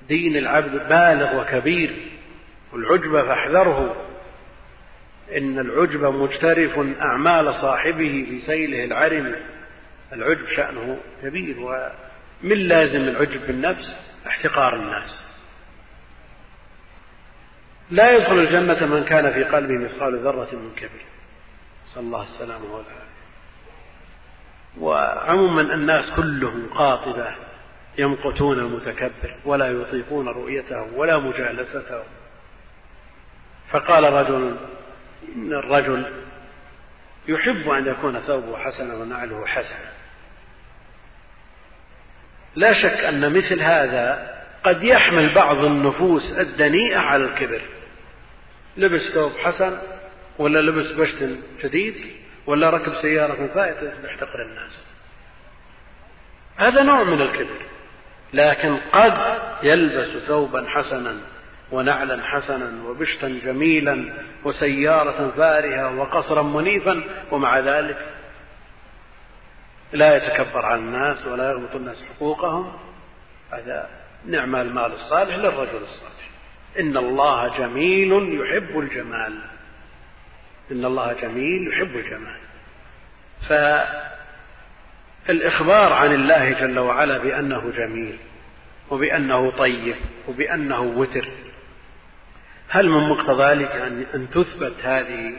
دين 0.08 0.38
العبد 0.38 0.72
بالغ 0.90 1.42
وكبير 1.42 1.96
والعجب 2.74 3.22
فاحذره. 3.22 4.06
إن 5.38 5.60
العجب 5.60 6.06
مجترف 6.06 6.80
أعمال 7.02 7.54
صاحبه 7.54 8.26
في 8.30 8.42
سيله 8.46 8.86
العرم 8.86 9.36
العجب 10.14 10.48
شأنه 10.56 10.98
كبير 11.24 11.60
ومن 12.44 12.58
لازم 12.58 12.98
العجب 12.98 13.48
بالنفس 13.48 13.96
احتقار 14.28 14.76
الناس. 14.76 15.22
لا 17.92 18.12
يدخل 18.12 18.40
الجنة 18.40 18.86
من 18.86 19.04
كان 19.04 19.34
في 19.34 19.44
قلبه 19.44 19.78
مثقال 19.78 20.20
ذرة 20.20 20.50
من 20.54 20.76
كبر. 20.76 21.02
نسأل 21.88 22.02
الله 22.02 22.24
السلامة 22.24 22.66
والعافية. 22.66 23.10
وعموما 24.78 25.62
الناس 25.62 26.10
كلهم 26.16 26.70
قاطبة 26.74 27.36
يمقتون 27.98 28.60
المتكبر 28.60 29.36
ولا 29.46 29.68
يطيقون 29.68 30.28
رؤيته 30.28 30.82
ولا 30.82 31.18
مجالسته 31.18 32.04
فقال 33.70 34.04
رجل 34.14 34.58
إن 35.36 35.54
الرجل 35.54 36.14
يحب 37.28 37.70
أن 37.70 37.88
يكون 37.88 38.20
ثوبه 38.20 38.58
حسنا 38.58 38.96
ونعله 38.96 39.46
حسنا. 39.46 39.99
لا 42.60 42.74
شك 42.74 43.06
أن 43.06 43.38
مثل 43.38 43.62
هذا 43.62 44.36
قد 44.64 44.84
يحمل 44.84 45.34
بعض 45.34 45.64
النفوس 45.64 46.32
الدنيئة 46.32 46.98
على 46.98 47.24
الكبر. 47.24 47.62
لبس 48.78 49.02
ثوب 49.14 49.32
حسن 49.32 49.78
ولا 50.38 50.60
لبس 50.60 50.92
بشت 50.92 51.30
جديد 51.64 51.96
ولا 52.46 52.70
ركب 52.70 52.94
سيارة 53.02 53.50
فائتة 53.54 53.92
يحتقر 54.06 54.46
الناس. 54.50 54.84
هذا 56.58 56.84
نوع 56.84 57.04
من 57.04 57.22
الكبر. 57.22 57.60
لكن 58.34 58.78
قد 58.92 59.18
يلبس 59.64 60.18
ثوبا 60.28 60.66
حسنا 60.68 61.16
ونعلا 61.72 62.24
حسنا 62.24 62.72
وبشتا 62.88 63.40
جميلا 63.46 64.04
وسيارة 64.44 65.32
فارهة 65.38 66.00
وقصرا 66.00 66.44
منيفا 66.44 67.04
ومع 67.32 67.60
ذلك 67.60 67.98
لا 69.94 70.16
يتكبر 70.16 70.66
على 70.66 70.80
الناس 70.80 71.26
ولا 71.26 71.52
يغلط 71.52 71.76
الناس 71.76 71.98
حقوقهم. 72.16 72.74
هذا 73.52 73.90
نعم 74.26 74.56
المال 74.56 74.94
الصالح 74.94 75.36
للرجل 75.36 75.82
الصالح. 75.82 76.30
إن 76.80 76.98
الله 76.98 77.58
جميل 77.58 78.40
يحب 78.42 78.80
الجمال. 78.80 79.42
إن 80.72 80.86
الله 80.86 81.14
جميل 81.14 81.68
يحب 81.68 81.96
الجمال. 81.96 82.40
فالإخبار 85.28 85.94
عن 85.94 86.14
الله 86.14 86.52
جل 86.52 86.80
وعلا 86.80 87.18
بأنه 87.18 87.72
جميل 87.78 88.18
وبأنه 88.90 89.52
طيب 89.52 89.96
وبأنه 90.28 90.82
وتر 90.82 91.28
هل 92.70 92.90
من 92.90 93.10
مقتضى 93.10 93.44
ذلك 93.44 93.72
أن 94.16 94.28
تثبت 94.30 94.74
هذه 94.84 95.34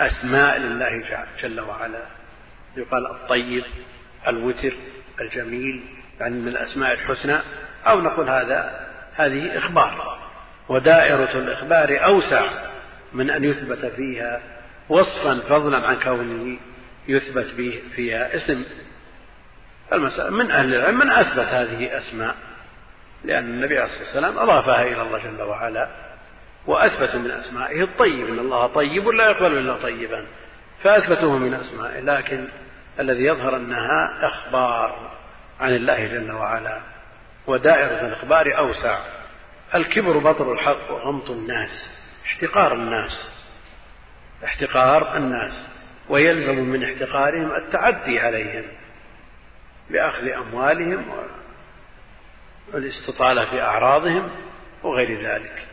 أسماء 0.00 0.58
لله 0.58 1.24
جل 1.42 1.60
وعلا؟ 1.60 2.02
يقال 2.76 3.06
الطيب 3.06 3.64
الوتر 4.28 4.72
الجميل 5.20 5.82
يعني 6.20 6.34
من 6.34 6.48
الأسماء 6.48 6.92
الحسنى 6.92 7.38
أو 7.86 8.00
نقول 8.00 8.30
هذا 8.30 8.86
هذه 9.14 9.58
إخبار. 9.58 10.18
ودائرة 10.68 11.38
الإخبار 11.38 12.04
أوسع 12.04 12.42
من 13.12 13.30
أن 13.30 13.44
يثبت 13.44 13.86
فيها 13.86 14.40
وصفا 14.88 15.40
فضلا 15.48 15.86
عن 15.86 16.00
كونه 16.00 16.58
يثبت 17.08 17.46
فيها 17.96 18.36
اسم. 18.36 18.64
المسألة 19.92 20.30
من 20.30 20.50
أهل 20.50 20.74
العلم 20.74 20.98
من 20.98 21.10
أثبت 21.10 21.46
هذه 21.46 21.98
أسماء 21.98 22.36
لأن 23.24 23.44
النبي 23.44 23.78
عليه 23.78 23.90
الصلاة 23.90 24.04
والسلام 24.04 24.38
أضافها 24.38 24.82
إلى 24.82 25.02
الله 25.02 25.18
جل 25.18 25.42
وعلا 25.42 25.88
وأثبت 26.66 27.14
من 27.14 27.30
أسمائه 27.30 27.82
الطيب 27.82 28.28
إن 28.28 28.38
الله 28.38 28.66
طيب 28.66 29.08
لا 29.08 29.30
يقبل 29.30 29.58
إلا 29.58 29.76
طيبا 29.76 30.26
فأثبتوه 30.82 31.38
من 31.38 31.54
أسمائه. 31.54 32.00
لكن 32.00 32.48
الذي 33.00 33.24
يظهر 33.24 33.56
أنها 33.56 34.26
إخبار 34.26 35.10
عن 35.60 35.74
الله 35.74 36.06
جل 36.06 36.32
وعلا 36.32 36.80
ودائرة 37.46 38.06
الإخبار 38.06 38.58
أوسع. 38.58 38.98
الكبر 39.74 40.18
بطر 40.18 40.52
الحق 40.52 40.90
وغمط 40.90 41.30
الناس 41.30 41.70
احتقار 42.26 42.74
الناس 42.74 43.28
احتقار 44.44 45.16
الناس 45.16 45.52
ويلزم 46.08 46.64
من 46.64 46.84
احتقارهم 46.84 47.56
التعدي 47.56 48.20
عليهم 48.20 48.64
بأخذ 49.90 50.28
أموالهم 50.28 51.04
والاستطالة 52.72 53.44
في 53.44 53.62
أعراضهم 53.62 54.28
وغير 54.82 55.20
ذلك. 55.20 55.66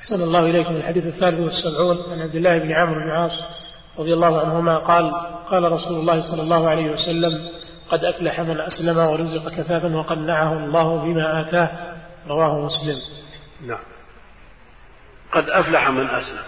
أحسن 0.00 0.14
الله 0.14 0.40
إليكم. 0.40 0.76
الحديث 0.76 1.06
الثالث 1.06 1.40
والسبعون. 1.40 2.12
عن 2.12 2.22
عبد 2.22 2.34
الله 2.34 2.58
بن 2.58 2.72
عمرو 2.72 3.00
بن 3.00 3.10
عاص 3.10 3.59
رضي 4.00 4.14
الله 4.14 4.40
عنهما 4.40 4.78
قال 4.78 5.12
قال 5.50 5.72
رسول 5.72 6.00
الله 6.00 6.30
صلى 6.30 6.42
الله 6.42 6.68
عليه 6.70 6.90
وسلم 6.90 7.50
قد 7.90 8.04
أفلح 8.04 8.40
من 8.40 8.60
أسلم 8.60 8.98
ورزق 8.98 9.48
كفافا 9.48 9.96
وقنعه 9.96 10.52
الله 10.52 10.96
بما 11.04 11.40
آتاه. 11.40 11.70
رواه 12.28 12.66
مسلم. 12.66 13.00
نعم. 13.66 13.78
قد 15.32 15.50
أفلح 15.50 15.90
من 15.90 16.06
أسلم. 16.06 16.44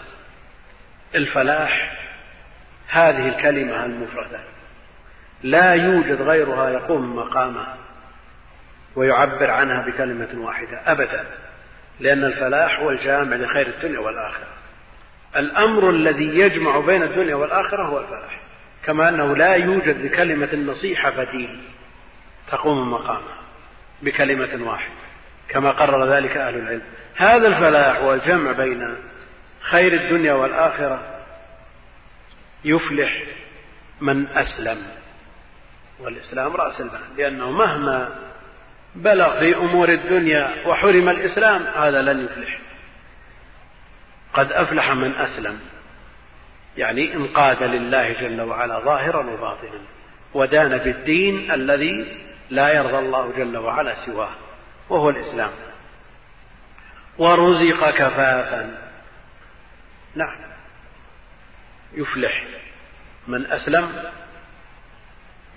الفلاح 1.14 1.92
هذه 2.88 3.28
الكلمة 3.28 3.84
المفردة. 3.84 4.40
لا 5.42 5.74
يوجد 5.74 6.22
غيرها 6.22 6.68
يقوم 6.70 7.16
مقامها 7.16 7.76
ويعبر 8.96 9.50
عنها 9.50 9.82
بكلمة 9.86 10.46
واحدة 10.46 10.80
أبدا 10.86 11.26
لأن 12.00 12.24
الفلاح 12.24 12.80
هو 12.80 12.90
الجامع 12.90 13.36
لخير 13.36 13.66
الدنيا 13.66 13.98
والآخرة. 14.00 14.61
الأمر 15.36 15.90
الذي 15.90 16.38
يجمع 16.38 16.80
بين 16.80 17.02
الدنيا 17.02 17.34
والآخرة 17.34 17.82
هو 17.82 17.98
الفلاح. 17.98 18.40
كما 18.84 19.08
أنه 19.08 19.36
لا 19.36 19.54
يوجد 19.54 20.04
لكلمة 20.04 20.48
النصيحة 20.52 21.10
بديل. 21.10 21.60
تقوم 22.50 22.90
مقامها 22.90 23.38
بكلمة 24.02 24.70
واحدة 24.70 24.94
كما 25.48 25.70
قرر 25.70 26.14
ذلك 26.14 26.36
أهل 26.36 26.54
العلم. 26.54 26.82
هذا 27.16 27.48
الفلاح 27.48 28.02
والجمع 28.02 28.52
بين 28.52 28.96
خير 29.60 29.92
الدنيا 29.92 30.32
والآخرة 30.32 31.00
يفلح 32.64 33.22
من 34.00 34.26
أسلم. 34.26 34.86
والإسلام 36.00 36.56
رأس 36.56 36.80
المال 36.80 37.00
لأنه 37.16 37.50
مهما 37.50 38.08
بلغ 38.94 39.38
في 39.38 39.56
أمور 39.56 39.88
الدنيا 39.88 40.50
وحرم 40.66 41.08
الإسلام 41.08 41.62
هذا 41.62 42.02
لن 42.02 42.24
يفلح. 42.24 42.61
قد 44.32 44.52
أفلح 44.52 44.90
من 44.90 45.14
أسلم. 45.14 45.60
يعني 46.76 47.14
انقاد 47.14 47.62
لله 47.62 48.12
جل 48.12 48.40
وعلا 48.40 48.80
ظاهرا 48.80 49.30
وباطنا 49.30 49.80
ودان 50.34 50.78
بالدين 50.78 51.50
الذي 51.50 52.22
لا 52.50 52.74
يرضى 52.74 52.98
الله 52.98 53.32
جل 53.36 53.56
وعلا 53.56 54.06
سواه 54.06 54.30
وهو 54.88 55.10
الإسلام. 55.10 55.50
ورزق 57.18 57.90
كفافا. 57.90 58.78
نعم. 60.14 60.36
يفلح 61.94 62.44
من 63.28 63.46
أسلم 63.46 64.04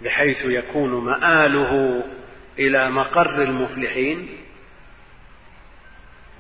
بحيث 0.02 0.46
يكون 0.46 1.06
مآله 1.06 2.04
إلى 2.60 2.90
مقر 2.90 3.42
المفلحين. 3.42 4.30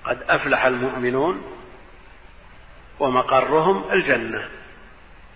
قد 0.05 0.21
أفلح 0.29 0.65
المؤمنون 0.65 1.54
ومقرهم 2.99 3.91
الجنة. 3.91 4.49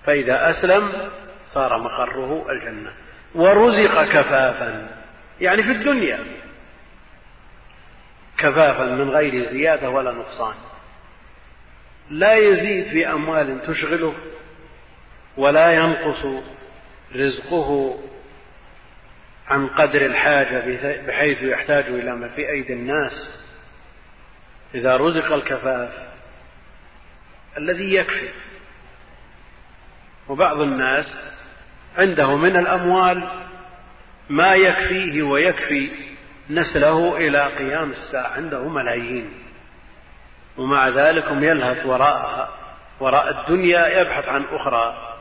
فإذا 0.05 0.49
أسلم 0.49 1.09
صار 1.53 1.77
مقره 1.77 2.45
الجنة. 2.49 2.91
ورزق 3.35 4.03
كفافا. 4.03 4.87
يعني 5.41 5.63
في 5.63 5.71
الدنيا. 5.71 6.19
كفافا 8.37 8.85
من 8.85 9.09
غير 9.09 9.51
زيادة 9.51 9.89
ولا 9.89 10.11
نقصان. 10.11 10.53
لا 12.09 12.35
يزيد 12.35 12.87
في 12.91 13.11
أموال 13.11 13.61
تشغله 13.67 14.13
ولا 15.37 15.71
ينقص 15.71 16.25
رزقه 17.15 17.99
عن 19.47 19.67
قدر 19.67 20.05
الحاجة 20.05 20.63
بحيث 21.07 21.43
يحتاج 21.43 21.85
إلى 21.85 22.15
ما 22.15 22.27
في 22.27 22.49
أيدي 22.49 22.73
الناس. 22.73 23.39
إذا 24.75 24.97
رزق 24.97 25.33
الكفاف 25.33 26.08
الذي 27.57 27.93
يكفي. 27.93 28.29
وبعض 30.27 30.61
الناس 30.61 31.13
عنده 31.97 32.35
من 32.35 32.55
الأموال 32.55 33.29
ما 34.29 34.55
يكفيه 34.55 35.23
ويكفي 35.23 35.91
نسله 36.49 37.17
إلى 37.17 37.43
قيام 37.45 37.91
الساعة 37.91 38.27
عنده 38.27 38.69
ملايين. 38.69 39.33
ومع 40.57 40.87
ذلك 40.87 41.25
هم 41.25 41.43
يلهث 41.43 41.85
وراءها 41.85 42.49
وراء 42.99 43.29
الدنيا 43.29 43.87
يبحث 44.01 44.27
عن 44.27 44.45
أخرى. 44.51 45.15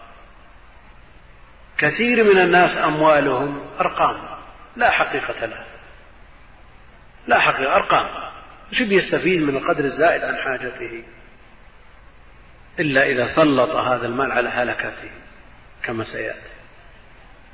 كثير 1.78 2.24
من 2.24 2.38
الناس 2.40 2.76
أموالهم 2.84 3.60
أرقام. 3.80 4.38
لا 4.76 4.90
حقيقة 4.90 5.46
لها. 5.46 5.64
لا 7.26 7.40
حقيقة 7.40 7.76
أرقام. 7.76 8.06
شو 8.72 8.84
بيستفيد 8.88 9.42
من 9.42 9.56
القدر 9.56 9.84
الزائد 9.84 10.22
عن 10.22 10.36
حاجته؟ 10.36 11.02
إلا 12.78 13.06
إذا 13.06 13.34
سلط 13.36 13.70
هذا 13.70 14.06
المال 14.06 14.32
على 14.32 14.48
هلكته 14.48 15.10
كما 15.82 16.04
سيأتي. 16.04 16.50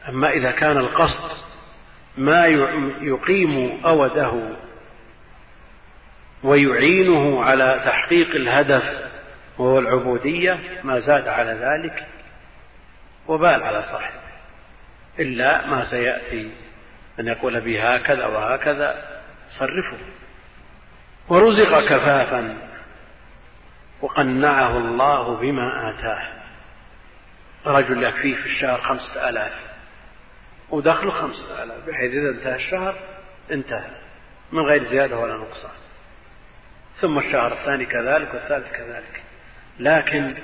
أما 0.08 0.30
إذا 0.30 0.50
كان 0.50 0.76
القصد 0.76 1.30
ما 2.18 2.46
يقيم 3.00 3.80
أوده 3.86 4.32
ويعينه 6.42 7.44
على 7.44 7.82
تحقيق 7.84 8.30
الهدف 8.30 9.10
وهو 9.58 9.78
العبودية 9.78 10.58
ما 10.84 11.00
زاد 11.00 11.28
على 11.28 11.50
ذلك 11.50 12.06
وبال 13.28 13.62
على 13.62 13.84
صاحبه. 13.92 14.24
إلا 15.18 15.66
ما 15.66 15.84
سيأتي 15.90 16.50
أن 17.20 17.26
يقول 17.26 17.60
به 17.60 17.94
هكذا 17.94 18.26
وهكذا 18.26 19.20
صرفه. 19.58 19.96
ورزق 21.28 21.80
كفافا. 21.80 22.56
وقنعه 24.04 24.78
الله 24.78 25.36
بما 25.36 25.90
آتاه. 25.90 26.28
رجل 27.66 28.02
يكفيه 28.02 28.36
في 28.36 28.46
الشهر 28.46 28.80
خمسة 28.80 29.28
آلاف. 29.28 29.52
ودخله 30.70 31.10
خمسة 31.10 31.62
آلاف 31.62 31.88
بحيث 31.88 32.12
إذا 32.12 32.30
انتهى 32.30 32.54
الشهر 32.54 32.94
انتهى 33.52 33.90
من 34.52 34.62
غير 34.62 34.84
زيادة 34.84 35.18
ولا 35.18 35.36
نقصان. 35.36 35.70
ثم 37.00 37.18
الشهر 37.18 37.52
الثاني 37.52 37.86
كذلك 37.86 38.34
والثالث 38.34 38.72
كذلك. 38.72 39.22
لكن 39.78 40.34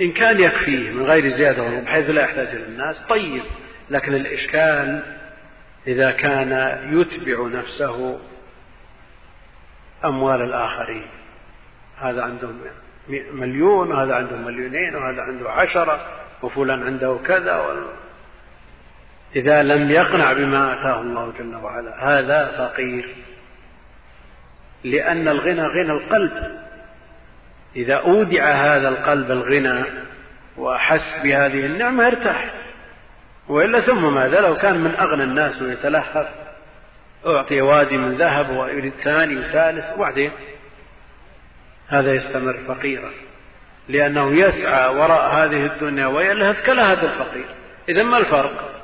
إن 0.00 0.12
كان 0.12 0.40
يكفيه 0.40 0.90
من 0.90 1.02
غير 1.02 1.36
زيادة 1.36 1.80
بحيث 1.80 2.10
لا 2.10 2.22
يحتاج 2.22 2.48
إلى 2.48 2.66
الناس 2.66 3.02
طيب. 3.08 3.42
لكن 3.90 4.14
الإشكال 4.14 5.02
إذا 5.86 6.10
كان 6.10 6.52
يتبع 6.92 7.60
نفسه 7.60 8.20
أموال 10.04 10.42
الآخرين. 10.42 11.17
هذا 12.00 12.22
عنده 12.22 12.48
مليون 13.32 13.92
وهذا 13.92 14.14
عنده 14.14 14.36
مليونين 14.36 14.94
وهذا 14.94 15.22
عنده 15.22 15.50
عشرة 15.50 16.06
وفلان 16.42 16.82
عنده 16.82 17.18
كذا. 17.26 17.76
إذا 19.36 19.62
لم 19.62 19.90
يقنع 19.90 20.32
بما 20.32 20.72
آتاه 20.72 21.00
الله 21.00 21.32
جل 21.38 21.56
وعلا. 21.56 21.94
هذا 22.04 22.58
فقير. 22.58 23.08
لأن 24.84 25.28
الغنى 25.28 25.66
غنى 25.66 25.92
القلب. 25.92 26.58
إذا 27.76 27.94
أودع 27.94 28.50
هذا 28.50 28.88
القلب 28.88 29.30
الغنى 29.30 29.84
وأحس 30.56 31.22
بهذه 31.22 31.66
النعمة 31.66 32.06
ارتاح. 32.06 32.50
وإلا 33.48 33.80
ثم 33.80 34.14
ماذا؟ 34.14 34.40
لو 34.40 34.56
كان 34.56 34.78
من 34.78 34.94
أغنى 34.94 35.24
الناس 35.24 35.62
ويتلهف 35.62 36.28
أعطي 37.26 37.60
وادي 37.60 37.96
من 37.96 38.14
ذهب 38.14 38.56
ويريد 38.56 38.92
ثاني 39.04 39.36
وثالث 39.36 39.84
وبعدين 39.96 40.30
هذا 41.88 42.14
يستمر 42.14 42.54
فقيرا 42.68 43.10
لأنه 43.88 44.32
يسعى 44.32 44.94
وراء 44.94 45.34
هذه 45.34 45.66
الدنيا 45.66 46.06
ويلهث 46.06 46.66
كلهث 46.66 47.04
الفقير. 47.04 47.46
إذا 47.88 48.02
ما 48.02 48.18
الفرق؟ 48.18 48.82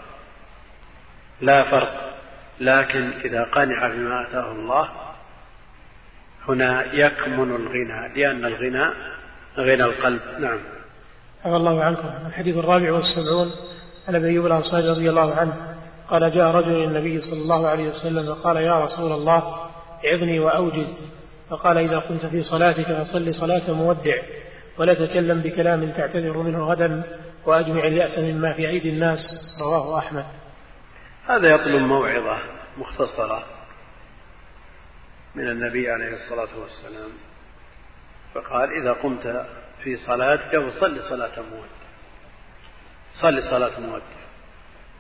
لا 1.41 1.63
فرق. 1.63 2.15
لكن 2.61 3.11
إذا 3.25 3.45
قنع 3.45 3.89
بما 3.89 4.29
آتاه 4.29 4.53
الله 4.53 4.89
هنا 6.49 6.95
يكمن 6.95 7.57
الغنى 7.57 8.15
لأن 8.17 8.45
الغنى 8.45 8.91
غنى 9.59 9.85
القلب. 9.85 10.21
نعم. 10.39 10.59
عفى 11.45 11.57
الله 11.57 11.85
عنكم. 11.85 12.09
الحديث 12.27 12.57
الرابع 12.57 12.93
والسبعون 12.93 13.51
عن 14.09 14.15
أبي 14.15 14.29
أيوب 14.29 14.47
الأنصاري 14.47 14.89
رضي 14.89 15.11
الله 15.11 15.35
عنه 15.35 15.77
قال 16.11 16.35
جاء 16.35 16.51
رجل 16.51 16.71
إلى 16.71 16.85
النبي 16.85 17.21
صلى 17.21 17.41
الله 17.41 17.69
عليه 17.69 17.89
وسلم 17.89 18.35
فقال 18.35 18.57
يا 18.57 18.85
رسول 18.85 19.13
الله 19.13 19.71
عظني 20.05 20.41
وأوجز. 20.41 21.14
فقال 21.55 21.79
إذا 21.79 21.99
كنت 21.99 22.27
في 22.27 22.43
صلاتك 22.43 22.93
فصل 22.93 23.35
صلاة 23.35 23.71
مودع 23.71 24.17
ولا 24.79 24.95
تكلم 24.95 25.41
بكلام 25.41 25.91
تعتذر 25.91 26.39
منه 26.39 26.65
غدا 26.65 27.03
وأجمع 27.47 27.85
اليأس 27.85 28.19
مما 28.19 28.53
في 28.53 28.69
ايدي 28.69 28.91
الناس. 28.91 29.19
رواه 29.61 29.99
أحمد. 29.99 30.27
هذا 31.27 31.55
يطلب 31.55 31.83
موعظة 31.83 32.39
مختصرة 32.79 33.43
من 35.35 35.49
النبي 35.49 35.91
عليه 35.91 36.15
الصلاة 36.15 36.59
والسلام. 36.59 37.11
فقال 38.35 38.73
إذا 38.83 38.93
قمت 38.93 39.47
في 39.85 39.97
صلاتك 39.97 40.59
فصل 40.59 41.01
صلاة 41.01 41.43
مودع. 41.51 41.85
صل 43.21 43.43
صلاة 43.43 43.81
مودع. 43.81 44.25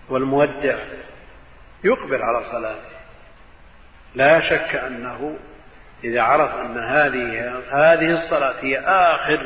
والمودع 0.09 0.79
يقبل 1.85 2.23
على 2.23 2.45
صلاته. 2.53 2.95
لا 4.15 4.41
شك 4.41 4.75
أنه 4.75 5.39
إذا 6.05 6.23
عرف 6.23 6.55
أن 6.55 6.79
هذه 6.79 7.63
هذه 7.71 8.25
الصلاة 8.25 8.55
هي 8.61 8.79
آخر 8.81 9.41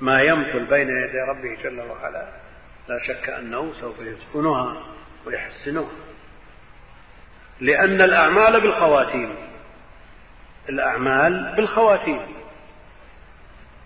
ما 0.00 0.22
يمثل 0.22 0.64
بين 0.64 0.88
يدي 0.88 1.20
ربه 1.20 1.62
جل 1.62 1.80
وعلا 1.80 2.26
لا 2.88 2.98
شك 3.08 3.30
أنه 3.30 3.72
سوف 3.80 3.96
يتقنها 4.00 4.82
ويحسنها. 5.26 5.90
لأن 7.60 8.00
الأعمال 8.02 8.60
بالخواتيم 8.60 9.34
الأعمال 10.68 11.52
بالخواتيم. 11.56 12.20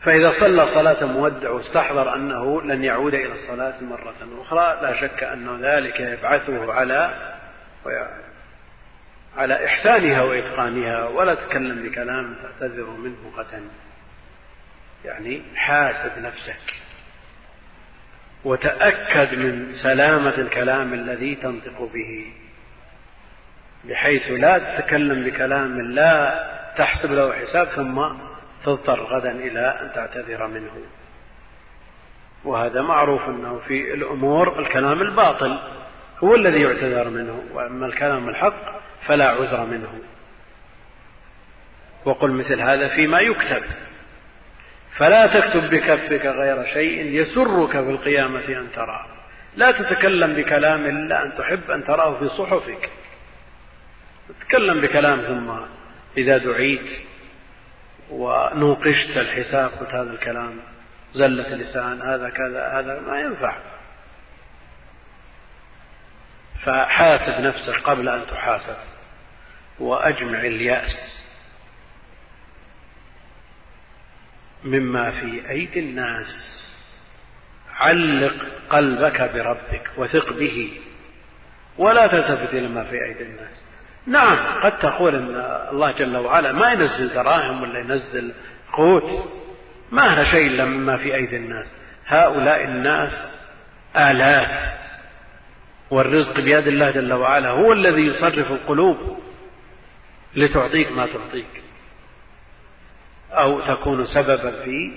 فإذا 0.03 0.33
صلى 0.41 0.67
صلاة 0.75 1.05
مودع 1.05 1.51
واستحضر 1.51 2.15
أنه 2.15 2.62
لن 2.62 2.85
يعود 2.85 3.15
إلى 3.15 3.33
الصلاة 3.33 3.81
مرة 3.81 4.15
أخرى 4.43 4.79
لا 4.83 5.01
شك 5.01 5.23
أن 5.25 5.61
ذلك 5.62 6.01
يبعثه 6.01 6.73
على 6.73 7.11
على 9.36 9.66
إحسانها 9.66 10.23
وإتقانها 10.23 11.09
ولا 11.09 11.35
تكلم 11.35 11.82
بكلام 11.82 12.36
تعتذر 12.43 12.90
منه 12.90 13.32
غدا. 13.36 13.62
يعني 15.05 15.43
حاسب 15.57 16.19
نفسك. 16.19 16.74
وتأكد 18.44 19.35
من 19.35 19.74
سلامة 19.82 20.35
الكلام 20.39 20.94
الذي 20.94 21.35
تنطق 21.35 21.90
به. 21.94 22.32
بحيث 23.85 24.31
لا 24.31 24.59
تتكلم 24.59 25.24
بكلام 25.24 25.81
لا 25.81 26.44
تحسب 26.77 27.12
له 27.12 27.32
حساب 27.32 27.66
ثم 27.66 28.09
تضطر 28.65 29.01
غدا 29.01 29.31
إلى 29.31 29.78
أن 29.81 29.93
تعتذر 29.94 30.47
منه. 30.47 30.73
وهذا 32.44 32.82
معروف 32.82 33.28
أنه 33.28 33.61
في 33.69 33.94
الأمور 33.94 34.59
الكلام 34.59 35.02
الباطل 35.02 35.59
هو 36.24 36.35
الذي 36.35 36.61
يعتذر 36.61 37.11
منه 37.11 37.43
وأما 37.52 37.86
الكلام 37.86 38.28
الحق 38.28 38.80
فلا 39.06 39.28
عذر 39.28 39.64
منه. 39.64 39.98
وقل 42.05 42.31
مثل 42.31 42.60
هذا 42.60 42.89
فيما 42.89 43.20
يكتب. 43.20 43.62
فلا 44.97 45.27
تكتب 45.27 45.70
بكفك 45.70 46.27
غير 46.27 46.64
شيء 46.64 47.05
يسرك 47.05 47.70
في 47.70 47.90
القيامة 47.90 48.48
أن 48.48 48.68
تراه 48.74 49.06
لا 49.56 49.70
تتكلم 49.70 50.32
بكلام 50.32 50.86
إلا 50.86 51.22
أن 51.22 51.35
تحب 51.35 51.70
أن 51.70 51.85
تراه 51.85 52.18
في 52.18 52.28
صحفك. 52.28 52.90
تتكلم 54.40 54.81
بكلام 54.81 55.20
ثم 55.20 55.51
إذا 56.16 56.39
دعيت 56.39 56.86
ونوقشت 58.10 59.16
الحساب 59.16 59.70
قلت 59.81 59.90
هذا 59.90 60.10
الكلام 60.10 60.56
زلة 61.14 61.55
اللسان 61.55 62.02
هذا 62.02 62.31
كذا 62.31 62.68
هذا 62.68 63.01
ما 63.01 63.20
ينفع. 63.20 63.56
فحاسب 66.65 67.41
نفسك 67.41 67.82
قبل 67.82 68.09
أن 68.09 68.27
تحاسب 68.27 68.77
وأجمع 69.78 70.39
اليأس 70.39 70.97
مما 74.65 75.11
في 75.11 75.51
أيدي 75.51 75.81
الناس. 75.81 76.61
علق 77.77 78.35
قلبك 78.70 79.20
بربك 79.35 79.91
وثق 79.97 80.32
به 80.32 80.81
ولا 81.78 82.07
تلتفت 82.07 82.55
إلى 82.55 82.69
ما 82.69 82.85
في 82.85 83.05
أيدي 83.05 83.23
الناس. 83.23 83.57
نعم 84.07 84.61
قد 84.62 84.78
تقول 84.78 85.15
إن 85.15 85.35
الله 85.73 85.91
جل 85.93 86.16
وعلا 86.16 86.53
ما 86.53 86.73
ينزل 86.73 87.15
دراهم 87.15 87.62
ولا 87.62 87.78
ينزل 87.78 88.32
قوت 88.73 89.32
ما 89.91 90.15
هذا 90.15 90.24
شيء 90.24 90.47
إلا 90.47 90.65
مما 90.65 90.97
في 90.97 91.15
أيدي 91.15 91.37
الناس. 91.37 91.74
هؤلاء 92.07 92.65
الناس 92.65 93.12
الاف 93.97 94.80
والرزق 95.91 96.41
بيد 96.41 96.67
الله 96.67 96.91
جل 96.91 97.12
وعلا 97.12 97.51
هو 97.51 97.73
الذي 97.73 98.03
يصرف 98.03 98.53
القلوب 98.53 99.19
لتعطيك 100.35 100.93
ما 100.93 101.07
تعطيك. 101.07 101.62
أو 103.33 103.61
تكون 103.61 104.07
سببا 104.07 104.51
في 104.65 104.93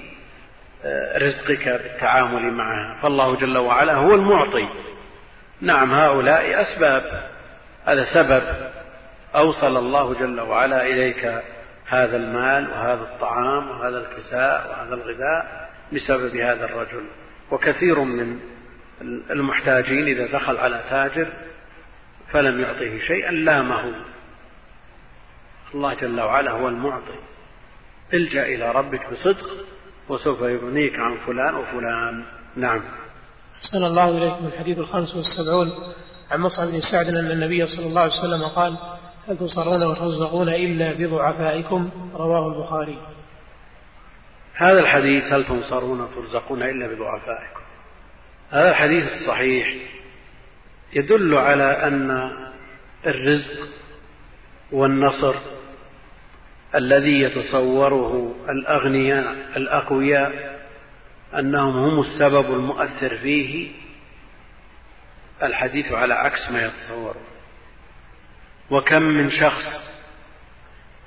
آه، 0.85 1.17
رزقك 1.17 1.69
بالتعامل 1.69 2.53
معها 2.53 3.01
فالله 3.01 3.35
جل 3.35 3.57
وعلا 3.57 3.93
هو 3.93 4.15
المعطي. 4.15 4.69
نعم 5.61 5.91
هؤلاء 5.91 6.61
أسباب. 6.61 7.29
هذا 7.85 8.13
سبب 8.13 8.43
أوصل 9.35 9.77
الله 9.77 10.13
جل 10.13 10.39
وعلا 10.39 10.87
إليك 10.87 11.41
هذا 11.87 12.17
المال 12.17 12.69
وهذا 12.69 13.01
الطعام 13.01 13.69
وهذا 13.69 13.97
الكساء 13.97 14.69
وهذا 14.69 14.93
الغذاء 14.93 15.69
بسبب 15.93 16.35
هذا 16.35 16.65
الرجل. 16.65 17.05
وكثير 17.51 17.99
من 17.99 18.39
المحتاجين 19.31 20.07
إذا 20.07 20.31
دخل 20.31 20.57
على 20.57 20.83
تاجر 20.89 21.27
فلم 22.31 22.59
يعطه 22.59 22.99
شيئا 23.07 23.31
لامه. 23.31 23.93
الله 25.73 25.93
جل 25.93 26.21
وعلا 26.21 26.51
هو 26.51 26.67
المعطي. 26.67 27.19
الجأ 28.13 28.45
إلى 28.45 28.71
ربك 28.71 29.11
بصدق 29.11 29.49
وسوف 30.09 30.41
يغنيك 30.41 30.99
عن 30.99 31.17
فلان 31.25 31.55
وفلان. 31.55 32.25
نعم. 32.55 32.81
أحسن 33.55 33.83
الله 33.83 34.09
إليكم 34.09 34.45
الحديث 34.45 34.77
الخامس 34.77 35.15
والسبعون. 35.15 35.71
عن 36.31 36.39
مصعب 36.39 36.67
بن 36.67 36.81
سعد 36.81 37.07
أن 37.07 37.31
النبي 37.31 37.67
صلى 37.67 37.85
الله 37.85 38.01
عليه 38.01 38.13
وسلم 38.13 38.47
قال 38.55 38.77
هل 39.27 39.37
تصرون 39.37 39.83
وترزقون 39.83 40.49
إلا 40.49 40.93
بضعفائكم؟ 40.93 41.89
رواه 42.13 42.47
البخاري. 42.47 42.97
هذا 44.55 44.79
الحديث 44.79 45.23
هل 45.23 45.45
تنصرون 45.45 46.01
وترزقون 46.01 46.63
إلا 46.63 46.87
بضعفائكم 46.87 47.52
هذا 48.53 48.69
الحديث 48.69 49.03
الصحيح 49.13 49.73
يدل 50.93 51.35
على 51.35 51.63
أن 51.63 52.31
الرزق 53.05 53.67
والنصر 54.71 55.35
الذي 56.75 57.21
يتصوره 57.21 58.35
الأغنياء 58.49 59.35
الأقوياء 59.55 60.59
أنهم 61.39 61.77
هم 61.77 61.99
السبب 61.99 62.53
المؤثر 62.53 63.17
فيه 63.17 63.71
الحديث 65.43 65.91
على 65.91 66.13
عكس 66.13 66.49
ما 66.51 66.65
يتصوره. 66.65 67.21
وكم 68.69 69.01
من 69.01 69.31
شخص 69.31 69.65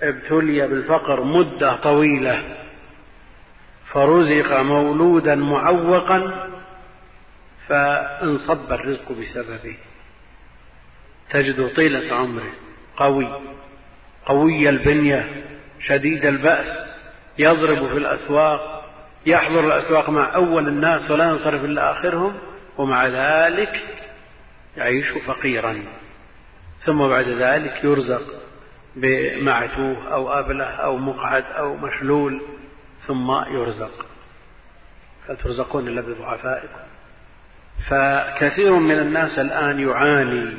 ابتلي 0.02 0.68
بالفقر 0.68 1.24
مدة 1.24 1.76
طويلة 1.76 2.56
فرزق 3.92 4.60
مولودا 4.60 5.34
معوقا 5.34 6.48
فانصب 7.68 8.72
الرزق 8.72 9.12
بسببه 9.12 9.76
تجد 11.30 11.74
طيلة 11.76 12.14
عمره 12.14 12.52
قوي 12.96 13.28
قوي 14.26 14.68
البنية 14.68 15.44
شديد 15.80 16.24
البأس 16.24 16.86
يضرب 17.38 17.88
في 17.88 17.98
الأسواق 17.98 18.76
يحضر 19.26 19.60
الأسواق 19.60 20.10
مع 20.10 20.34
أول 20.34 20.68
الناس 20.68 21.10
ولا 21.10 21.30
ينصرف 21.30 21.64
إلا 21.64 21.92
آخرهم 21.92 22.38
ومع 22.78 23.06
ذلك 23.06 23.84
يعيش 24.76 25.08
فقيرا. 25.26 25.84
ثم 26.84 27.08
بعد 27.08 27.28
ذلك 27.28 27.84
يرزق 27.84 28.22
بمعتوه 28.96 30.12
أو 30.12 30.38
أبله 30.38 30.64
أو 30.64 30.96
مقعد 30.96 31.44
أو 31.44 31.76
مشلول 31.76 32.42
ثم 33.06 33.30
يرزق. 33.30 34.06
هل 35.28 35.36
ترزقون 35.36 35.88
إلا 35.88 36.00
بضعفائكم؟ 36.00 36.95
فكثير 37.84 38.72
من 38.72 38.98
الناس 38.98 39.38
الآن 39.38 39.80
يعاني 39.80 40.52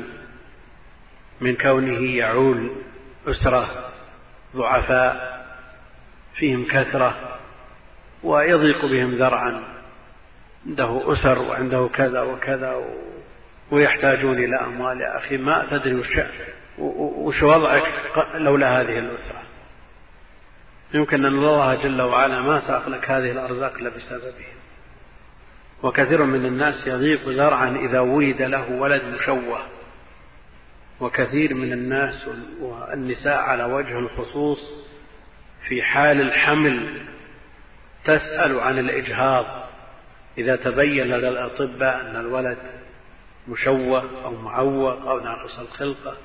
من 1.40 1.56
كونه 1.56 2.16
يعول 2.16 2.70
أسرة 3.26 3.90
ضعفاء 4.56 5.44
فيهم 6.34 6.64
كثرة 6.64 7.38
ويضيق 8.22 8.86
بهم 8.86 9.14
ذرعا. 9.14 9.62
عنده 10.66 11.12
أسر 11.12 11.38
وعنده 11.38 11.90
كذا 11.94 12.20
وكذا 12.20 12.84
ويحتاجون 13.70 14.34
إلى 14.34 14.56
أموال. 14.56 15.00
يا 15.00 15.18
أخي 15.18 15.36
ما 15.36 15.66
تدري 15.70 15.94
وش, 15.94 16.20
وش 16.78 17.42
وضعك 17.42 17.92
لولا 18.34 18.80
هذه 18.80 18.98
الأسرة. 18.98 19.42
يمكن 20.94 21.24
أن 21.24 21.34
الله 21.34 21.74
جل 21.74 22.02
وعلا 22.02 22.40
ما 22.40 22.60
ساق 22.66 22.88
لك 22.88 23.10
هذه 23.10 23.30
الأرزاق 23.30 23.74
إلا 23.74 23.90
بسببهم 23.90 24.57
وكثير 25.82 26.22
من 26.24 26.46
الناس 26.46 26.86
يضيق 26.86 27.28
زرعا 27.28 27.76
إذا 27.76 28.00
ولد 28.00 28.42
له 28.42 28.70
ولد 28.70 29.04
مشوه. 29.04 29.62
وكثير 31.00 31.54
من 31.54 31.72
الناس 31.72 32.28
والنساء 32.60 33.38
على 33.38 33.64
وجه 33.64 33.98
الخصوص 33.98 34.58
في 35.68 35.82
حال 35.82 36.20
الحمل 36.20 37.06
تسأل 38.04 38.60
عن 38.60 38.78
الإجهاض. 38.78 39.68
إذا 40.38 40.56
تبين 40.56 41.06
لدى 41.06 41.28
الأطباء 41.28 42.00
أن 42.00 42.16
الولد 42.16 42.58
مشوه 43.48 44.24
أو 44.24 44.34
معوق 44.34 45.08
أو 45.08 45.20
ناقص 45.20 45.58
الخلقة 45.58 46.16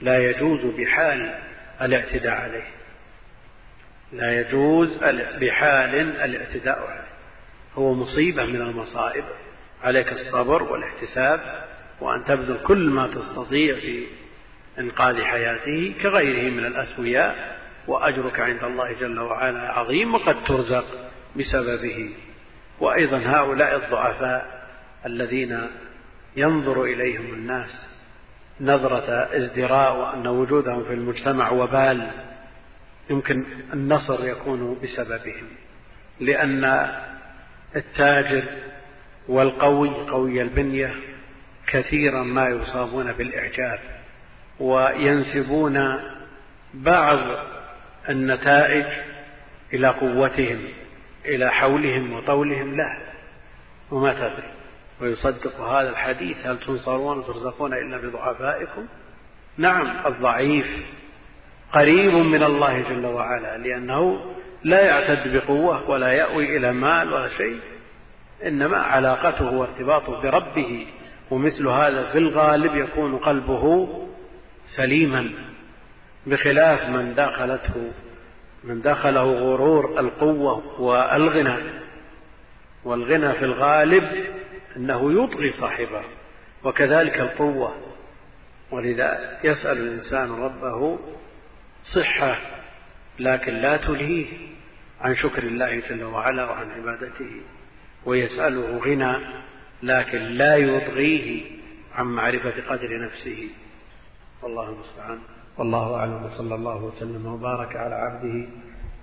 لا 0.00 0.30
يجوز 0.30 0.60
بحال 0.60 1.34
الاعتداء 1.82 2.34
عليه. 2.34 2.66
لا 4.12 4.40
يجوز 4.40 4.88
بحال 5.40 5.94
الاعتداء 6.24 6.78
عليه. 6.78 7.09
هو 7.74 7.94
مصيبة 7.94 8.44
من 8.46 8.60
المصائب. 8.60 9.24
عليك 9.82 10.12
الصبر 10.12 10.62
والاحتساب 10.62 11.40
وأن 12.00 12.24
تبذل 12.24 12.58
كل 12.66 12.90
ما 12.90 13.06
تستطيع 13.06 13.74
في 13.74 14.06
إنقاذ 14.78 15.22
حياته 15.22 15.94
كغيره 16.02 16.50
من 16.50 16.66
الأسوياء 16.66 17.58
وأجرك 17.86 18.40
عند 18.40 18.64
الله 18.64 18.92
جل 18.92 19.20
وعلا 19.20 19.72
عظيم 19.72 20.14
وقد 20.14 20.44
ترزق 20.44 20.84
بسببه. 21.36 22.10
وأيضا 22.80 23.18
هؤلاء 23.18 23.76
الضعفاء 23.76 24.66
الذين 25.06 25.60
ينظر 26.36 26.84
إليهم 26.84 27.34
الناس 27.34 27.86
نظرة 28.60 29.10
ازدراء 29.10 29.96
وأن 29.96 30.26
وجودهم 30.26 30.84
في 30.84 30.94
المجتمع 30.94 31.50
وبال 31.50 32.10
يمكن 33.10 33.44
النصر 33.72 34.24
يكون 34.24 34.78
بسببهم. 34.82 35.46
لأن 36.20 36.90
التاجر 37.76 38.44
والقوي 39.28 39.88
قوي 39.88 40.42
البنية 40.42 40.94
كثيرا 41.66 42.22
ما 42.22 42.48
يصابون 42.48 43.12
بالإعجاب 43.12 43.78
وينسبون 44.60 46.00
بعض 46.74 47.18
النتائج 48.08 48.86
إلى 49.72 49.88
قوتهم 49.88 50.58
إلى 51.24 51.50
حولهم 51.50 52.12
وطولهم. 52.12 52.76
له 52.76 52.98
وما 53.90 54.12
تدري. 54.12 54.50
ويصدق 55.00 55.60
هذا 55.60 55.88
الحديث 55.90 56.46
هل 56.46 56.58
تنصرون 56.58 57.18
وترزقون 57.18 57.72
إلا 57.72 57.96
بضعفائكم؟ 57.96 58.86
نعم 59.56 60.06
الضعيف 60.06 60.66
قريب 61.72 62.12
من 62.12 62.42
الله 62.42 62.80
جل 62.80 63.06
وعلا 63.06 63.58
لأنه 63.58 64.34
لا 64.64 64.80
يعتد 64.80 65.36
بقوة 65.36 65.90
ولا 65.90 66.12
يأوي 66.12 66.56
إلى 66.56 66.72
مال 66.72 67.12
ولا 67.12 67.28
شيء 67.28 67.60
إنما 68.46 68.76
علاقته 68.76 69.52
وارتباطه 69.52 70.22
بربه 70.22 70.86
ومثل 71.30 71.66
هذا 71.66 72.12
في 72.12 72.18
الغالب 72.18 72.76
يكون 72.76 73.16
قلبه 73.16 73.88
سليما 74.76 75.30
بخلاف 76.26 76.88
من 76.88 77.14
دخلته 77.14 77.92
من 78.64 78.82
دخله 78.82 79.22
غرور 79.22 80.00
القوة 80.00 80.80
والغنى. 80.80 81.56
والغنى 82.84 83.32
في 83.32 83.44
الغالب 83.44 84.04
أنه 84.76 85.24
يطغي 85.24 85.52
صاحبه 85.52 86.02
وكذلك 86.64 87.20
القوة. 87.20 87.74
ولذا 88.70 89.38
يسأل 89.44 89.78
الإنسان 89.78 90.30
ربه 90.42 90.98
صحة 91.84 92.38
لكن 93.18 93.54
لا 93.54 93.76
تلهيه. 93.76 94.49
عن 95.00 95.14
شكر 95.14 95.42
الله 95.42 95.80
جل 95.80 96.02
وعلا 96.04 96.50
وعن 96.50 96.70
عبادته 96.70 97.40
ويسأله 98.06 98.78
غنى 98.78 99.16
لكن 99.82 100.18
لا 100.18 100.56
يطغيه 100.56 101.42
عن 101.94 102.06
معرفة 102.06 102.54
قدر 102.68 103.04
نفسه. 103.04 103.48
والله 104.42 104.68
المستعان. 104.68 105.18
والله 105.58 105.96
أعلم. 105.96 106.24
وصلى 106.24 106.54
الله 106.54 106.84
وسلم 106.84 107.26
وبارك 107.26 107.76
على 107.76 107.94
عبده 107.94 108.48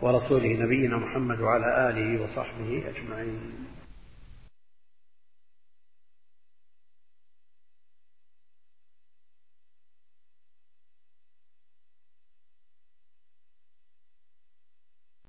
ورسوله 0.02 0.54
نبينا 0.54 0.98
محمد 0.98 1.42
وعلى 1.42 1.90
آله 1.90 2.24
وصحبه 2.24 2.84
أجمعين. 2.90 3.67